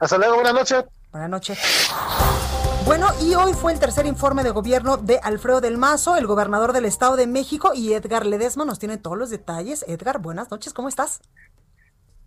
Hasta 0.00 0.18
luego, 0.18 0.36
buenas 0.36 0.54
noches. 0.54 0.84
Buenas 1.10 1.30
noches. 1.30 1.58
Bueno, 2.86 3.08
y 3.20 3.34
hoy 3.34 3.52
fue 3.52 3.72
el 3.72 3.80
tercer 3.80 4.06
informe 4.06 4.44
de 4.44 4.50
gobierno 4.50 4.96
de 4.96 5.18
Alfredo 5.18 5.60
del 5.60 5.76
Mazo, 5.76 6.16
el 6.16 6.28
gobernador 6.28 6.72
del 6.72 6.84
Estado 6.84 7.16
de 7.16 7.26
México, 7.26 7.72
y 7.74 7.94
Edgar 7.94 8.24
Ledesma 8.24 8.64
nos 8.64 8.78
tiene 8.78 8.96
todos 8.96 9.18
los 9.18 9.28
detalles. 9.28 9.84
Edgar, 9.88 10.22
buenas 10.22 10.52
noches, 10.52 10.72
¿cómo 10.72 10.88
estás? 10.88 11.20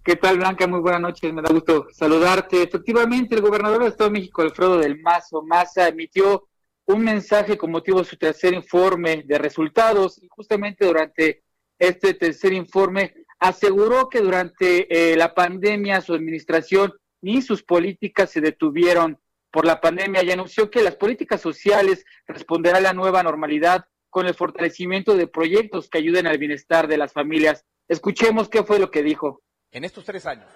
¿Qué 0.04 0.18
tal, 0.18 0.38
Blanca? 0.38 0.68
Muy 0.68 0.82
buenas 0.82 1.00
noches, 1.00 1.34
me 1.34 1.42
da 1.42 1.50
gusto 1.54 1.88
saludarte. 1.94 2.62
Efectivamente, 2.62 3.36
el 3.36 3.42
gobernador 3.42 3.80
del 3.80 3.88
Estado 3.88 4.10
de 4.10 4.20
México, 4.20 4.42
Alfredo 4.42 4.78
del 4.78 5.00
Mazo 5.00 5.42
Maza, 5.44 5.88
emitió 5.88 6.50
un 6.88 7.06
mensaje 7.06 7.58
con 7.58 7.72
motivo 7.72 8.00
de 8.00 8.06
su 8.06 8.18
tercer 8.18 8.54
informe 8.54 9.24
de 9.26 9.38
resultados 9.38 10.22
y 10.22 10.28
justamente 10.28 10.86
durante 10.86 11.42
este 11.78 12.16
tercer 12.16 12.52
informe 12.52 13.14
aseguró 13.40 14.10
que 14.10 14.20
durante 14.20 15.14
eh, 15.14 15.16
la 15.16 15.34
pandemia 15.34 16.02
su 16.02 16.14
administración 16.14 16.92
ni 17.22 17.42
sus 17.42 17.64
políticas 17.64 18.30
se 18.32 18.42
detuvieron 18.42 19.18
por 19.52 19.66
la 19.66 19.82
pandemia 19.82 20.24
y 20.24 20.32
anunció 20.32 20.70
que 20.70 20.82
las 20.82 20.96
políticas 20.96 21.42
sociales 21.42 22.06
responderán 22.28 22.78
a 22.78 22.90
la 22.90 22.94
nueva 22.94 23.24
normalidad 23.24 23.86
con 24.10 24.28
el 24.28 24.34
fortalecimiento 24.34 25.16
de 25.16 25.28
proyectos 25.28 25.90
que 25.90 26.00
ayuden 26.00 26.28
al 26.28 26.38
bienestar 26.38 26.88
de 26.88 26.98
las 26.98 27.14
familias. 27.14 27.66
Escuchemos 27.88 28.50
qué 28.50 28.64
fue 28.64 28.80
lo 28.80 28.92
que 28.92 29.04
dijo. 29.04 29.42
En 29.72 29.84
estos 29.84 30.06
tres 30.06 30.26
años, 30.26 30.52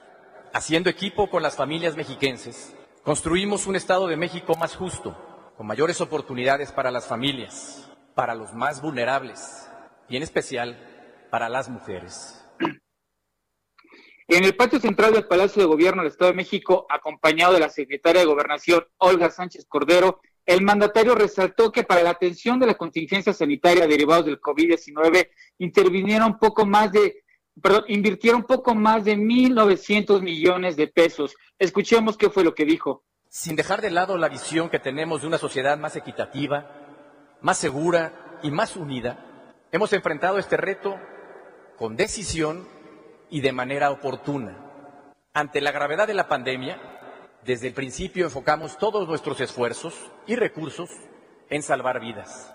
haciendo 0.54 0.90
equipo 0.90 1.30
con 1.30 1.44
las 1.44 1.56
familias 1.56 1.96
mexiquenses, 1.96 2.76
construimos 3.04 3.68
un 3.68 3.76
Estado 3.76 4.08
de 4.08 4.18
México 4.18 4.56
más 4.56 4.76
justo, 4.76 5.16
con 5.58 5.68
mayores 5.68 6.02
oportunidades 6.02 6.72
para 6.72 6.92
las 6.92 7.08
familias, 7.08 7.90
para 8.16 8.36
los 8.36 8.54
más 8.54 8.82
vulnerables 8.82 9.70
y 10.10 10.18
en 10.18 10.24
especial 10.24 11.28
para 11.30 11.50
las 11.50 11.70
mujeres. 11.70 12.43
En 14.28 14.44
el 14.46 14.56
patio 14.56 14.80
central 14.80 15.14
del 15.14 15.28
Palacio 15.28 15.62
de 15.62 15.68
Gobierno 15.68 16.02
del 16.02 16.12
Estado 16.12 16.32
de 16.32 16.38
México, 16.38 16.86
acompañado 16.90 17.54
de 17.54 17.60
la 17.60 17.70
secretaria 17.70 18.22
de 18.22 18.28
Gobernación, 18.28 18.86
Olga 18.98 19.30
Sánchez 19.30 19.66
Cordero, 19.68 20.22
el 20.46 20.62
mandatario 20.62 21.16
resaltó 21.16 21.72
que 21.72 21.84
para 21.84 22.04
la 22.04 22.12
atención 22.12 22.60
de 22.60 22.68
la 22.68 22.76
contingencia 22.76 23.34
sanitaria 23.34 23.88
derivados 23.88 24.26
del 24.26 24.42
COVID-19 24.42 25.30
intervinieron 25.58 26.38
poco 26.38 26.66
más 26.66 26.92
de, 26.92 27.24
perdón, 27.62 27.86
invirtieron 27.88 28.44
poco 28.44 28.76
más 28.76 29.06
de 29.06 29.18
1.900 29.18 30.22
millones 30.22 30.76
de 30.76 30.88
pesos. 30.88 31.36
Escuchemos 31.60 32.18
qué 32.18 32.30
fue 32.30 32.44
lo 32.44 32.56
que 32.56 32.66
dijo. 32.66 33.04
Sin 33.30 33.56
dejar 33.56 33.82
de 33.82 33.90
lado 33.90 34.18
la 34.18 34.30
visión 34.30 34.70
que 34.70 34.80
tenemos 34.80 35.22
de 35.22 35.28
una 35.28 35.38
sociedad 35.38 35.78
más 35.78 35.96
equitativa, 35.96 37.38
más 37.42 37.58
segura 37.58 38.40
y 38.44 38.52
más 38.52 38.76
unida, 38.76 39.54
hemos 39.72 39.92
enfrentado 39.92 40.38
este 40.38 40.58
reto 40.58 41.00
con 41.78 41.96
decisión 41.96 42.68
y 43.34 43.42
de 43.42 43.52
manera 43.52 43.90
oportuna. 43.90 44.56
Ante 45.34 45.60
la 45.60 45.72
gravedad 45.72 46.06
de 46.06 46.14
la 46.14 46.28
pandemia, 46.28 46.80
desde 47.44 47.70
el 47.70 47.74
principio 47.74 48.26
enfocamos 48.26 48.78
todos 48.78 49.08
nuestros 49.08 49.42
esfuerzos 49.42 49.96
y 50.28 50.36
recursos 50.36 50.92
en 51.50 51.64
salvar 51.64 52.00
vidas. 52.00 52.54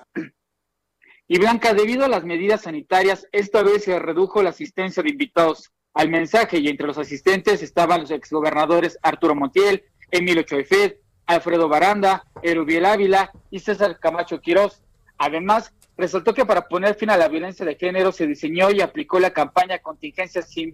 Y 1.26 1.40
Blanca, 1.40 1.74
debido 1.74 2.04
a 2.04 2.08
las 2.08 2.22
medidas 2.22 2.62
sanitarias, 2.62 3.26
esta 3.32 3.64
vez 3.64 3.82
se 3.82 3.98
redujo 3.98 4.40
la 4.40 4.50
asistencia 4.50 5.02
de 5.02 5.10
invitados 5.10 5.72
al 5.94 6.10
mensaje 6.10 6.60
y 6.60 6.68
entre 6.68 6.86
los 6.86 6.96
asistentes 6.96 7.60
estaban 7.60 8.02
los 8.02 8.12
exgobernadores 8.12 9.00
Arturo 9.02 9.34
Montiel, 9.34 9.82
Emilio 10.12 10.44
Choifed, 10.44 10.98
Alfredo 11.26 11.68
Baranda, 11.68 12.22
Erubiel 12.40 12.84
Ávila 12.84 13.32
y 13.50 13.58
César 13.58 13.98
Camacho 13.98 14.40
Quirós. 14.40 14.80
Además, 15.18 15.74
resaltó 15.98 16.32
que 16.32 16.46
para 16.46 16.68
poner 16.68 16.94
fin 16.94 17.10
a 17.10 17.16
la 17.16 17.28
violencia 17.28 17.66
de 17.66 17.74
género 17.74 18.12
se 18.12 18.26
diseñó 18.26 18.70
y 18.70 18.80
aplicó 18.80 19.18
la 19.18 19.32
campaña 19.32 19.80
Contingencia 19.80 20.40
sin, 20.42 20.72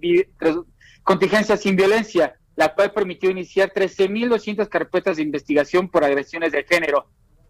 Contingencia 1.02 1.56
sin 1.56 1.74
Violencia, 1.74 2.36
la 2.56 2.74
cual 2.74 2.92
permitió 2.92 3.30
iniciar 3.30 3.72
13.200 3.72 4.68
carpetas 4.68 5.16
de 5.16 5.22
investigación 5.22 5.88
por 5.88 6.04
agresiones 6.04 6.52
de 6.52 6.62
género. 6.64 7.06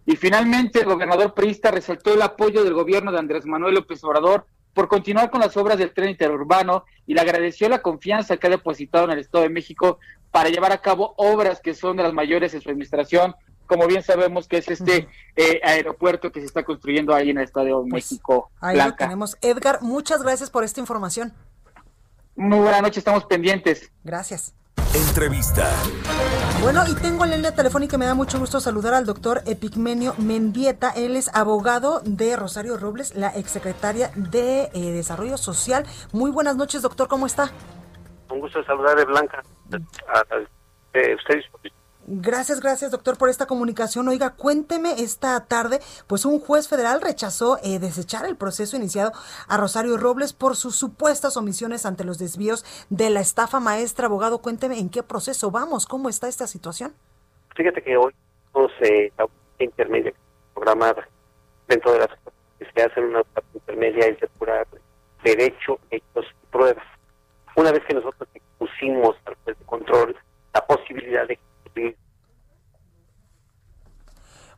Y 0.06 0.14
finalmente, 0.16 0.80
el 0.80 0.86
gobernador 0.86 1.34
priista 1.34 1.72
resaltó 1.72 2.14
el 2.14 2.22
apoyo 2.22 2.62
del 2.62 2.74
gobierno 2.74 3.10
de 3.10 3.18
Andrés 3.18 3.44
Manuel 3.44 3.74
López 3.74 4.04
Obrador 4.04 4.46
por 4.72 4.86
continuar 4.88 5.30
con 5.30 5.40
las 5.40 5.56
obras 5.56 5.78
del 5.78 5.92
tren 5.92 6.10
interurbano 6.10 6.84
y 7.06 7.14
le 7.14 7.20
agradeció 7.20 7.68
la 7.68 7.82
confianza 7.82 8.36
que 8.36 8.46
ha 8.46 8.50
depositado 8.50 9.04
en 9.06 9.12
el 9.12 9.18
Estado 9.18 9.44
de 9.44 9.50
México 9.50 9.98
para 10.30 10.48
llevar 10.48 10.72
a 10.72 10.80
cabo 10.80 11.14
obras 11.16 11.60
que 11.60 11.74
son 11.74 11.96
de 11.96 12.02
las 12.02 12.12
mayores 12.12 12.54
en 12.54 12.60
su 12.60 12.68
administración, 12.68 13.34
como 13.66 13.86
bien 13.86 14.02
sabemos 14.02 14.48
que 14.48 14.58
es 14.58 14.68
este 14.68 15.08
eh, 15.36 15.60
aeropuerto 15.62 16.30
que 16.30 16.40
se 16.40 16.46
está 16.46 16.64
construyendo 16.64 17.14
ahí 17.14 17.30
en 17.30 17.38
el 17.38 17.44
Estadio 17.44 17.82
de 17.82 17.90
pues, 17.90 18.10
México. 18.10 18.50
Ahí 18.60 18.76
lo 18.76 18.94
tenemos. 18.94 19.36
Edgar, 19.40 19.82
muchas 19.82 20.22
gracias 20.22 20.50
por 20.50 20.64
esta 20.64 20.80
información. 20.80 21.32
Muy 22.36 22.58
buena 22.58 22.80
noche, 22.80 22.98
estamos 22.98 23.24
pendientes. 23.24 23.92
Gracias. 24.02 24.54
Entrevista. 24.94 25.68
Bueno, 26.62 26.82
y 26.88 26.94
tengo 26.94 27.24
en 27.24 27.30
la 27.30 27.36
línea 27.36 27.54
telefónica, 27.54 27.98
me 27.98 28.06
da 28.06 28.14
mucho 28.14 28.38
gusto 28.38 28.60
saludar 28.60 28.94
al 28.94 29.04
doctor 29.04 29.42
Epigmenio 29.44 30.14
Mendieta. 30.18 30.90
Él 30.90 31.16
es 31.16 31.34
abogado 31.34 32.00
de 32.04 32.36
Rosario 32.36 32.76
Robles, 32.76 33.14
la 33.16 33.28
exsecretaria 33.28 34.10
de 34.14 34.70
eh, 34.72 34.92
Desarrollo 34.92 35.36
Social. 35.36 35.84
Muy 36.12 36.30
buenas 36.30 36.56
noches, 36.56 36.82
doctor, 36.82 37.08
¿cómo 37.08 37.26
está? 37.26 37.50
Un 38.30 38.40
gusto 38.40 38.62
saludar 38.64 39.04
Blanca. 39.06 39.42
A, 40.08 40.22
usted 40.92 41.40
Gracias, 42.06 42.60
gracias 42.60 42.90
doctor 42.90 43.16
por 43.16 43.30
esta 43.30 43.46
comunicación. 43.46 44.08
Oiga, 44.08 44.34
cuénteme 44.36 44.92
esta 45.02 45.46
tarde, 45.46 45.80
pues 46.06 46.26
un 46.26 46.38
juez 46.38 46.68
federal 46.68 47.00
rechazó 47.00 47.58
eh, 47.62 47.78
desechar 47.78 48.26
el 48.26 48.36
proceso 48.36 48.76
iniciado 48.76 49.12
a 49.48 49.56
Rosario 49.56 49.96
Robles 49.96 50.34
por 50.34 50.54
sus 50.54 50.76
supuestas 50.76 51.38
omisiones 51.38 51.86
ante 51.86 52.04
los 52.04 52.18
desvíos 52.18 52.64
de 52.90 53.08
la 53.08 53.20
estafa 53.20 53.58
maestra. 53.58 54.06
Abogado, 54.06 54.42
cuénteme 54.42 54.78
en 54.78 54.90
qué 54.90 55.02
proceso 55.02 55.50
vamos, 55.50 55.86
cómo 55.86 56.10
está 56.10 56.28
esta 56.28 56.46
situación. 56.46 56.92
Fíjate 57.56 57.82
que 57.82 57.96
hoy 57.96 58.12
tenemos 58.52 58.72
eh, 58.82 59.10
la 59.16 59.26
intermedia 59.58 60.12
programada 60.52 61.08
dentro 61.68 61.92
de 61.92 62.00
las 62.00 62.08
que 62.58 62.66
se 62.66 62.82
hacen 62.82 63.04
una 63.04 63.22
intermedia 63.54 64.06
es 64.08 64.20
depurar 64.20 64.66
derecho, 65.22 65.78
hechos 65.90 66.26
y 66.42 66.46
pruebas. 66.52 66.84
Una 67.56 67.72
vez 67.72 67.82
que 67.88 67.94
nosotros 67.94 68.28
pusimos 68.58 69.16
al 69.24 69.36
juez 69.44 69.58
de 69.58 69.64
control 69.64 70.16
la 70.52 70.66
posibilidad 70.66 71.26
de 71.26 71.38
be 71.74 71.96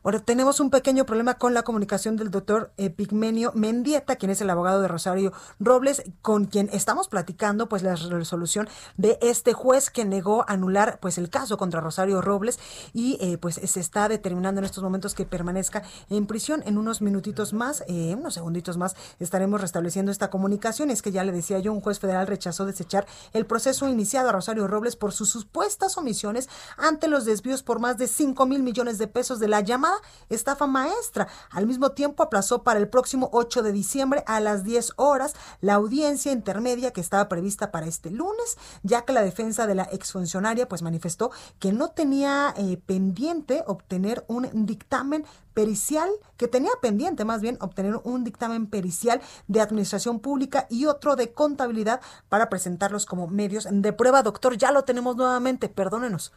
bueno, 0.07 0.21
tenemos 0.21 0.61
un 0.61 0.69
pequeño 0.69 1.05
problema 1.05 1.33
con 1.33 1.53
la 1.53 1.63
comunicación 1.63 2.15
del 2.15 2.31
doctor 2.31 2.71
Epigmenio 2.77 3.51
Mendieta, 3.55 4.15
quien 4.15 4.29
es 4.29 4.39
el 4.39 4.49
abogado 4.49 4.81
de 4.81 4.87
Rosario 4.87 5.33
Robles, 5.59 6.01
con 6.21 6.45
quien 6.45 6.69
estamos 6.71 7.09
platicando 7.09 7.67
pues 7.67 7.83
la 7.83 7.93
resolución 7.93 8.69
de 8.95 9.19
este 9.21 9.51
juez 9.51 9.89
que 9.89 10.05
negó 10.05 10.45
anular 10.47 10.99
pues 11.01 11.17
el 11.17 11.29
caso 11.29 11.57
contra 11.57 11.81
Rosario 11.81 12.21
Robles 12.21 12.57
y 12.93 13.17
eh, 13.19 13.37
pues 13.37 13.55
se 13.55 13.79
está 13.81 14.07
determinando 14.07 14.59
en 14.59 14.65
estos 14.65 14.81
momentos 14.81 15.13
que 15.13 15.25
permanezca 15.25 15.83
en 16.09 16.25
prisión. 16.25 16.63
En 16.65 16.77
unos 16.77 17.01
minutitos 17.01 17.51
más, 17.51 17.83
eh, 17.89 18.15
unos 18.17 18.35
segunditos 18.35 18.77
más, 18.77 18.95
estaremos 19.19 19.59
restableciendo 19.59 20.13
esta 20.13 20.29
comunicación. 20.29 20.89
Es 20.89 21.01
que 21.01 21.11
ya 21.11 21.25
le 21.25 21.33
decía 21.33 21.59
yo, 21.59 21.73
un 21.73 21.81
juez 21.81 21.99
federal 21.99 22.27
rechazó 22.27 22.65
desechar 22.65 23.05
el 23.33 23.45
proceso 23.45 23.89
iniciado 23.89 24.29
a 24.29 24.31
Rosario 24.31 24.69
Robles 24.69 24.95
por 24.95 25.11
sus 25.11 25.31
supuestas 25.31 25.97
omisiones 25.97 26.47
ante 26.77 27.09
los 27.09 27.25
desvíos 27.25 27.61
por 27.61 27.81
más 27.81 27.97
de 27.97 28.07
5 28.07 28.45
mil 28.45 28.63
millones 28.63 28.99
de 28.99 29.09
pesos 29.09 29.39
de 29.39 29.49
la 29.49 29.59
llamada 29.59 29.96
estafa 30.29 30.67
maestra. 30.67 31.27
Al 31.49 31.67
mismo 31.67 31.91
tiempo 31.91 32.23
aplazó 32.23 32.63
para 32.63 32.79
el 32.79 32.89
próximo 32.89 33.29
8 33.33 33.63
de 33.63 33.71
diciembre 33.71 34.23
a 34.27 34.39
las 34.39 34.63
10 34.63 34.93
horas 34.97 35.35
la 35.61 35.75
audiencia 35.75 36.31
intermedia 36.31 36.91
que 36.91 37.01
estaba 37.01 37.29
prevista 37.29 37.71
para 37.71 37.85
este 37.85 38.11
lunes, 38.11 38.57
ya 38.83 39.03
que 39.03 39.13
la 39.13 39.21
defensa 39.21 39.67
de 39.67 39.75
la 39.75 39.83
exfuncionaria 39.83 40.67
pues 40.67 40.81
manifestó 40.81 41.31
que 41.59 41.71
no 41.71 41.89
tenía 41.89 42.53
eh, 42.57 42.77
pendiente 42.85 43.63
obtener 43.67 44.25
un 44.27 44.65
dictamen 44.65 45.25
pericial, 45.53 46.09
que 46.37 46.47
tenía 46.47 46.69
pendiente 46.81 47.25
más 47.25 47.41
bien 47.41 47.57
obtener 47.61 47.99
un 48.03 48.23
dictamen 48.23 48.67
pericial 48.67 49.21
de 49.47 49.59
administración 49.59 50.19
pública 50.19 50.67
y 50.69 50.85
otro 50.85 51.15
de 51.15 51.33
contabilidad 51.33 51.99
para 52.29 52.47
presentarlos 52.47 53.07
como 53.07 53.27
medios 53.27 53.67
de 53.69 53.93
prueba. 53.93 54.21
Doctor, 54.21 54.55
ya 54.55 54.71
lo 54.71 54.83
tenemos 54.83 55.15
nuevamente, 55.15 55.67
perdónenos. 55.67 56.31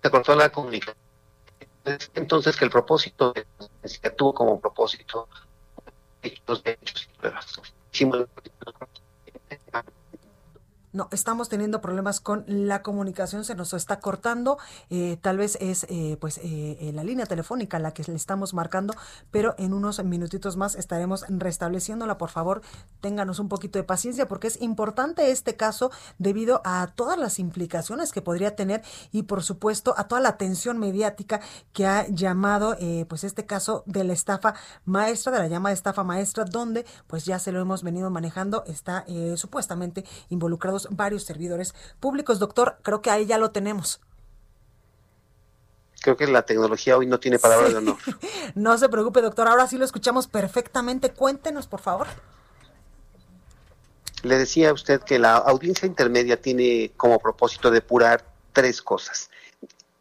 Te 0.00 0.10
cortó 0.10 0.36
la 0.36 0.50
comunicación. 0.50 0.96
Entonces 2.14 2.56
que 2.56 2.64
el 2.64 2.70
propósito 2.70 3.32
de 3.32 3.46
la 4.02 4.10
tuvo 4.16 4.34
como 4.34 4.60
propósito 4.60 5.28
hechos, 6.22 6.62
hechos 6.64 7.08
y 7.12 7.18
pruebas. 7.18 7.60
No, 10.94 11.08
estamos 11.10 11.48
teniendo 11.48 11.80
problemas 11.80 12.20
con 12.20 12.44
la 12.46 12.82
comunicación, 12.82 13.44
se 13.44 13.56
nos 13.56 13.72
está 13.72 13.98
cortando. 13.98 14.58
Eh, 14.90 15.18
tal 15.20 15.38
vez 15.38 15.58
es 15.60 15.88
eh, 15.90 16.16
pues 16.20 16.38
eh, 16.40 16.92
la 16.94 17.02
línea 17.02 17.26
telefónica 17.26 17.80
la 17.80 17.92
que 17.92 18.04
le 18.04 18.14
estamos 18.14 18.54
marcando, 18.54 18.94
pero 19.32 19.56
en 19.58 19.74
unos 19.74 20.02
minutitos 20.04 20.56
más 20.56 20.76
estaremos 20.76 21.24
restableciéndola. 21.28 22.16
Por 22.16 22.30
favor, 22.30 22.62
ténganos 23.00 23.40
un 23.40 23.48
poquito 23.48 23.76
de 23.76 23.82
paciencia 23.82 24.28
porque 24.28 24.46
es 24.46 24.62
importante 24.62 25.32
este 25.32 25.56
caso 25.56 25.90
debido 26.18 26.62
a 26.64 26.92
todas 26.94 27.18
las 27.18 27.40
implicaciones 27.40 28.12
que 28.12 28.22
podría 28.22 28.54
tener 28.54 28.84
y 29.10 29.24
por 29.24 29.42
supuesto 29.42 29.94
a 29.96 30.06
toda 30.06 30.20
la 30.20 30.28
atención 30.28 30.78
mediática 30.78 31.40
que 31.72 31.86
ha 31.88 32.06
llamado 32.06 32.76
pues 33.08 33.24
este 33.24 33.46
caso 33.46 33.82
de 33.86 34.04
la 34.04 34.12
estafa 34.12 34.54
maestra, 34.84 35.32
de 35.32 35.40
la 35.40 35.48
llamada 35.48 35.72
estafa 35.72 36.04
maestra, 36.04 36.44
donde 36.44 36.86
pues 37.08 37.24
ya 37.24 37.40
se 37.40 37.50
lo 37.50 37.60
hemos 37.60 37.82
venido 37.82 38.10
manejando, 38.10 38.62
está 38.68 39.04
supuestamente 39.34 40.04
involucrados 40.28 40.83
varios 40.90 41.24
servidores 41.24 41.74
públicos. 42.00 42.38
Doctor, 42.38 42.78
creo 42.82 43.02
que 43.02 43.10
ahí 43.10 43.26
ya 43.26 43.38
lo 43.38 43.50
tenemos. 43.50 44.00
Creo 46.04 46.16
que 46.16 46.26
la 46.26 46.42
tecnología 46.42 46.98
hoy 46.98 47.06
no 47.06 47.18
tiene 47.18 47.38
palabra 47.38 47.70
de 47.70 47.76
honor. 47.76 47.96
no 48.54 48.76
se 48.76 48.88
preocupe, 48.90 49.22
doctor. 49.22 49.48
Ahora 49.48 49.66
sí 49.66 49.78
lo 49.78 49.86
escuchamos 49.86 50.26
perfectamente. 50.26 51.10
Cuéntenos, 51.10 51.66
por 51.66 51.80
favor. 51.80 52.06
Le 54.22 54.36
decía 54.36 54.70
a 54.70 54.72
usted 54.74 55.00
que 55.00 55.18
la 55.18 55.36
audiencia 55.36 55.86
intermedia 55.86 56.40
tiene 56.40 56.92
como 56.96 57.18
propósito 57.18 57.70
depurar 57.70 58.24
tres 58.52 58.82
cosas. 58.82 59.30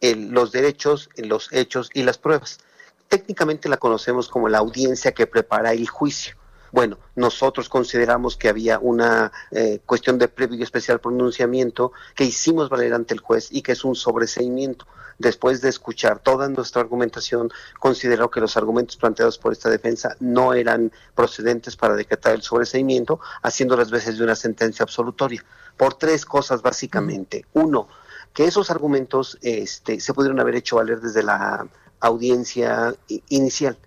los 0.02 0.52
derechos, 0.52 1.10
los 1.16 1.52
hechos 1.54 1.90
y 1.94 2.04
las 2.04 2.18
pruebas. 2.18 2.60
Técnicamente 3.08 3.70
la 3.70 3.78
conocemos 3.78 4.28
como 4.28 4.50
la 4.50 4.58
audiencia 4.58 5.14
que 5.14 5.28
prepara 5.28 5.72
el 5.72 5.88
juicio. 5.88 6.36
Bueno, 6.74 6.98
nosotros 7.16 7.70
consideramos 7.70 8.36
que 8.36 8.50
había 8.50 8.80
una 8.80 9.32
eh, 9.52 9.82
cuestión 9.86 10.18
de 10.18 10.28
previo 10.28 10.58
y 10.58 10.64
especial 10.64 11.00
pronunciamiento 11.00 11.92
que 12.16 12.24
hicimos 12.24 12.68
valer 12.68 12.96
ante 12.96 13.14
el 13.14 13.20
juez 13.20 13.50
y 13.52 13.62
que 13.62 13.74
es 13.74 13.86
un 13.86 13.94
sobreseimiento. 13.94 14.88
Después 15.20 15.62
de 15.62 15.70
escuchar 15.70 16.18
toda 16.18 16.50
nuestra 16.50 16.82
argumentación, 16.82 17.52
consideró 17.80 18.32
que 18.32 18.40
los 18.40 18.58
argumentos 18.58 18.98
planteados 18.98 19.38
por 19.38 19.54
esta 19.54 19.70
defensa 19.70 20.18
no 20.20 20.56
eran 20.56 20.92
procedentes 21.14 21.76
para 21.76 21.94
decretar 21.96 22.34
el 22.34 22.42
sobreseimiento, 22.42 23.20
haciendo 23.44 23.78
las 23.78 23.92
veces 23.92 24.18
de 24.18 24.24
una 24.24 24.36
sentencia 24.36 24.82
absolutoria. 24.82 25.46
Por 25.78 25.94
tres 25.94 26.26
cosas 26.26 26.64
básicamente. 26.64 27.46
Uno, 27.54 27.88
que 28.34 28.46
esos 28.46 28.72
argumentos 28.72 29.38
este, 29.44 30.00
se 30.00 30.12
pudieron 30.16 30.40
haber 30.40 30.56
hecho 30.56 30.78
valer 30.78 31.02
desde 31.02 31.22
la 31.22 31.68
audiencia 32.00 32.96
inicial 33.30 33.78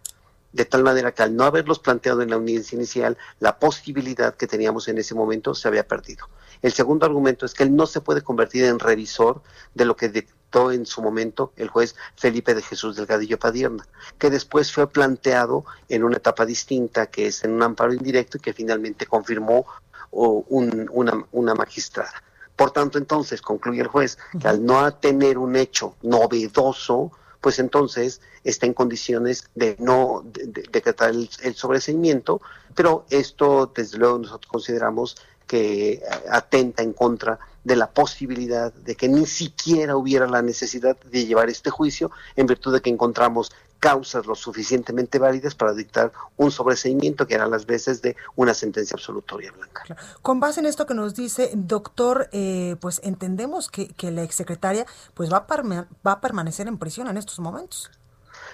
de 0.56 0.64
tal 0.64 0.82
manera 0.82 1.12
que 1.12 1.22
al 1.22 1.36
no 1.36 1.44
haberlos 1.44 1.78
planteado 1.78 2.22
en 2.22 2.30
la 2.30 2.36
audiencia 2.36 2.76
inicial, 2.76 3.18
la 3.40 3.58
posibilidad 3.58 4.34
que 4.34 4.46
teníamos 4.46 4.88
en 4.88 4.96
ese 4.96 5.14
momento 5.14 5.54
se 5.54 5.68
había 5.68 5.86
perdido. 5.86 6.30
El 6.62 6.72
segundo 6.72 7.04
argumento 7.04 7.44
es 7.44 7.52
que 7.52 7.62
él 7.62 7.76
no 7.76 7.86
se 7.86 8.00
puede 8.00 8.22
convertir 8.22 8.64
en 8.64 8.78
revisor 8.78 9.42
de 9.74 9.84
lo 9.84 9.96
que 9.96 10.08
dictó 10.08 10.72
en 10.72 10.86
su 10.86 11.02
momento 11.02 11.52
el 11.56 11.68
juez 11.68 11.94
Felipe 12.16 12.54
de 12.54 12.62
Jesús 12.62 12.96
Delgadillo 12.96 13.38
Padierna, 13.38 13.86
que 14.16 14.30
después 14.30 14.72
fue 14.72 14.88
planteado 14.88 15.66
en 15.90 16.04
una 16.04 16.16
etapa 16.16 16.46
distinta, 16.46 17.06
que 17.06 17.26
es 17.26 17.44
en 17.44 17.52
un 17.52 17.62
amparo 17.62 17.92
indirecto 17.92 18.38
y 18.38 18.40
que 18.40 18.54
finalmente 18.54 19.04
confirmó 19.04 19.66
una, 20.10 21.26
una 21.32 21.54
magistrada. 21.54 22.22
Por 22.56 22.70
tanto, 22.70 22.96
entonces, 22.96 23.42
concluye 23.42 23.82
el 23.82 23.88
juez 23.88 24.16
que 24.40 24.48
al 24.48 24.64
no 24.64 24.90
tener 24.94 25.36
un 25.36 25.54
hecho 25.56 25.96
novedoso, 26.00 27.12
pues 27.46 27.60
entonces 27.60 28.20
está 28.42 28.66
en 28.66 28.74
condiciones 28.74 29.48
de 29.54 29.76
no 29.78 30.24
decretar 30.24 31.10
el, 31.10 31.30
el 31.44 31.54
sobreseimiento, 31.54 32.40
pero 32.74 33.06
esto 33.08 33.70
desde 33.72 33.98
luego 33.98 34.18
nosotros 34.18 34.50
consideramos 34.50 35.16
que 35.46 36.02
atenta 36.28 36.82
en 36.82 36.92
contra 36.92 37.38
de 37.62 37.76
la 37.76 37.88
posibilidad 37.88 38.72
de 38.72 38.96
que 38.96 39.08
ni 39.08 39.26
siquiera 39.26 39.96
hubiera 39.96 40.26
la 40.26 40.42
necesidad 40.42 40.96
de 40.98 41.24
llevar 41.24 41.48
este 41.48 41.70
juicio 41.70 42.10
en 42.34 42.48
virtud 42.48 42.72
de 42.72 42.80
que 42.80 42.90
encontramos 42.90 43.52
causas 43.78 44.26
lo 44.26 44.34
suficientemente 44.34 45.18
válidas 45.18 45.54
para 45.54 45.74
dictar 45.74 46.12
un 46.36 46.50
sobreseimiento 46.50 47.26
que 47.26 47.34
eran 47.34 47.50
las 47.50 47.66
veces 47.66 48.02
de 48.02 48.16
una 48.34 48.54
sentencia 48.54 48.94
absolutoria 48.94 49.52
blanca. 49.52 49.84
Con 50.22 50.40
base 50.40 50.60
en 50.60 50.66
esto 50.66 50.86
que 50.86 50.94
nos 50.94 51.14
dice, 51.14 51.50
doctor, 51.54 52.28
eh, 52.32 52.76
pues 52.80 53.00
entendemos 53.04 53.68
que, 53.68 53.88
que, 53.88 54.10
la 54.10 54.22
exsecretaria 54.22 54.86
pues 55.14 55.32
va 55.32 55.46
a, 55.48 55.86
va 56.06 56.12
a 56.12 56.20
permanecer 56.20 56.68
en 56.68 56.78
prisión 56.78 57.08
en 57.08 57.16
estos 57.16 57.38
momentos. 57.38 57.90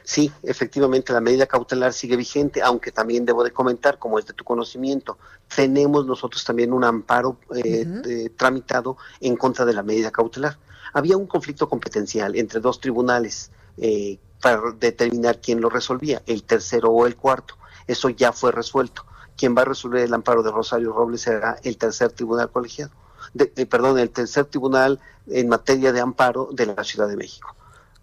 Sí, 0.05 0.33
efectivamente 0.43 1.13
la 1.13 1.21
medida 1.21 1.47
cautelar 1.47 1.93
sigue 1.93 2.17
vigente, 2.17 2.61
aunque 2.63 2.91
también 2.91 3.25
debo 3.25 3.45
de 3.45 3.53
comentar, 3.53 3.99
como 3.99 4.19
es 4.19 4.27
de 4.27 4.33
tu 4.33 4.45
conocimiento, 4.45 5.19
tenemos 5.55 6.07
nosotros 6.07 6.45
también 6.45 6.73
un 6.73 6.85
amparo 6.85 7.39
eh, 7.55 8.31
tramitado 8.37 8.97
en 9.21 9.37
contra 9.37 9.65
de 9.65 9.75
la 9.75 9.83
medida 9.83 10.11
cautelar. 10.11 10.59
Había 10.93 11.17
un 11.17 11.27
conflicto 11.27 11.69
competencial 11.69 12.37
entre 12.37 12.61
dos 12.61 12.81
tribunales. 12.81 13.51
Eh, 13.79 14.19
para 14.43 14.73
determinar 14.73 15.41
quién 15.41 15.61
lo 15.61 15.71
resolvía, 15.71 16.21
el 16.27 16.43
tercero 16.43 16.91
o 16.91 17.07
el 17.07 17.17
cuarto. 17.17 17.55
Eso 17.87 18.11
ya 18.11 18.33
fue 18.33 18.51
resuelto. 18.51 19.07
Quien 19.37 19.57
va 19.57 19.63
a 19.63 19.67
resolver 19.67 20.03
el 20.03 20.13
amparo 20.13 20.43
de 20.43 20.51
Rosario 20.51 20.93
Robles 20.93 21.23
será 21.23 21.57
el 21.63 21.79
tercer 21.79 22.11
tribunal 22.11 22.51
colegiado, 22.51 22.91
eh, 23.39 23.67
perdón, 23.67 23.99
el 24.01 24.11
tercer 24.11 24.45
tribunal 24.47 25.01
en 25.29 25.49
materia 25.49 25.93
de 25.93 26.01
amparo 26.01 26.49
de 26.53 26.67
la 26.67 26.83
Ciudad 26.83 27.09
de 27.09 27.17
México. 27.17 27.55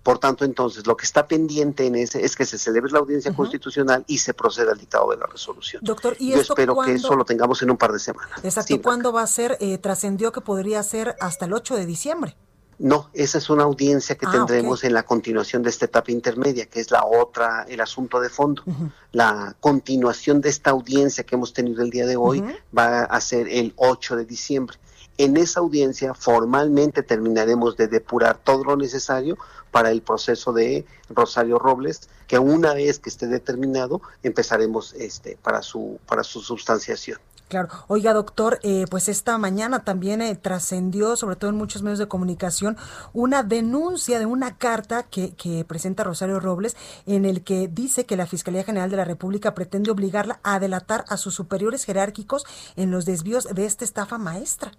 Por 0.02 0.18
tanto, 0.18 0.46
entonces, 0.46 0.88
lo 0.88 0.96
que 0.96 1.06
está 1.06 1.28
pendiente 1.28 1.86
en 1.86 1.96
ese 1.96 2.24
es 2.24 2.38
que 2.38 2.46
se 2.46 2.58
celebre 2.58 2.90
la 2.90 3.00
audiencia 3.00 3.34
constitucional 3.34 4.06
y 4.08 4.20
se 4.20 4.34
proceda 4.34 4.72
al 4.72 4.78
dictado 4.78 5.12
de 5.12 5.18
la 5.18 5.26
resolución. 5.26 5.84
Doctor, 5.84 6.16
¿y 6.20 6.32
Yo 6.32 6.40
espero 6.40 6.80
que 6.80 6.94
eso 6.94 7.16
lo 7.16 7.26
tengamos 7.26 7.62
en 7.62 7.70
un 7.70 7.78
par 7.78 7.92
de 7.92 8.00
semanas. 8.00 8.40
Exacto. 8.44 8.82
¿Cuándo 8.82 9.12
va 9.12 9.24
a 9.24 9.28
ser? 9.28 9.58
Eh, 9.60 9.78
trascendió 9.78 10.32
que 10.32 10.40
podría 10.40 10.82
ser 10.84 11.18
hasta 11.20 11.46
el 11.46 11.54
8 11.54 11.76
de 11.76 11.86
diciembre. 11.86 12.38
No, 12.80 13.10
esa 13.14 13.40
es 13.40 13.50
una 13.50 13.64
audiencia 13.64 14.16
que 14.16 14.26
ah, 14.26 14.32
tendremos 14.32 14.86
en 14.86 14.94
la 14.94 15.04
continuación 15.04 15.64
de 15.64 15.70
esta 15.70 15.84
etapa 15.84 16.14
intermedia, 16.14 16.66
que 16.66 16.80
es 16.80 16.92
la 16.92 17.04
otra, 17.04 17.66
el 17.68 17.82
asunto 17.82 18.22
de 18.22 18.30
fondo. 18.30 18.64
La 19.12 19.54
continuación 19.60 20.40
de 20.40 20.48
esta 20.48 20.70
audiencia 20.70 21.26
que 21.26 21.36
hemos 21.36 21.52
tenido 21.52 21.84
el 21.84 21.90
día 21.90 22.06
de 22.06 22.16
hoy 22.16 22.42
va 22.76 23.02
a 23.04 23.20
ser 23.20 23.50
el 23.50 23.74
8 23.76 24.16
de 24.16 24.26
diciembre. 24.26 24.78
En 25.18 25.36
esa 25.36 25.60
audiencia 25.60 26.14
formalmente 26.14 27.04
terminaremos 27.04 27.76
de 27.76 27.90
depurar 27.90 28.38
todo 28.38 28.64
lo 28.64 28.78
necesario 28.78 29.38
para 29.72 29.92
el 29.92 30.02
proceso 30.02 30.54
de 30.54 30.86
Rosario 31.10 31.60
Robles, 31.60 32.08
que 32.28 32.40
una 32.40 32.74
vez 32.74 33.00
que 33.00 33.10
esté 33.10 33.28
determinado 33.28 34.02
empezaremos 34.24 34.94
este 34.94 35.38
para 35.44 35.62
su 35.62 36.00
para 36.08 36.24
su 36.24 36.40
sustanciación. 36.40 37.20
Claro. 37.50 37.68
Oiga, 37.88 38.14
doctor, 38.14 38.60
eh, 38.62 38.86
pues 38.91 39.10
esta 39.10 39.36
mañana 39.39 39.84
también 39.84 40.22
eh, 40.22 40.36
trascendió, 40.36 41.16
sobre 41.16 41.36
todo 41.36 41.50
en 41.50 41.58
muchos 41.58 41.82
medios 41.82 41.97
de 41.97 42.08
comunicación, 42.08 42.78
una 43.12 43.41
denuncia 43.41 44.20
de 44.20 44.28
una 44.28 44.58
carta 44.58 45.02
que, 45.02 45.34
que 45.34 45.66
presenta 45.66 46.04
Rosario 46.04 46.39
Robles 46.39 46.78
en 47.08 47.26
el 47.26 47.43
que 47.43 47.68
dice 47.68 48.06
que 48.06 48.18
la 48.18 48.28
Fiscalía 48.28 48.64
General 48.64 48.91
de 48.91 48.97
la 48.97 49.04
República 49.04 49.56
pretende 49.56 49.89
obligarla 49.89 50.39
a 50.43 50.60
delatar 50.60 51.06
a 51.10 51.18
sus 51.18 51.34
superiores 51.34 51.86
jerárquicos 51.86 52.45
en 52.76 52.91
los 52.91 53.06
desvíos 53.06 53.45
de 53.45 53.66
esta 53.66 53.84
estafa 53.84 54.20
maestra. 54.20 54.72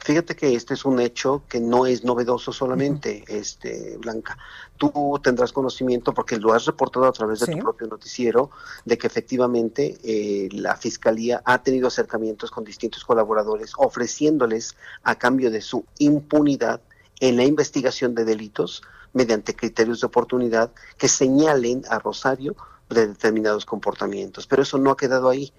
Fíjate 0.00 0.36
que 0.36 0.54
este 0.54 0.74
es 0.74 0.84
un 0.84 1.00
hecho 1.00 1.42
que 1.48 1.60
no 1.60 1.86
es 1.86 2.04
novedoso 2.04 2.52
solamente, 2.52 3.24
este 3.26 3.96
Blanca. 3.98 4.38
Tú 4.76 5.20
tendrás 5.22 5.52
conocimiento 5.52 6.14
porque 6.14 6.38
lo 6.38 6.52
has 6.52 6.66
reportado 6.66 7.06
a 7.06 7.12
través 7.12 7.40
de 7.40 7.52
tu 7.52 7.58
propio 7.58 7.88
noticiero 7.88 8.50
de 8.84 8.96
que 8.96 9.08
efectivamente 9.08 9.98
eh, 10.04 10.48
la 10.52 10.76
fiscalía 10.76 11.42
ha 11.44 11.62
tenido 11.62 11.88
acercamientos 11.88 12.50
con 12.50 12.64
distintos 12.64 13.04
colaboradores 13.04 13.72
ofreciéndoles 13.76 14.76
a 15.02 15.16
cambio 15.16 15.50
de 15.50 15.60
su 15.60 15.84
impunidad 15.98 16.80
en 17.20 17.36
la 17.36 17.44
investigación 17.44 18.14
de 18.14 18.24
delitos 18.24 18.82
mediante 19.12 19.56
criterios 19.56 20.00
de 20.00 20.06
oportunidad 20.06 20.70
que 20.96 21.08
señalen 21.08 21.82
a 21.90 21.98
Rosario 21.98 22.54
de 22.88 23.08
determinados 23.08 23.66
comportamientos. 23.66 24.46
Pero 24.46 24.62
eso 24.62 24.78
no 24.78 24.92
ha 24.92 24.96
quedado 24.96 25.28
ahí 25.28 25.52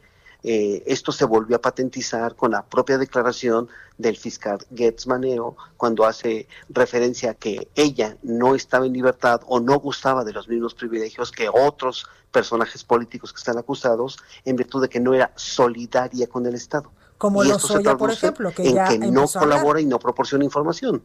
eh, 0.44 0.84
esto 0.86 1.12
se 1.12 1.26
volvió 1.26 1.58
a 1.58 1.62
patentizar 1.62 2.36
con 2.36 2.52
la 2.52 2.64
propia 2.64 2.98
declaración 2.98 3.68
del 3.98 4.16
fiscal 4.16 4.60
Getz 4.74 5.06
Maneo 5.06 5.58
cuando 5.76 6.06
hace 6.06 6.48
referencia 6.70 7.32
a 7.32 7.34
que 7.34 7.68
ella 7.76 8.16
no 8.24 8.56
estaba 8.56 8.86
en 8.86 8.94
libertad 8.94 9.42
o 9.48 9.60
no 9.60 9.80
gustaba 9.80 10.24
de 10.24 10.32
los 10.32 10.48
mismos 10.48 10.74
privilegios 10.74 11.32
que 11.32 11.50
otros 11.50 12.08
personajes 12.32 12.84
políticos 12.86 13.34
que 13.34 13.40
están 13.40 13.58
acusados 13.58 14.18
en 14.46 14.56
virtud 14.56 14.82
de 14.82 14.90
que 14.90 15.02
no 15.02 15.14
era 15.14 15.32
solidaria 15.36 16.28
con 16.28 16.46
el 16.46 16.56
Estado. 16.56 16.90
Como 17.18 17.44
lo 17.44 17.50
Lozoya, 17.50 17.98
por 17.98 18.12
ejemplo, 18.12 18.54
que 18.54 18.70
en 18.70 18.76
ya 18.76 18.88
que 18.88 18.98
no 18.98 19.28
colabora 19.28 19.82
y 19.82 19.86
no 19.86 20.00
proporciona 20.00 20.46
información. 20.46 21.04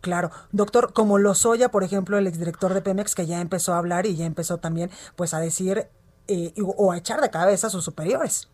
Claro, 0.00 0.32
doctor, 0.50 0.92
como 0.92 1.18
Lozoya, 1.18 1.70
por 1.70 1.84
ejemplo, 1.84 2.18
el 2.18 2.26
exdirector 2.26 2.74
de 2.74 2.82
Pemex, 2.82 3.14
que 3.14 3.26
ya 3.26 3.40
empezó 3.40 3.72
a 3.74 3.78
hablar 3.78 4.06
y 4.06 4.16
ya 4.16 4.26
empezó 4.26 4.58
también 4.58 4.90
pues 5.14 5.34
a 5.34 5.38
decir 5.38 5.86
eh, 6.26 6.52
o 6.60 6.90
a 6.90 6.98
echar 6.98 7.20
de 7.20 7.30
cabeza 7.30 7.68
a 7.68 7.70
sus 7.70 7.84
superiores. 7.84 8.48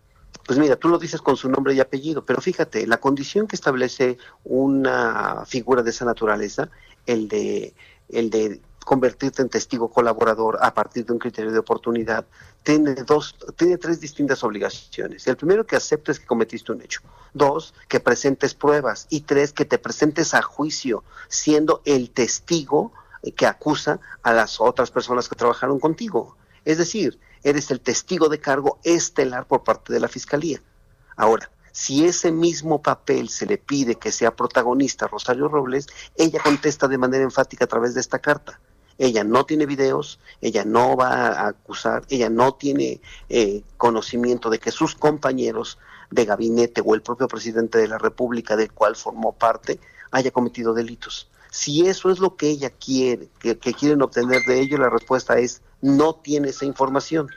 Pues 0.48 0.58
mira, 0.58 0.76
tú 0.76 0.88
lo 0.88 0.98
dices 0.98 1.20
con 1.20 1.36
su 1.36 1.50
nombre 1.50 1.74
y 1.74 1.80
apellido, 1.80 2.24
pero 2.24 2.40
fíjate, 2.40 2.86
la 2.86 2.96
condición 2.96 3.46
que 3.46 3.54
establece 3.54 4.16
una 4.44 5.44
figura 5.44 5.82
de 5.82 5.90
esa 5.90 6.06
naturaleza, 6.06 6.70
el 7.04 7.28
de, 7.28 7.74
el 8.08 8.30
de 8.30 8.62
convertirte 8.82 9.42
en 9.42 9.50
testigo 9.50 9.90
colaborador 9.90 10.56
a 10.62 10.72
partir 10.72 11.04
de 11.04 11.12
un 11.12 11.18
criterio 11.18 11.52
de 11.52 11.58
oportunidad, 11.58 12.24
tiene 12.62 12.94
dos, 12.94 13.36
tiene 13.56 13.76
tres 13.76 14.00
distintas 14.00 14.42
obligaciones. 14.42 15.26
El 15.26 15.36
primero 15.36 15.66
que 15.66 15.76
aceptes 15.76 16.18
que 16.18 16.24
cometiste 16.24 16.72
un 16.72 16.80
hecho. 16.80 17.02
Dos, 17.34 17.74
que 17.86 18.00
presentes 18.00 18.54
pruebas. 18.54 19.06
Y 19.10 19.20
tres, 19.20 19.52
que 19.52 19.66
te 19.66 19.76
presentes 19.76 20.32
a 20.32 20.40
juicio, 20.40 21.04
siendo 21.28 21.82
el 21.84 22.08
testigo 22.08 22.90
que 23.36 23.44
acusa 23.44 24.00
a 24.22 24.32
las 24.32 24.62
otras 24.62 24.90
personas 24.90 25.28
que 25.28 25.36
trabajaron 25.36 25.78
contigo. 25.78 26.38
Es 26.64 26.78
decir, 26.78 27.20
eres 27.48 27.70
el 27.70 27.80
testigo 27.80 28.28
de 28.28 28.40
cargo 28.40 28.78
estelar 28.84 29.46
por 29.46 29.64
parte 29.64 29.92
de 29.92 30.00
la 30.00 30.08
Fiscalía. 30.08 30.62
Ahora, 31.16 31.50
si 31.72 32.04
ese 32.06 32.32
mismo 32.32 32.82
papel 32.82 33.28
se 33.28 33.46
le 33.46 33.58
pide 33.58 33.96
que 33.96 34.10
sea 34.10 34.34
protagonista 34.34 35.06
Rosario 35.06 35.48
Robles, 35.48 35.86
ella 36.16 36.40
contesta 36.42 36.88
de 36.88 36.98
manera 36.98 37.24
enfática 37.24 37.64
a 37.64 37.68
través 37.68 37.94
de 37.94 38.00
esta 38.00 38.18
carta. 38.18 38.60
Ella 38.98 39.22
no 39.22 39.46
tiene 39.46 39.64
videos, 39.64 40.18
ella 40.40 40.64
no 40.64 40.96
va 40.96 41.28
a 41.28 41.48
acusar, 41.48 42.04
ella 42.08 42.30
no 42.30 42.54
tiene 42.54 43.00
eh, 43.28 43.62
conocimiento 43.76 44.50
de 44.50 44.58
que 44.58 44.72
sus 44.72 44.96
compañeros 44.96 45.78
de 46.10 46.24
gabinete 46.24 46.82
o 46.84 46.94
el 46.94 47.02
propio 47.02 47.28
presidente 47.28 47.78
de 47.78 47.86
la 47.86 47.98
República 47.98 48.56
del 48.56 48.72
cual 48.72 48.96
formó 48.96 49.32
parte 49.32 49.78
haya 50.10 50.30
cometido 50.32 50.74
delitos. 50.74 51.28
Si 51.50 51.86
eso 51.86 52.10
es 52.10 52.18
lo 52.18 52.36
que 52.36 52.48
ella 52.48 52.70
quiere, 52.70 53.28
que 53.40 53.74
quieren 53.74 54.02
obtener 54.02 54.42
de 54.42 54.60
ello, 54.60 54.78
la 54.78 54.90
respuesta 54.90 55.38
es 55.38 55.62
no 55.80 56.14
tiene 56.14 56.50
esa 56.50 56.64
información. 56.64 57.28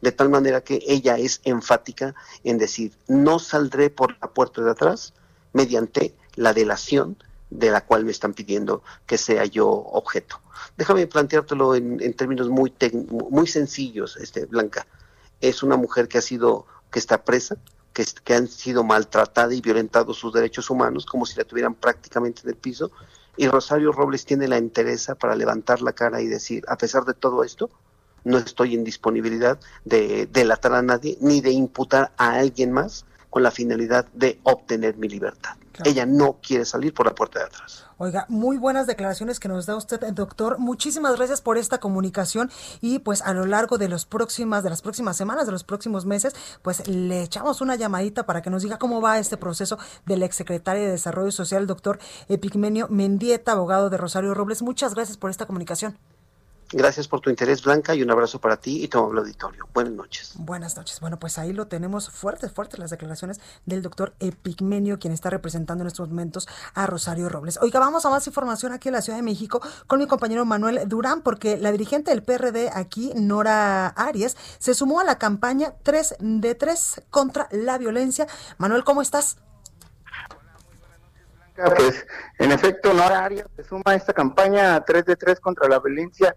De 0.00 0.12
tal 0.12 0.30
manera 0.30 0.62
que 0.62 0.82
ella 0.86 1.18
es 1.18 1.40
enfática 1.44 2.14
en 2.42 2.58
decir, 2.58 2.92
no 3.06 3.38
saldré 3.38 3.90
por 3.90 4.16
la 4.20 4.28
puerta 4.28 4.62
de 4.62 4.70
atrás 4.70 5.12
mediante 5.52 6.14
la 6.36 6.54
delación 6.54 7.16
de 7.50 7.70
la 7.70 7.84
cual 7.84 8.04
me 8.04 8.12
están 8.12 8.32
pidiendo 8.32 8.82
que 9.06 9.18
sea 9.18 9.44
yo 9.44 9.68
objeto. 9.68 10.40
Déjame 10.76 11.06
planteártelo 11.06 11.74
en, 11.74 12.14
términos 12.14 12.48
muy, 12.48 12.72
muy 13.30 13.46
sencillos, 13.46 14.16
este, 14.16 14.46
Blanca. 14.46 14.86
Es 15.40 15.62
una 15.62 15.76
mujer 15.76 16.08
que 16.08 16.18
ha 16.18 16.22
sido, 16.22 16.66
que 16.90 16.98
está 16.98 17.24
presa, 17.24 17.56
que, 17.92 18.06
que 18.24 18.34
han 18.34 18.46
sido 18.46 18.84
maltratada 18.84 19.52
y 19.52 19.60
violentados 19.60 20.16
sus 20.16 20.32
derechos 20.32 20.70
humanos, 20.70 21.04
como 21.04 21.26
si 21.26 21.36
la 21.36 21.44
tuvieran 21.44 21.74
prácticamente 21.74 22.42
en 22.44 22.50
el 22.50 22.56
piso, 22.56 22.90
y 23.36 23.48
Rosario 23.48 23.92
Robles 23.92 24.24
tiene 24.24 24.48
la 24.48 24.56
entereza 24.56 25.14
para 25.14 25.34
levantar 25.34 25.82
la 25.82 25.92
cara 25.92 26.20
y 26.20 26.26
decir, 26.26 26.64
a 26.68 26.76
pesar 26.76 27.04
de 27.04 27.14
todo 27.14 27.44
esto, 27.44 27.70
no 28.24 28.38
estoy 28.38 28.74
en 28.74 28.84
disponibilidad 28.84 29.58
de 29.84 30.26
delatar 30.26 30.74
a 30.74 30.82
nadie 30.82 31.16
ni 31.20 31.40
de 31.40 31.52
imputar 31.52 32.12
a 32.16 32.34
alguien 32.34 32.72
más 32.72 33.06
con 33.30 33.42
la 33.42 33.50
finalidad 33.50 34.06
de 34.12 34.38
obtener 34.42 34.96
mi 34.96 35.08
libertad. 35.08 35.56
Ella 35.84 36.06
no 36.06 36.38
quiere 36.42 36.64
salir 36.64 36.94
por 36.94 37.06
la 37.06 37.14
puerta 37.14 37.40
de 37.40 37.46
atrás. 37.46 37.86
Oiga, 37.98 38.24
muy 38.28 38.56
buenas 38.56 38.86
declaraciones 38.86 39.38
que 39.38 39.48
nos 39.48 39.66
da 39.66 39.76
usted, 39.76 40.00
doctor. 40.14 40.58
Muchísimas 40.58 41.16
gracias 41.16 41.42
por 41.42 41.58
esta 41.58 41.78
comunicación 41.78 42.50
y 42.80 43.00
pues 43.00 43.20
a 43.20 43.34
lo 43.34 43.44
largo 43.44 43.76
de 43.76 43.88
los 43.88 44.06
próximas 44.06 44.62
de 44.62 44.70
las 44.70 44.80
próximas 44.80 45.16
semanas, 45.16 45.44
de 45.44 45.52
los 45.52 45.64
próximos 45.64 46.06
meses, 46.06 46.34
pues 46.62 46.88
le 46.88 47.22
echamos 47.22 47.60
una 47.60 47.76
llamadita 47.76 48.24
para 48.24 48.40
que 48.40 48.48
nos 48.48 48.62
diga 48.62 48.78
cómo 48.78 49.02
va 49.02 49.18
este 49.18 49.36
proceso 49.36 49.78
del 50.06 50.22
exsecretario 50.22 50.82
de 50.84 50.92
Desarrollo 50.92 51.30
Social, 51.30 51.66
doctor 51.66 51.98
Epigmenio 52.28 52.88
Mendieta, 52.88 53.52
abogado 53.52 53.90
de 53.90 53.98
Rosario 53.98 54.32
Robles. 54.32 54.62
Muchas 54.62 54.94
gracias 54.94 55.18
por 55.18 55.30
esta 55.30 55.46
comunicación. 55.46 55.98
Gracias 56.72 57.08
por 57.08 57.20
tu 57.20 57.30
interés, 57.30 57.64
Blanca, 57.64 57.96
y 57.96 58.02
un 58.02 58.10
abrazo 58.12 58.40
para 58.40 58.56
ti 58.56 58.84
y 58.84 58.88
todo 58.88 59.10
el 59.10 59.18
auditorio. 59.18 59.68
Buenas 59.74 59.92
noches. 59.92 60.34
Buenas 60.36 60.76
noches. 60.76 61.00
Bueno, 61.00 61.18
pues 61.18 61.36
ahí 61.36 61.52
lo 61.52 61.66
tenemos 61.66 62.10
fuertes, 62.10 62.52
fuertes 62.52 62.78
las 62.78 62.90
declaraciones 62.90 63.40
del 63.66 63.82
doctor 63.82 64.14
Epigmenio, 64.20 65.00
quien 65.00 65.12
está 65.12 65.30
representando 65.30 65.82
en 65.82 65.88
estos 65.88 66.08
momentos 66.08 66.46
a 66.74 66.86
Rosario 66.86 67.28
Robles. 67.28 67.58
Oiga, 67.60 67.80
vamos 67.80 68.06
a 68.06 68.10
más 68.10 68.24
información 68.28 68.72
aquí 68.72 68.88
en 68.88 68.94
la 68.94 69.02
Ciudad 69.02 69.18
de 69.18 69.24
México 69.24 69.60
con 69.88 69.98
mi 69.98 70.06
compañero 70.06 70.44
Manuel 70.44 70.88
Durán, 70.88 71.22
porque 71.22 71.56
la 71.56 71.72
dirigente 71.72 72.12
del 72.12 72.22
PRD 72.22 72.70
aquí, 72.72 73.12
Nora 73.16 73.88
Arias, 73.88 74.36
se 74.60 74.72
sumó 74.72 75.00
a 75.00 75.04
la 75.04 75.18
campaña 75.18 75.74
3 75.82 76.16
de 76.20 76.54
3 76.54 77.02
contra 77.10 77.48
la 77.50 77.78
violencia. 77.78 78.28
Manuel, 78.58 78.84
¿cómo 78.84 79.02
estás? 79.02 79.38
Pues 81.56 82.06
en 82.38 82.52
efecto, 82.52 82.94
Nora 82.94 83.24
Arias 83.24 83.48
se 83.56 83.64
suma 83.64 83.82
a 83.86 83.94
esta 83.94 84.12
campaña 84.12 84.84
3 84.84 85.04
de 85.04 85.16
3 85.16 85.40
contra 85.40 85.68
la 85.68 85.80
violencia 85.80 86.36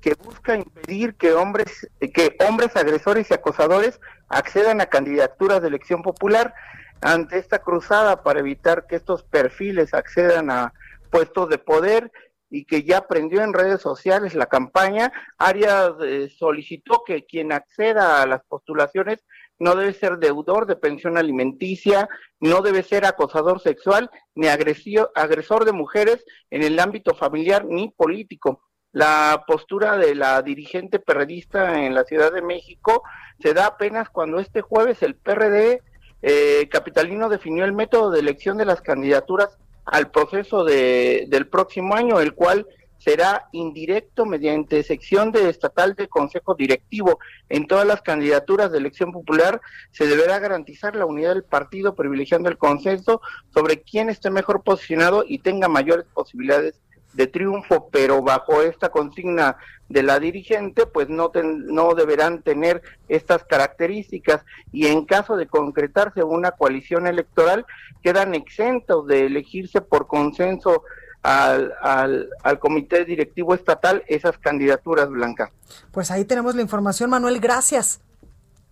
que 0.00 0.14
busca 0.14 0.56
impedir 0.56 1.14
que 1.16 1.32
hombres, 1.32 1.88
que 2.14 2.36
hombres 2.48 2.76
agresores 2.76 3.30
y 3.30 3.34
acosadores 3.34 4.00
accedan 4.28 4.80
a 4.80 4.86
candidaturas 4.86 5.60
de 5.60 5.68
elección 5.68 6.02
popular 6.02 6.54
ante 7.00 7.38
esta 7.38 7.60
cruzada 7.60 8.22
para 8.22 8.40
evitar 8.40 8.86
que 8.86 8.96
estos 8.96 9.22
perfiles 9.22 9.94
accedan 9.94 10.50
a 10.50 10.72
puestos 11.10 11.48
de 11.48 11.58
poder 11.58 12.12
y 12.50 12.64
que 12.64 12.82
ya 12.82 12.98
aprendió 12.98 13.42
en 13.42 13.52
redes 13.52 13.80
sociales 13.80 14.34
la 14.34 14.46
campaña, 14.46 15.12
Arias 15.36 15.92
eh, 16.02 16.30
solicitó 16.36 17.02
que 17.04 17.26
quien 17.26 17.52
acceda 17.52 18.22
a 18.22 18.26
las 18.26 18.42
postulaciones 18.44 19.24
no 19.58 19.74
debe 19.74 19.92
ser 19.92 20.18
deudor 20.18 20.66
de 20.66 20.76
pensión 20.76 21.18
alimenticia, 21.18 22.08
no 22.40 22.62
debe 22.62 22.82
ser 22.82 23.04
acosador 23.04 23.60
sexual, 23.60 24.10
ni 24.34 24.46
agresor 24.46 25.64
de 25.64 25.72
mujeres 25.72 26.24
en 26.50 26.62
el 26.62 26.78
ámbito 26.78 27.14
familiar 27.14 27.64
ni 27.64 27.90
político. 27.90 28.67
La 28.92 29.44
postura 29.46 29.98
de 29.98 30.14
la 30.14 30.40
dirigente 30.40 30.98
perredista 30.98 31.84
en 31.84 31.94
la 31.94 32.04
Ciudad 32.04 32.32
de 32.32 32.40
México 32.40 33.02
se 33.40 33.52
da 33.52 33.66
apenas 33.66 34.08
cuando 34.08 34.38
este 34.38 34.62
jueves 34.62 35.02
el 35.02 35.14
PRD 35.14 35.82
eh, 36.22 36.68
capitalino 36.70 37.28
definió 37.28 37.64
el 37.64 37.74
método 37.74 38.10
de 38.10 38.20
elección 38.20 38.56
de 38.56 38.64
las 38.64 38.80
candidaturas 38.80 39.58
al 39.84 40.10
proceso 40.10 40.64
de, 40.64 41.26
del 41.28 41.48
próximo 41.48 41.94
año, 41.94 42.20
el 42.20 42.34
cual 42.34 42.66
será 42.98 43.48
indirecto 43.52 44.26
mediante 44.26 44.82
sección 44.82 45.32
de 45.32 45.48
estatal 45.48 45.94
de 45.94 46.08
consejo 46.08 46.54
directivo. 46.54 47.18
En 47.48 47.66
todas 47.66 47.86
las 47.86 48.02
candidaturas 48.02 48.72
de 48.72 48.78
elección 48.78 49.12
popular 49.12 49.60
se 49.92 50.06
deberá 50.06 50.38
garantizar 50.38 50.96
la 50.96 51.06
unidad 51.06 51.34
del 51.34 51.44
partido 51.44 51.94
privilegiando 51.94 52.48
el 52.48 52.58
consenso 52.58 53.20
sobre 53.54 53.82
quién 53.82 54.08
esté 54.08 54.30
mejor 54.30 54.62
posicionado 54.62 55.24
y 55.26 55.38
tenga 55.38 55.68
mayores 55.68 56.06
posibilidades 56.12 56.80
de 57.18 57.26
triunfo, 57.26 57.88
pero 57.90 58.22
bajo 58.22 58.62
esta 58.62 58.90
consigna 58.90 59.56
de 59.88 60.04
la 60.04 60.20
dirigente, 60.20 60.86
pues 60.86 61.08
no, 61.08 61.32
no 61.34 61.94
deberán 61.94 62.42
tener 62.42 62.80
estas 63.08 63.42
características 63.42 64.44
y 64.70 64.86
en 64.86 65.04
caso 65.04 65.36
de 65.36 65.48
concretarse 65.48 66.22
una 66.22 66.52
coalición 66.52 67.08
electoral, 67.08 67.66
quedan 68.04 68.36
exentos 68.36 69.08
de 69.08 69.26
elegirse 69.26 69.80
por 69.80 70.06
consenso 70.06 70.84
al, 71.24 71.74
al, 71.82 72.30
al 72.44 72.58
comité 72.60 73.04
directivo 73.04 73.52
estatal 73.52 74.04
esas 74.06 74.38
candidaturas, 74.38 75.10
Blanca. 75.10 75.50
Pues 75.90 76.12
ahí 76.12 76.24
tenemos 76.24 76.54
la 76.54 76.62
información, 76.62 77.10
Manuel, 77.10 77.40
gracias. 77.40 78.00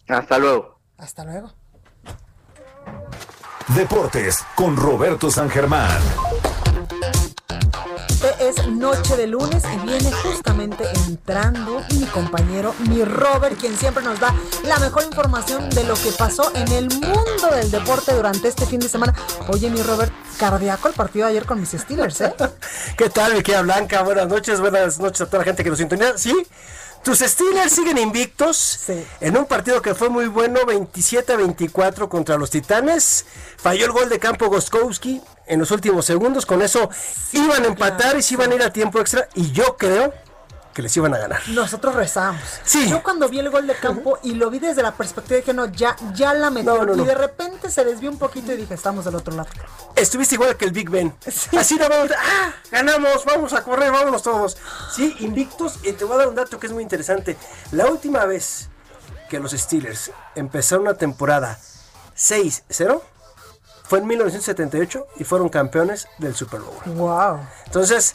Hasta 0.06 0.38
luego. 0.38 0.78
Hasta 0.98 1.24
luego. 1.24 1.52
Deportes 3.74 4.46
con 4.54 4.76
Roberto 4.76 5.32
San 5.32 5.50
Germán 5.50 6.00
noche 8.70 9.16
de 9.16 9.26
lunes 9.26 9.62
y 9.74 9.86
viene 9.86 10.12
justamente 10.12 10.84
entrando 11.06 11.82
mi 11.94 12.06
compañero, 12.06 12.74
mi 12.88 13.04
Robert, 13.04 13.58
quien 13.58 13.76
siempre 13.76 14.02
nos 14.02 14.18
da 14.20 14.34
la 14.64 14.78
mejor 14.78 15.04
información 15.04 15.68
de 15.70 15.84
lo 15.84 15.94
que 15.94 16.10
pasó 16.18 16.50
en 16.54 16.70
el 16.72 16.88
mundo 16.90 17.48
del 17.52 17.70
deporte 17.70 18.14
durante 18.14 18.48
este 18.48 18.66
fin 18.66 18.80
de 18.80 18.88
semana. 18.88 19.14
Oye, 19.48 19.70
mi 19.70 19.82
Robert, 19.82 20.12
cardíaco 20.38 20.88
el 20.88 20.94
partido 20.94 21.26
de 21.26 21.32
ayer 21.32 21.46
con 21.46 21.60
mis 21.60 21.70
Steelers, 21.70 22.20
¿eh? 22.20 22.34
¿Qué 22.96 23.10
tal, 23.10 23.34
mi 23.34 23.42
Blanca? 23.42 24.02
Buenas 24.02 24.28
noches, 24.28 24.60
buenas 24.60 24.98
noches 24.98 25.20
a 25.22 25.26
toda 25.26 25.38
la 25.38 25.44
gente 25.44 25.64
que 25.64 25.70
nos 25.70 25.78
sintoniza. 25.78 26.18
Sí, 26.18 26.34
tus 27.06 27.20
Steelers 27.20 27.72
siguen 27.72 27.98
invictos 27.98 28.80
en 29.20 29.36
un 29.36 29.46
partido 29.46 29.80
que 29.80 29.94
fue 29.94 30.08
muy 30.08 30.26
bueno, 30.26 30.62
27-24 30.62 32.08
contra 32.08 32.36
los 32.36 32.50
Titanes. 32.50 33.26
Falló 33.58 33.86
el 33.86 33.92
gol 33.92 34.08
de 34.08 34.18
campo 34.18 34.48
Goskowski 34.48 35.22
en 35.46 35.60
los 35.60 35.70
últimos 35.70 36.04
segundos. 36.04 36.44
Con 36.46 36.62
eso 36.62 36.90
iban 37.30 37.62
a 37.62 37.68
empatar 37.68 38.18
y 38.18 38.22
se 38.22 38.34
iban 38.34 38.50
a 38.50 38.56
ir 38.56 38.62
a 38.64 38.72
tiempo 38.72 38.98
extra. 38.98 39.28
Y 39.36 39.52
yo 39.52 39.76
creo 39.76 40.12
que 40.76 40.82
les 40.82 40.94
iban 40.94 41.14
a 41.14 41.18
ganar. 41.18 41.40
Nosotros 41.48 41.94
rezamos. 41.94 42.42
Sí. 42.62 42.86
Yo 42.90 43.02
cuando 43.02 43.30
vi 43.30 43.38
el 43.38 43.48
gol 43.48 43.66
de 43.66 43.74
campo 43.76 44.18
y 44.22 44.34
lo 44.34 44.50
vi 44.50 44.58
desde 44.58 44.82
la 44.82 44.92
perspectiva 44.92 45.38
dije, 45.38 45.54
no, 45.54 45.64
ya, 45.72 45.96
ya 46.12 46.34
la 46.34 46.50
metió. 46.50 46.76
No, 46.76 46.84
no, 46.84 46.96
no. 46.96 47.02
Y 47.02 47.06
de 47.06 47.14
repente 47.14 47.70
se 47.70 47.82
desvió 47.82 48.10
un 48.10 48.18
poquito 48.18 48.52
y 48.52 48.58
dije, 48.58 48.74
estamos 48.74 49.06
del 49.06 49.14
otro 49.14 49.34
lado. 49.34 49.48
Estuviste 49.94 50.34
igual 50.34 50.54
que 50.58 50.66
el 50.66 50.72
Big 50.72 50.90
Ben. 50.90 51.16
Así 51.58 51.76
no 51.76 51.88
vamos, 51.88 52.10
ah, 52.14 52.52
ganamos, 52.70 53.24
vamos 53.24 53.54
a 53.54 53.64
correr, 53.64 53.90
vámonos 53.90 54.22
todos. 54.22 54.58
Sí, 54.94 55.16
invictos. 55.20 55.78
Y 55.82 55.92
te 55.92 56.04
voy 56.04 56.16
a 56.16 56.18
dar 56.18 56.28
un 56.28 56.34
dato 56.34 56.60
que 56.60 56.66
es 56.66 56.74
muy 56.74 56.82
interesante. 56.82 57.38
La 57.72 57.86
última 57.86 58.26
vez 58.26 58.68
que 59.30 59.40
los 59.40 59.52
Steelers 59.52 60.10
empezaron 60.34 60.82
una 60.82 60.98
temporada 60.98 61.58
6-0 62.14 63.00
fue 63.84 64.00
en 64.00 64.08
1978 64.08 65.06
y 65.16 65.24
fueron 65.24 65.48
campeones 65.48 66.06
del 66.18 66.34
Super 66.34 66.60
Bowl. 66.60 66.76
Wow. 66.96 67.40
Entonces, 67.64 68.12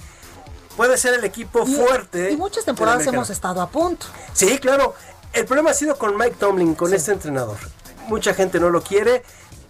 puede 0.82 0.98
ser 0.98 1.14
el 1.14 1.24
equipo 1.24 1.64
fuerte. 1.64 2.32
Y 2.32 2.38
muchas 2.38 2.66
temporadas 2.66 3.06
hemos 3.06 3.30
estado 3.30 3.62
a 3.62 3.70
punto. 3.70 4.08
Sí, 4.34 4.58
claro. 4.58 4.96
El 5.32 5.46
problema 5.46 5.70
ha 5.70 5.74
sido 5.76 5.96
con 5.96 6.18
Mike 6.18 6.38
Tomlin, 6.40 6.74
con 6.74 6.92
este 6.92 7.12
entrenador. 7.12 7.60
Mucha 8.08 8.34
gente 8.34 8.60
no 8.60 8.72
lo 8.72 8.82
quiere. 8.82 9.22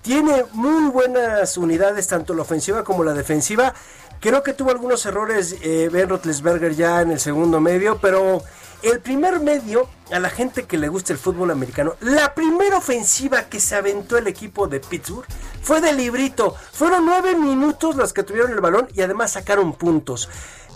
Tiene 0.02 0.46
muy 0.54 0.90
buenas 0.90 1.58
unidades, 1.58 2.08
tanto 2.08 2.34
la 2.34 2.44
ofensiva 2.44 2.86
como 2.86 3.04
la 3.04 3.14
defensiva. 3.14 3.74
Creo 4.22 4.42
que 4.42 4.54
tuvo 4.54 4.72
algunos 4.72 5.06
errores 5.06 5.58
eh, 5.62 5.90
Ben 5.92 6.08
Roethlisberger 6.08 6.76
ya 6.76 7.02
en 7.02 7.12
el 7.12 7.20
segundo 7.20 7.60
medio, 7.60 8.00
pero 8.00 8.42
el 8.82 9.02
primer 9.02 9.42
medio, 9.42 9.90
a 10.14 10.20
la 10.20 10.30
gente 10.30 10.64
que 10.64 10.78
le 10.78 10.88
gusta 10.88 11.12
el 11.12 11.20
fútbol 11.20 11.52
americano, 11.52 11.96
la 12.00 12.34
primera 12.34 12.78
ofensiva 12.78 13.50
que 13.50 13.60
se 13.60 13.76
aventó 13.76 14.18
el 14.18 14.28
equipo 14.28 14.66
de 14.70 14.80
Pittsburgh 14.80 15.28
fue 15.62 15.82
de 15.82 15.92
librito. 15.92 16.56
Fueron 16.72 17.06
nueve 17.06 17.36
minutos 17.36 17.98
las 17.98 18.14
que 18.14 18.24
tuvieron 18.24 18.54
el 18.54 18.62
balón 18.62 18.88
y 18.94 19.02
además 19.02 19.34
sacaron 19.34 19.74
puntos. 19.74 20.30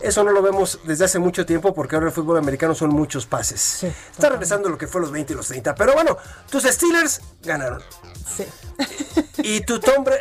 Eso 0.07 0.23
no 0.23 0.31
lo 0.31 0.41
vemos 0.41 0.79
desde 0.83 1.05
hace 1.05 1.19
mucho 1.19 1.45
tiempo 1.45 1.73
porque 1.73 1.95
ahora 1.95 2.07
el 2.07 2.13
fútbol 2.13 2.37
americano 2.37 2.75
son 2.75 2.89
muchos 2.91 3.25
pases. 3.25 3.83
Está 3.83 4.29
regresando 4.29 4.69
lo 4.69 4.77
que 4.77 4.87
fue 4.87 5.01
los 5.01 5.11
20 5.11 5.33
y 5.33 5.35
los 5.35 5.47
30. 5.47 5.75
Pero 5.75 5.93
bueno, 5.93 6.17
tus 6.49 6.63
Steelers 6.63 7.21
ganaron. 7.41 7.81
Sí. 8.35 8.45
Y 9.37 9.61
tu 9.61 9.79
Tom 9.79 10.03
Brady. 10.03 10.19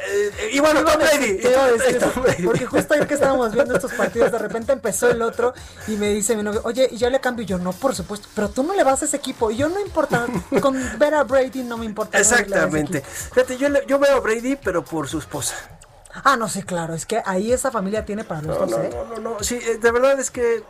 y 0.53 0.59
bueno, 0.61 0.85
Tom 0.85 0.95
Brady. 1.01 2.45
Porque 2.45 2.67
justo 2.67 2.95
ayer 2.95 3.07
que 3.07 3.15
estábamos 3.15 3.53
viendo 3.53 3.75
estos 3.75 3.93
partidos, 3.93 4.31
de 4.33 4.39
repente 4.39 4.73
empezó 4.73 5.09
el 5.11 5.23
otro 5.23 5.55
y 5.87 5.93
me 5.93 6.11
dice 6.11 6.37
mi 6.37 6.43
novio, 6.43 6.61
oye, 6.65 6.89
y 6.91 6.97
ya 6.99 7.11
le 7.11 7.21
cambio. 7.21 7.45
Y 7.45 7.47
yo, 7.47 7.59
no, 7.59 7.73
por 7.73 7.95
supuesto, 7.95 8.29
pero 8.35 8.49
tú 8.51 8.63
no 8.63 8.75
le 8.75 8.85
vas 8.85 9.03
a 9.03 9.05
ese 9.07 9.17
equipo. 9.17 9.51
Y 9.51 9.57
yo 9.57 9.69
no 9.69 9.81
importa, 9.81 10.27
con 10.61 10.77
ver 10.99 11.15
a 11.15 11.25
Brady 11.25 11.63
no 11.63 11.77
me 11.79 11.87
importa. 11.87 12.19
Exactamente. 12.19 13.01
Fíjate, 13.01 13.57
yo, 13.57 13.69
le- 13.69 13.85
yo 13.87 13.99
veo 13.99 14.17
a 14.17 14.21
Brady, 14.21 14.57
pero 14.57 14.85
por 14.85 15.09
su 15.09 15.19
esposa. 15.19 15.55
Ah, 16.23 16.37
no, 16.37 16.49
sí, 16.49 16.63
claro, 16.63 16.95
es 16.95 17.07
que 17.07 17.23
ahí 17.25 17.53
esa 17.53 17.71
familia 17.71 18.05
tiene 18.05 18.25
para 18.25 18.43
los 18.43 18.59
No, 18.61 18.67
no, 18.67 18.83
¿eh? 18.83 18.91
no, 18.93 19.05
no, 19.05 19.31
no. 19.31 19.43
Sí, 19.43 19.59
eh, 19.61 19.79
de 19.79 19.91
verdad 19.91 20.19
es 20.21 20.31
que. 20.31 20.63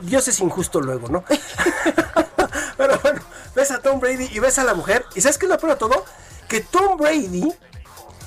Dios 0.00 0.26
es 0.28 0.40
injusto 0.40 0.80
luego, 0.80 1.08
¿no? 1.08 1.24
Pero 2.78 2.98
bueno, 3.00 3.20
ves 3.54 3.70
a 3.70 3.82
Tom 3.82 4.00
Brady 4.00 4.30
y 4.32 4.38
ves 4.38 4.58
a 4.58 4.64
la 4.64 4.72
mujer. 4.72 5.04
¿Y 5.14 5.20
sabes 5.20 5.36
qué 5.36 5.44
es 5.44 5.50
lo 5.50 5.58
peor 5.58 5.72
de 5.72 5.78
todo? 5.78 6.04
Que 6.48 6.60
Tom 6.62 6.96
Brady. 6.96 7.52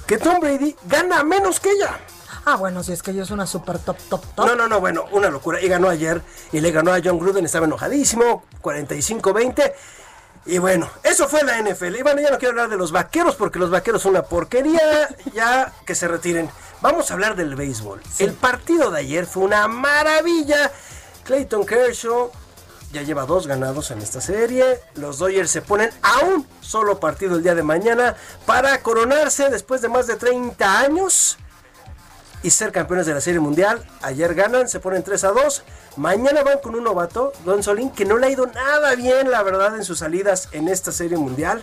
Que 0.06 0.20
Tom 0.20 0.40
Brady 0.40 0.76
gana 0.86 1.24
menos 1.24 1.60
que 1.60 1.72
ella. 1.72 1.98
Ah, 2.46 2.58
bueno, 2.58 2.84
si 2.84 2.92
es 2.92 3.02
que 3.02 3.12
ella 3.12 3.24
es 3.24 3.32
una 3.32 3.48
super 3.48 3.80
top, 3.80 3.98
top, 4.10 4.24
top. 4.36 4.46
No, 4.46 4.56
no, 4.56 4.68
no, 4.68 4.80
bueno, 4.80 5.06
una 5.12 5.30
locura. 5.30 5.62
Y 5.62 5.68
ganó 5.68 5.90
ayer 5.90 6.22
y 6.52 6.60
le 6.60 6.72
ganó 6.72 6.94
a 6.94 7.00
John 7.04 7.18
Gruden, 7.18 7.46
estaba 7.46 7.66
enojadísimo, 7.66 8.44
45-20. 8.62 9.74
Y 10.46 10.58
bueno, 10.58 10.90
eso 11.04 11.28
fue 11.28 11.44
la 11.44 11.62
NFL. 11.62 11.96
Y 11.96 12.02
bueno, 12.02 12.22
ya 12.22 12.32
no 12.32 12.38
quiero 12.38 12.52
hablar 12.52 12.70
de 12.70 12.78
los 12.78 12.92
vaqueros 12.92 13.36
porque 13.36 13.60
los 13.60 13.70
vaqueros 13.70 14.02
son 14.02 14.12
una 14.12 14.24
porquería. 14.24 15.10
Ya 15.34 15.74
que 15.86 15.96
se 15.96 16.08
retiren. 16.08 16.50
Vamos 16.82 17.10
a 17.10 17.14
hablar 17.14 17.36
del 17.36 17.56
béisbol. 17.56 18.02
El 18.20 18.34
partido 18.34 18.92
de 18.92 19.00
ayer 19.00 19.26
fue 19.26 19.44
una 19.44 19.68
maravilla. 19.68 20.72
Clayton 21.24 21.66
Kershaw 21.66 22.30
ya 22.92 23.02
lleva 23.02 23.26
dos 23.26 23.48
ganados 23.48 23.92
en 23.92 24.00
esta 24.00 24.20
serie. 24.20 24.82
Los 24.96 25.18
Dodgers 25.18 25.50
se 25.50 25.62
ponen 25.62 25.90
a 26.02 26.26
un 26.26 26.46
solo 26.62 27.00
partido 27.00 27.36
el 27.36 27.44
día 27.44 27.56
de 27.56 27.64
mañana 27.64 28.16
para 28.46 28.82
coronarse 28.84 29.50
después 29.50 29.82
de 29.82 29.90
más 29.90 30.08
de 30.08 30.16
30 30.18 30.80
años 30.80 31.38
y 32.44 32.50
ser 32.50 32.72
campeones 32.72 33.06
de 33.06 33.14
la 33.14 33.22
Serie 33.22 33.40
Mundial. 33.40 33.84
Ayer 34.02 34.36
ganan, 34.36 34.68
se 34.68 34.80
ponen 34.80 35.02
3 35.02 35.24
a 35.24 35.30
2. 35.30 35.64
Mañana 35.96 36.44
van 36.44 36.60
con 36.60 36.76
un 36.76 36.84
novato, 36.84 37.32
Don 37.46 37.64
Solín, 37.64 37.90
que 37.90 38.06
no 38.06 38.18
le 38.18 38.28
ha 38.28 38.30
ido 38.30 38.46
nada 38.48 38.94
bien, 38.96 39.32
la 39.32 39.42
verdad, 39.44 39.76
en 39.76 39.84
sus 39.84 40.00
salidas 40.00 40.50
en 40.52 40.68
esta 40.68 40.92
Serie 40.92 41.18
Mundial. 41.18 41.62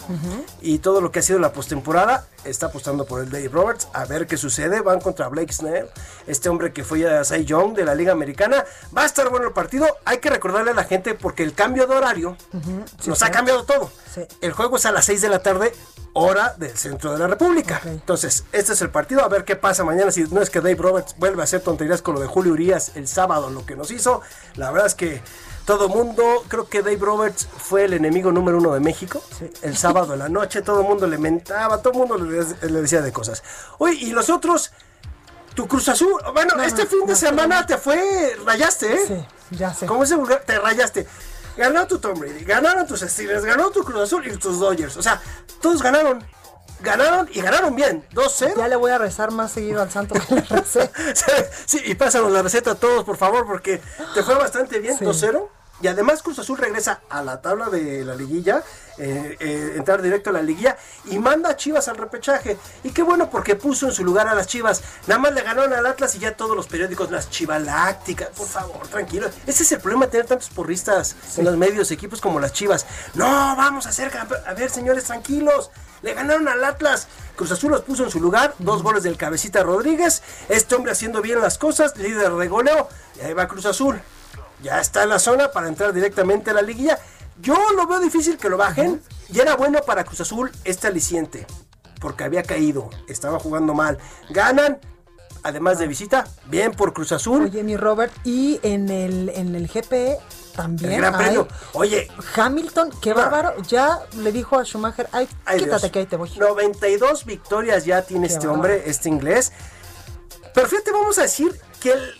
Y 0.61 0.79
todo 0.79 1.01
lo 1.01 1.13
que 1.13 1.19
ha 1.19 1.23
sido 1.23 1.39
la 1.39 1.53
postemporada, 1.53 2.25
está 2.45 2.67
apostando 2.67 3.05
por 3.05 3.21
el 3.21 3.31
Dave 3.31 3.49
Roberts. 3.49 3.89
A 3.93 4.05
ver 4.05 4.27
qué 4.27 4.37
sucede. 4.37 4.81
Van 4.81 5.01
contra 5.01 5.29
Blake 5.29 5.53
Snell, 5.53 5.89
este 6.27 6.49
hombre 6.49 6.73
que 6.73 6.85
fue 6.85 7.09
a 7.09 7.25
Cy 7.25 7.45
Young 7.45 7.75
de 7.75 7.85
la 7.85 7.95
Liga 7.95 8.13
Americana. 8.13 8.65
Va 8.97 9.03
a 9.03 9.07
estar 9.07 9.29
bueno 9.29 9.47
el 9.47 9.53
partido. 9.53 9.87
Hay 10.05 10.19
que 10.19 10.31
recordarle 10.31 10.71
a 10.71 10.75
la 10.75 10.85
gente 10.85 11.15
porque 11.15 11.43
el 11.43 11.55
cambio 11.55 11.87
de 11.87 11.95
horario 11.95 12.37
nos 13.07 13.23
ha 13.23 13.31
cambiado 13.31 13.65
todo. 13.65 13.91
El 14.41 14.53
juego 14.53 14.77
es 14.77 14.87
a 14.87 14.93
las 14.93 15.05
6 15.05 15.23
de 15.23 15.29
la 15.29 15.43
tarde, 15.43 15.73
hora 16.13 16.55
del 16.59 16.77
centro 16.77 17.13
de 17.13 17.19
la 17.19 17.27
República. 17.27 17.81
Entonces, 17.85 18.45
este 18.53 18.73
es 18.73 18.83
el 18.83 18.91
partido. 18.91 19.23
A 19.23 19.29
ver 19.29 19.45
qué 19.45 19.57
pasa 19.57 19.85
mañana. 19.85 20.11
Si 20.11 20.23
no 20.25 20.43
es 20.43 20.51
que 20.51 20.61
Dave 20.61 20.77
Roberts 20.77 21.15
vuelve 21.19 21.41
a 21.41 21.45
hacer 21.45 21.61
tonterías 21.61 22.03
con 22.03 22.15
lo 22.15 22.21
de 22.21 22.27
Julio 22.27 22.53
Urias 22.53 22.93
el 22.97 23.07
sábado, 23.07 23.51
lo 23.51 23.65
que 23.65 23.77
nos 23.77 23.91
hizo. 23.91 24.23
La 24.57 24.71
verdad 24.71 24.87
es 24.87 24.95
que 24.95 25.23
todo 25.71 25.89
mundo, 25.89 26.45
creo 26.49 26.69
que 26.69 26.83
Dave 26.83 26.97
Roberts 26.97 27.47
fue 27.47 27.85
el 27.85 27.93
enemigo 27.93 28.33
número 28.33 28.59
uno 28.59 28.75
de 28.75 28.81
México. 28.81 29.23
El 29.63 29.77
sábado 29.77 30.15
en 30.15 30.19
la 30.19 30.29
noche, 30.29 30.63
todo 30.63 30.81
el 30.81 30.89
mundo 30.89 31.07
le 31.07 31.17
mentaba, 31.17 31.81
todo 31.81 31.93
el 31.93 31.99
mundo 32.01 32.19
le, 32.19 32.45
le 32.69 32.83
decía 32.83 33.01
de 33.03 33.13
cosas. 33.13 33.45
Oye, 33.79 33.95
y 33.95 34.11
los 34.11 34.31
otros, 34.31 34.73
tu 35.55 35.69
Cruz 35.69 35.89
Azul, 35.89 36.21
bueno, 36.35 36.61
este 36.65 36.87
fin 36.87 37.07
de 37.07 37.15
semana 37.15 37.65
te 37.67 37.79
fue, 37.79 38.35
rayaste, 38.45 38.95
¿eh? 38.95 38.99
Sí, 39.07 39.57
ya 39.59 39.73
sé. 39.73 39.87
¿Cómo 39.87 40.03
es 40.03 40.13
vulgar? 40.13 40.43
Te 40.45 40.59
rayaste. 40.59 41.07
Ganó 41.57 41.87
tu 41.87 42.01
Tom 42.01 42.19
Brady, 42.19 42.43
ganaron 42.45 42.85
tus 42.89 43.03
Steelers, 43.03 43.45
ganó 43.45 43.71
tu 43.71 43.85
Cruz 43.85 44.01
Azul 44.03 44.27
y 44.27 44.37
tus 44.39 44.59
Dodgers. 44.59 44.97
O 44.97 45.03
sea, 45.05 45.23
todos 45.63 45.81
ganaron. 45.85 46.25
Ganaron 46.81 47.29
y 47.31 47.43
ganaron 47.43 47.77
bien. 47.77 48.05
2-0. 48.13 48.57
Ya 48.57 48.67
le 48.67 48.75
voy 48.75 48.91
a 48.91 48.99
rezar 48.99 49.31
más 49.31 49.53
seguido 49.53 49.83
al 49.83 49.91
santo 49.93 50.15
que 50.15 50.35
le 50.35 50.41
recé. 50.49 50.91
sí, 51.67 51.81
y 51.85 51.95
pásanos 51.95 52.33
la 52.33 52.43
receta 52.43 52.73
a 52.73 52.75
todos, 52.75 53.05
por 53.05 53.19
favor, 53.19 53.47
porque 53.47 53.81
te 54.15 54.23
fue 54.25 54.35
bastante 54.35 54.81
bien. 54.81 54.99
Sí. 54.99 55.05
2-0. 55.05 55.47
Y 55.83 55.87
además 55.87 56.23
Cruz 56.23 56.39
Azul 56.39 56.59
regresa 56.59 57.01
a 57.09 57.23
la 57.23 57.41
tabla 57.41 57.71
de 57.71 58.05
la 58.05 58.15
liguilla, 58.15 58.63
eh, 58.99 59.37
eh, 59.41 59.75
entrar 59.77 60.03
directo 60.03 60.29
a 60.29 60.35
la 60.35 60.43
liguilla 60.43 60.77
y 61.07 61.19
manda 61.19 61.51
a 61.51 61.57
Chivas 61.57 61.89
al 61.89 61.97
repechaje. 61.97 62.59
Y 62.85 62.91
qué 62.91 63.03
bueno 63.03 63.31
porque 63.31 63.57
puso 63.57 63.87
en 63.87 63.93
su 63.93 64.05
lugar 64.05 64.29
a 64.29 64.35
las 64.35 64.47
Chivas. 64.47 64.83
Nada 65.07 65.19
más 65.19 65.33
le 65.33 65.43
ganaron 65.43 65.73
al 65.73 65.87
Atlas 65.87 66.15
y 66.17 66.19
ya 66.19 66.37
todos 66.37 66.55
los 66.55 66.67
periódicos, 66.67 67.11
las 67.11 67.31
Chivalácticas. 67.31 68.29
Por 68.29 68.47
favor, 68.47 68.87
tranquilo. 68.89 69.31
Ese 69.47 69.63
es 69.63 69.73
el 69.73 69.81
problema 69.81 70.05
de 70.05 70.13
tener 70.13 70.27
tantos 70.27 70.51
porristas 70.51 71.17
en 71.39 71.47
los 71.47 71.57
medios, 71.57 71.91
equipos 71.91 72.21
como 72.21 72.41
las 72.41 72.53
Chivas. 72.53 72.85
No, 73.15 73.27
vamos 73.27 73.87
a 73.87 73.93
ser 73.93 74.11
campeones. 74.11 74.47
A 74.47 74.53
ver, 74.53 74.69
señores, 74.69 75.05
tranquilos. 75.05 75.71
Le 76.03 76.13
ganaron 76.13 76.47
al 76.49 76.63
Atlas. 76.63 77.09
Cruz 77.37 77.53
Azul 77.53 77.71
los 77.71 77.83
puso 77.83 78.05
en 78.05 78.11
su 78.11 78.21
lugar. 78.21 78.55
Dos 78.59 78.83
goles 78.83 79.03
del 79.03 79.17
cabecita 79.17 79.63
Rodríguez. 79.63 80.23
Este 80.51 80.75
hombre 80.75 80.93
haciendo 80.93 81.23
bien 81.23 81.41
las 81.41 81.57
cosas. 81.57 81.97
Líder 81.97 82.33
de 82.33 82.49
goleo. 82.49 82.89
Y 83.19 83.25
ahí 83.25 83.33
va 83.33 83.49
Cruz 83.49 83.65
Azul. 83.65 84.01
Ya 84.63 84.81
está 84.81 85.03
en 85.05 85.09
la 85.09 85.19
zona 85.19 85.51
para 85.53 85.69
entrar 85.69 85.93
directamente 85.93 86.51
a 86.51 86.55
la 86.55 86.63
liguilla. 86.63 86.99
Yo 87.41 87.57
lo 87.75 87.87
veo 87.87 88.01
difícil 88.01 88.37
que 88.37 88.49
lo 88.49 88.57
bajen. 88.57 89.01
Y 89.33 89.39
era 89.41 89.57
bueno 89.57 89.81
para 89.87 90.05
Cruz 90.05 90.21
Azul 90.21 90.51
este 90.65 90.87
aliciente. 90.89 91.47
Porque 92.01 92.25
había 92.25 92.43
caído. 92.43 92.91
Estaba 93.09 93.39
jugando 93.39 93.75
mal. 93.75 93.99
Ganan. 94.31 94.79
Además 95.43 95.79
de 95.79 95.87
visita. 95.87 96.27
Bien 96.47 96.73
por 96.73 96.93
Cruz 96.93 97.13
Azul. 97.13 97.45
Oye, 97.45 97.63
mi 97.63 97.77
Robert, 97.77 98.13
y 98.25 98.61
en 98.63 98.91
el, 98.91 99.31
en 99.31 99.55
el 99.55 99.69
GP 99.69 100.19
también. 100.55 100.93
El 100.93 100.99
Gran 101.01 101.15
hay 101.15 101.25
Premio. 101.25 101.49
Oye. 101.73 102.09
Hamilton, 102.37 102.91
qué 103.01 103.15
bárbaro. 103.15 103.55
Ya 103.63 104.01
le 104.19 104.33
dijo 104.33 104.59
a 104.59 104.65
Schumacher, 104.65 105.09
ay, 105.13 105.27
Ay, 105.47 105.61
quítate 105.61 105.81
Dios. 105.81 105.93
que 105.93 105.99
ahí 106.01 106.07
te 106.07 106.17
voy. 106.17 106.31
92 106.37 107.25
victorias 107.25 107.87
ya 107.87 108.03
tiene 108.03 108.27
Qué 108.29 108.35
este 108.35 108.47
bárbaro. 108.47 108.55
hombre, 108.75 108.83
este 108.91 109.09
inglés. 109.09 109.53
Pero 110.53 110.69
fíjate, 110.69 110.91
vamos 110.93 111.17
a 111.19 111.23
decir 111.23 111.59
que 111.81 111.93
el 111.93 112.20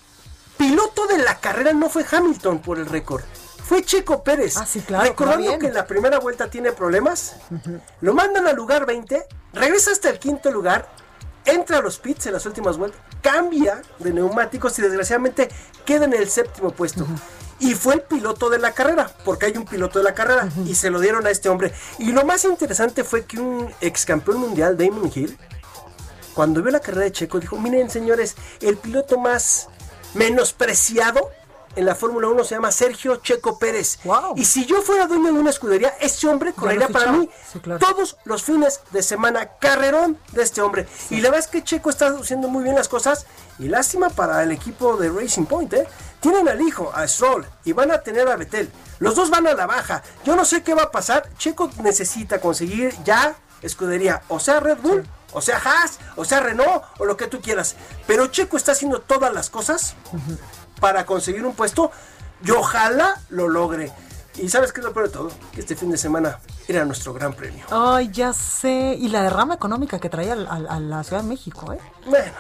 piloto 0.61 1.07
de 1.07 1.17
la 1.17 1.41
carrera 1.41 1.73
no 1.73 1.89
fue 1.89 2.05
Hamilton 2.09 2.59
por 2.59 2.79
el 2.79 2.85
récord. 2.85 3.23
Fue 3.65 3.83
Checo 3.83 4.23
Pérez. 4.23 4.59
Ah, 4.59 4.67
sí, 4.67 4.81
claro, 4.81 5.05
Recordando 5.05 5.59
que 5.59 5.69
en 5.69 5.75
la 5.75 5.87
primera 5.87 6.19
vuelta 6.19 6.51
tiene 6.51 6.71
problemas, 6.73 7.37
lo 8.03 8.13
mandan 8.13 8.47
al 8.47 8.57
lugar 8.57 8.85
20, 8.85 9.25
regresa 9.55 9.91
hasta 9.91 10.11
el 10.11 10.19
quinto 10.19 10.51
lugar, 10.51 10.87
entra 11.47 11.79
a 11.79 11.81
los 11.81 11.99
pits 11.99 12.27
en 12.27 12.35
las 12.35 12.45
últimas 12.45 12.77
vueltas, 12.77 13.01
cambia 13.23 13.81
de 14.01 14.13
neumáticos 14.13 14.79
y 14.79 14.83
desgraciadamente 14.83 15.49
queda 15.87 16.05
en 16.05 16.13
el 16.13 16.29
séptimo 16.29 16.73
puesto. 16.73 17.07
Y 17.59 17.75
fue 17.75 17.95
el 17.95 18.03
piloto 18.03 18.51
de 18.51 18.59
la 18.59 18.73
carrera, 18.73 19.11
porque 19.25 19.47
hay 19.47 19.57
un 19.57 19.65
piloto 19.65 19.99
de 19.99 20.05
la 20.05 20.15
carrera, 20.15 20.47
y 20.67 20.75
se 20.75 20.91
lo 20.91 21.01
dieron 21.01 21.27
a 21.27 21.31
este 21.31 21.49
hombre. 21.49 21.73
Y 21.99 22.13
lo 22.13 22.27
más 22.27 22.45
interesante 22.45 23.03
fue 23.03 23.25
que 23.25 23.41
un 23.41 23.73
ex 23.81 24.05
campeón 24.05 24.37
mundial, 24.37 24.77
Damon 24.77 25.11
Hill, 25.15 25.39
cuando 26.35 26.63
vio 26.63 26.71
la 26.71 26.81
carrera 26.81 27.05
de 27.05 27.13
Checo, 27.13 27.41
dijo, 27.41 27.59
miren 27.59 27.89
señores, 27.89 28.37
el 28.61 28.77
piloto 28.77 29.19
más 29.19 29.70
menospreciado 30.15 31.31
en 31.77 31.87
la 31.87 31.95
Fórmula 31.95 32.29
1 32.29 32.45
se 32.45 32.57
llama 32.57 32.73
Sergio 32.73 33.17
Checo 33.17 33.59
Pérez. 33.59 33.99
Y 34.35 34.45
si 34.45 34.67
yo 34.67 34.83
fuera 34.83 35.07
dueño 35.07 35.33
de 35.33 35.39
una 35.39 35.51
escudería, 35.51 35.95
ese 36.01 36.29
hombre 36.29 36.53
correría 36.53 36.89
para 36.89 37.13
mí 37.13 37.31
todos 37.79 38.17
los 38.25 38.43
fines 38.43 38.81
de 38.91 39.03
semana. 39.03 39.51
Carrerón 39.61 40.19
de 40.33 40.43
este 40.43 40.63
hombre. 40.63 40.89
Y 41.11 41.17
la 41.21 41.31
verdad 41.31 41.47
es 41.47 41.47
que 41.47 41.63
Checo 41.63 41.91
está 41.91 42.09
haciendo 42.09 42.49
muy 42.49 42.65
bien 42.65 42.75
las 42.75 42.89
cosas. 42.89 43.27
Y 43.59 43.69
lástima 43.69 44.11
para 44.11 44.43
el 44.43 44.51
equipo 44.51 44.97
de 44.97 45.11
Racing 45.11 45.45
Point, 45.45 45.73
¿eh? 45.75 45.87
Tienen 46.21 46.49
al 46.49 46.61
hijo, 46.61 46.91
a 46.95 47.07
Stroll, 47.07 47.47
y 47.65 47.73
van 47.73 47.91
a 47.91 48.03
tener 48.03 48.29
a 48.29 48.37
Betel. 48.37 48.71
Los 48.99 49.15
dos 49.15 49.31
van 49.31 49.47
a 49.47 49.55
la 49.55 49.67
baja. 49.67 50.03
Yo 50.25 50.35
no 50.35 50.45
sé 50.45 50.63
qué 50.63 50.75
va 50.75 50.85
a 50.85 50.91
pasar. 50.91 51.29
Checo 51.39 51.71
necesita 51.83 52.41
conseguir 52.41 52.95
ya 53.05 53.37
escudería, 53.63 54.23
o 54.29 54.41
sea 54.41 54.61
Red 54.61 54.79
Bull, 54.79 55.07
o 55.33 55.41
sea 55.41 55.59
Haas, 55.59 55.99
o 56.17 56.25
sea 56.25 56.41
Renault, 56.41 56.85
o 56.99 57.05
lo 57.05 57.17
que 57.17 57.27
tú 57.27 57.41
quieras. 57.41 57.77
Pero 58.07 58.27
Checo 58.27 58.57
está 58.57 58.73
haciendo 58.73 59.01
todas 59.01 59.33
las 59.33 59.51
cosas 59.51 59.95
para 60.81 61.07
conseguir 61.07 61.45
un 61.45 61.55
puesto 61.55 61.91
y 62.45 62.51
ojalá 62.51 63.21
lo 63.29 63.49
logre. 63.49 63.93
Y 64.37 64.49
sabes 64.49 64.73
qué 64.73 64.81
es 64.81 64.87
lo 64.87 64.93
peor 64.93 65.07
de 65.09 65.13
todo? 65.13 65.31
Que 65.53 65.61
este 65.61 65.77
fin 65.77 65.91
de 65.91 65.99
semana 65.99 66.39
era 66.69 66.85
nuestro 66.85 67.13
gran 67.13 67.35
premio. 67.35 67.65
Ay, 67.71 68.11
ya 68.11 68.33
sé. 68.33 68.97
Y 68.99 69.09
la 69.09 69.23
derrama 69.23 69.55
económica 69.55 69.99
que 69.99 70.09
traía 70.09 70.33
a, 70.33 70.81
la 70.81 71.05
Ciudad 71.05 71.23
de 71.23 71.29
México, 71.29 71.73
¿eh? 71.73 71.81
Bueno, 72.07 72.33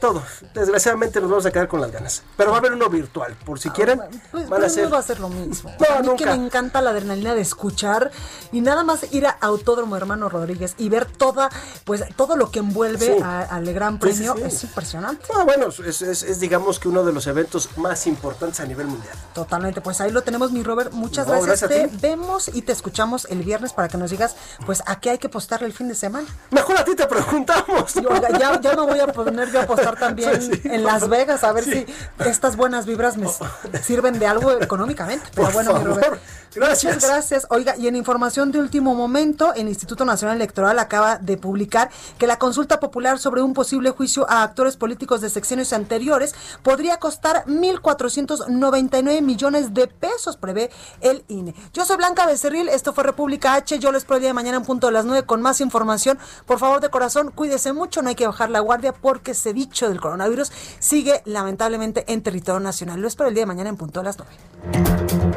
todo. 0.00 0.22
Desgraciadamente 0.54 1.20
nos 1.20 1.30
vamos 1.30 1.46
a 1.46 1.50
quedar 1.50 1.68
con 1.68 1.80
las 1.80 1.90
ganas. 1.90 2.22
Pero 2.36 2.50
va 2.50 2.56
a 2.56 2.60
haber 2.60 2.72
uno 2.72 2.88
virtual, 2.88 3.36
por 3.44 3.58
si 3.60 3.68
ah, 3.68 3.72
quieren. 3.72 4.00
Pues, 4.30 4.48
van 4.48 4.64
a 4.64 4.68
ser... 4.68 4.84
no 4.84 4.90
va 4.90 4.98
a 4.98 5.02
ser 5.02 5.20
lo 5.20 5.28
mismo. 5.28 5.72
No, 5.78 5.94
a 5.96 6.02
mí 6.02 6.16
que 6.16 6.26
me 6.26 6.34
encanta 6.34 6.82
la 6.82 6.90
adrenalina 6.90 7.34
de 7.34 7.40
escuchar 7.40 8.10
y 8.52 8.60
nada 8.60 8.84
más 8.84 9.12
ir 9.12 9.26
a 9.26 9.30
Autódromo 9.40 9.96
Hermano 9.96 10.28
Rodríguez 10.28 10.74
y 10.78 10.88
ver 10.88 11.06
toda, 11.06 11.50
pues, 11.84 12.04
todo 12.16 12.36
lo 12.36 12.50
que 12.50 12.58
envuelve 12.58 13.22
al 13.22 13.72
Gran 13.72 13.98
Premio 13.98 14.34
es 14.36 14.64
impresionante. 14.64 15.26
Ah, 15.34 15.44
bueno, 15.44 15.68
es, 15.68 16.02
es, 16.02 16.40
digamos 16.40 16.78
que 16.78 16.88
uno 16.88 17.04
de 17.04 17.12
los 17.12 17.26
eventos 17.26 17.70
más 17.76 18.06
importantes 18.06 18.60
a 18.60 18.66
nivel 18.66 18.86
mundial. 18.86 19.14
Totalmente, 19.34 19.80
pues 19.80 20.00
ahí 20.00 20.10
lo 20.10 20.22
tenemos, 20.22 20.52
mi 20.52 20.62
Robert. 20.62 20.92
Muchas 20.92 21.26
gracias. 21.26 21.68
te 21.68 21.90
vemos 22.00 22.48
y 22.48 22.62
te 22.62 22.72
escuchamos 22.72 23.26
el 23.30 23.42
viernes 23.42 23.72
para 23.72 23.88
que 23.88 23.96
nos 23.96 24.10
digas, 24.10 24.36
pues, 24.66 24.82
a 24.86 25.00
qué 25.00 25.10
hay 25.10 25.18
que 25.18 25.28
apostarle 25.28 25.66
el 25.66 25.72
fin 25.72 25.88
de 25.88 25.94
semana. 25.94 26.26
Mejor 26.50 26.76
a 26.78 26.84
ti 26.84 26.94
te 26.94 27.06
preguntamos. 27.06 27.94
ya, 28.38 28.60
ya, 28.60 28.76
me 28.76 28.82
voy 28.82 29.00
a 29.00 29.06
poner 29.08 29.47
yo 29.52 29.60
a 29.60 29.62
apostar 29.64 29.96
también 29.98 30.60
en 30.64 30.84
Las 30.84 31.08
Vegas, 31.08 31.44
a 31.44 31.52
ver 31.52 31.64
si 31.64 31.86
estas 32.24 32.56
buenas 32.56 32.86
vibras 32.86 33.16
me 33.16 33.26
sirven 33.82 34.18
de 34.18 34.26
algo 34.26 34.52
económicamente. 34.52 35.26
Pero 35.34 35.50
bueno, 35.50 35.74
mi 35.74 35.84
Robert. 35.84 36.20
Gracias. 36.54 36.94
Muchas 36.94 37.10
gracias. 37.10 37.46
Oiga, 37.50 37.76
y 37.76 37.88
en 37.88 37.96
información 37.96 38.50
de 38.50 38.58
último 38.58 38.94
momento, 38.94 39.52
el 39.54 39.68
Instituto 39.68 40.04
Nacional 40.04 40.36
Electoral 40.36 40.78
acaba 40.78 41.18
de 41.18 41.36
publicar 41.36 41.90
que 42.18 42.26
la 42.26 42.38
consulta 42.38 42.80
popular 42.80 43.18
sobre 43.18 43.42
un 43.42 43.52
posible 43.52 43.90
juicio 43.90 44.28
a 44.28 44.42
actores 44.42 44.76
políticos 44.76 45.20
de 45.20 45.30
secciones 45.30 45.72
anteriores 45.72 46.34
podría 46.62 46.96
costar 46.98 47.44
1.499 47.46 49.20
millones 49.22 49.74
de 49.74 49.86
pesos, 49.86 50.36
prevé 50.36 50.70
el 51.00 51.24
INE. 51.28 51.54
Yo 51.72 51.84
soy 51.84 51.96
Blanca 51.96 52.26
Becerril, 52.26 52.68
esto 52.68 52.92
fue 52.92 53.04
República 53.04 53.54
H, 53.54 53.78
yo 53.78 53.92
les 53.92 54.02
espero 54.02 54.16
el 54.16 54.22
día 54.22 54.30
de 54.30 54.34
mañana 54.34 54.56
en 54.56 54.64
punto 54.64 54.86
de 54.86 54.94
las 54.94 55.04
9 55.04 55.26
con 55.26 55.42
más 55.42 55.60
información. 55.60 56.18
Por 56.46 56.58
favor, 56.58 56.80
de 56.80 56.88
corazón, 56.88 57.30
cuídese 57.34 57.72
mucho, 57.72 58.02
no 58.02 58.08
hay 58.08 58.14
que 58.14 58.26
bajar 58.26 58.50
la 58.50 58.60
guardia 58.60 58.92
porque 58.92 59.34
ese 59.38 59.52
bicho 59.52 59.88
del 59.88 60.00
coronavirus 60.00 60.52
sigue 60.78 61.22
lamentablemente 61.24 62.04
en 62.08 62.22
territorio 62.22 62.60
nacional. 62.60 63.00
Lo 63.00 63.08
espero 63.08 63.28
el 63.28 63.34
día 63.34 63.42
de 63.42 63.46
mañana 63.46 63.70
en 63.70 63.76
punto 63.76 64.00
de 64.00 64.04
las 64.04 64.18
9. 64.18 65.28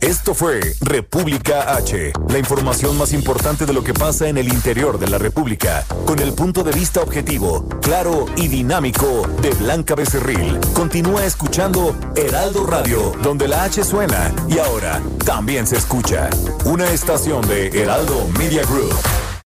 Esto 0.00 0.32
fue 0.32 0.60
República 0.80 1.74
H, 1.74 2.12
la 2.30 2.38
información 2.38 2.96
más 2.96 3.12
importante 3.12 3.66
de 3.66 3.74
lo 3.74 3.84
que 3.84 3.92
pasa 3.92 4.28
en 4.28 4.38
el 4.38 4.48
interior 4.48 4.98
de 4.98 5.06
la 5.08 5.18
República, 5.18 5.84
con 6.06 6.18
el 6.20 6.32
punto 6.32 6.62
de 6.62 6.72
vista 6.72 7.02
objetivo, 7.02 7.68
claro 7.82 8.24
y 8.36 8.48
dinámico 8.48 9.28
de 9.42 9.50
Blanca 9.50 9.94
Becerril. 9.94 10.58
Continúa 10.72 11.26
escuchando 11.26 11.94
Heraldo 12.16 12.64
Radio, 12.66 13.12
donde 13.22 13.48
la 13.48 13.64
H 13.64 13.84
suena 13.84 14.32
y 14.48 14.58
ahora 14.58 15.02
también 15.26 15.66
se 15.66 15.76
escucha. 15.76 16.30
Una 16.64 16.88
estación 16.90 17.46
de 17.46 17.68
Heraldo 17.68 18.28
Media 18.38 18.62
Group. 18.62 19.37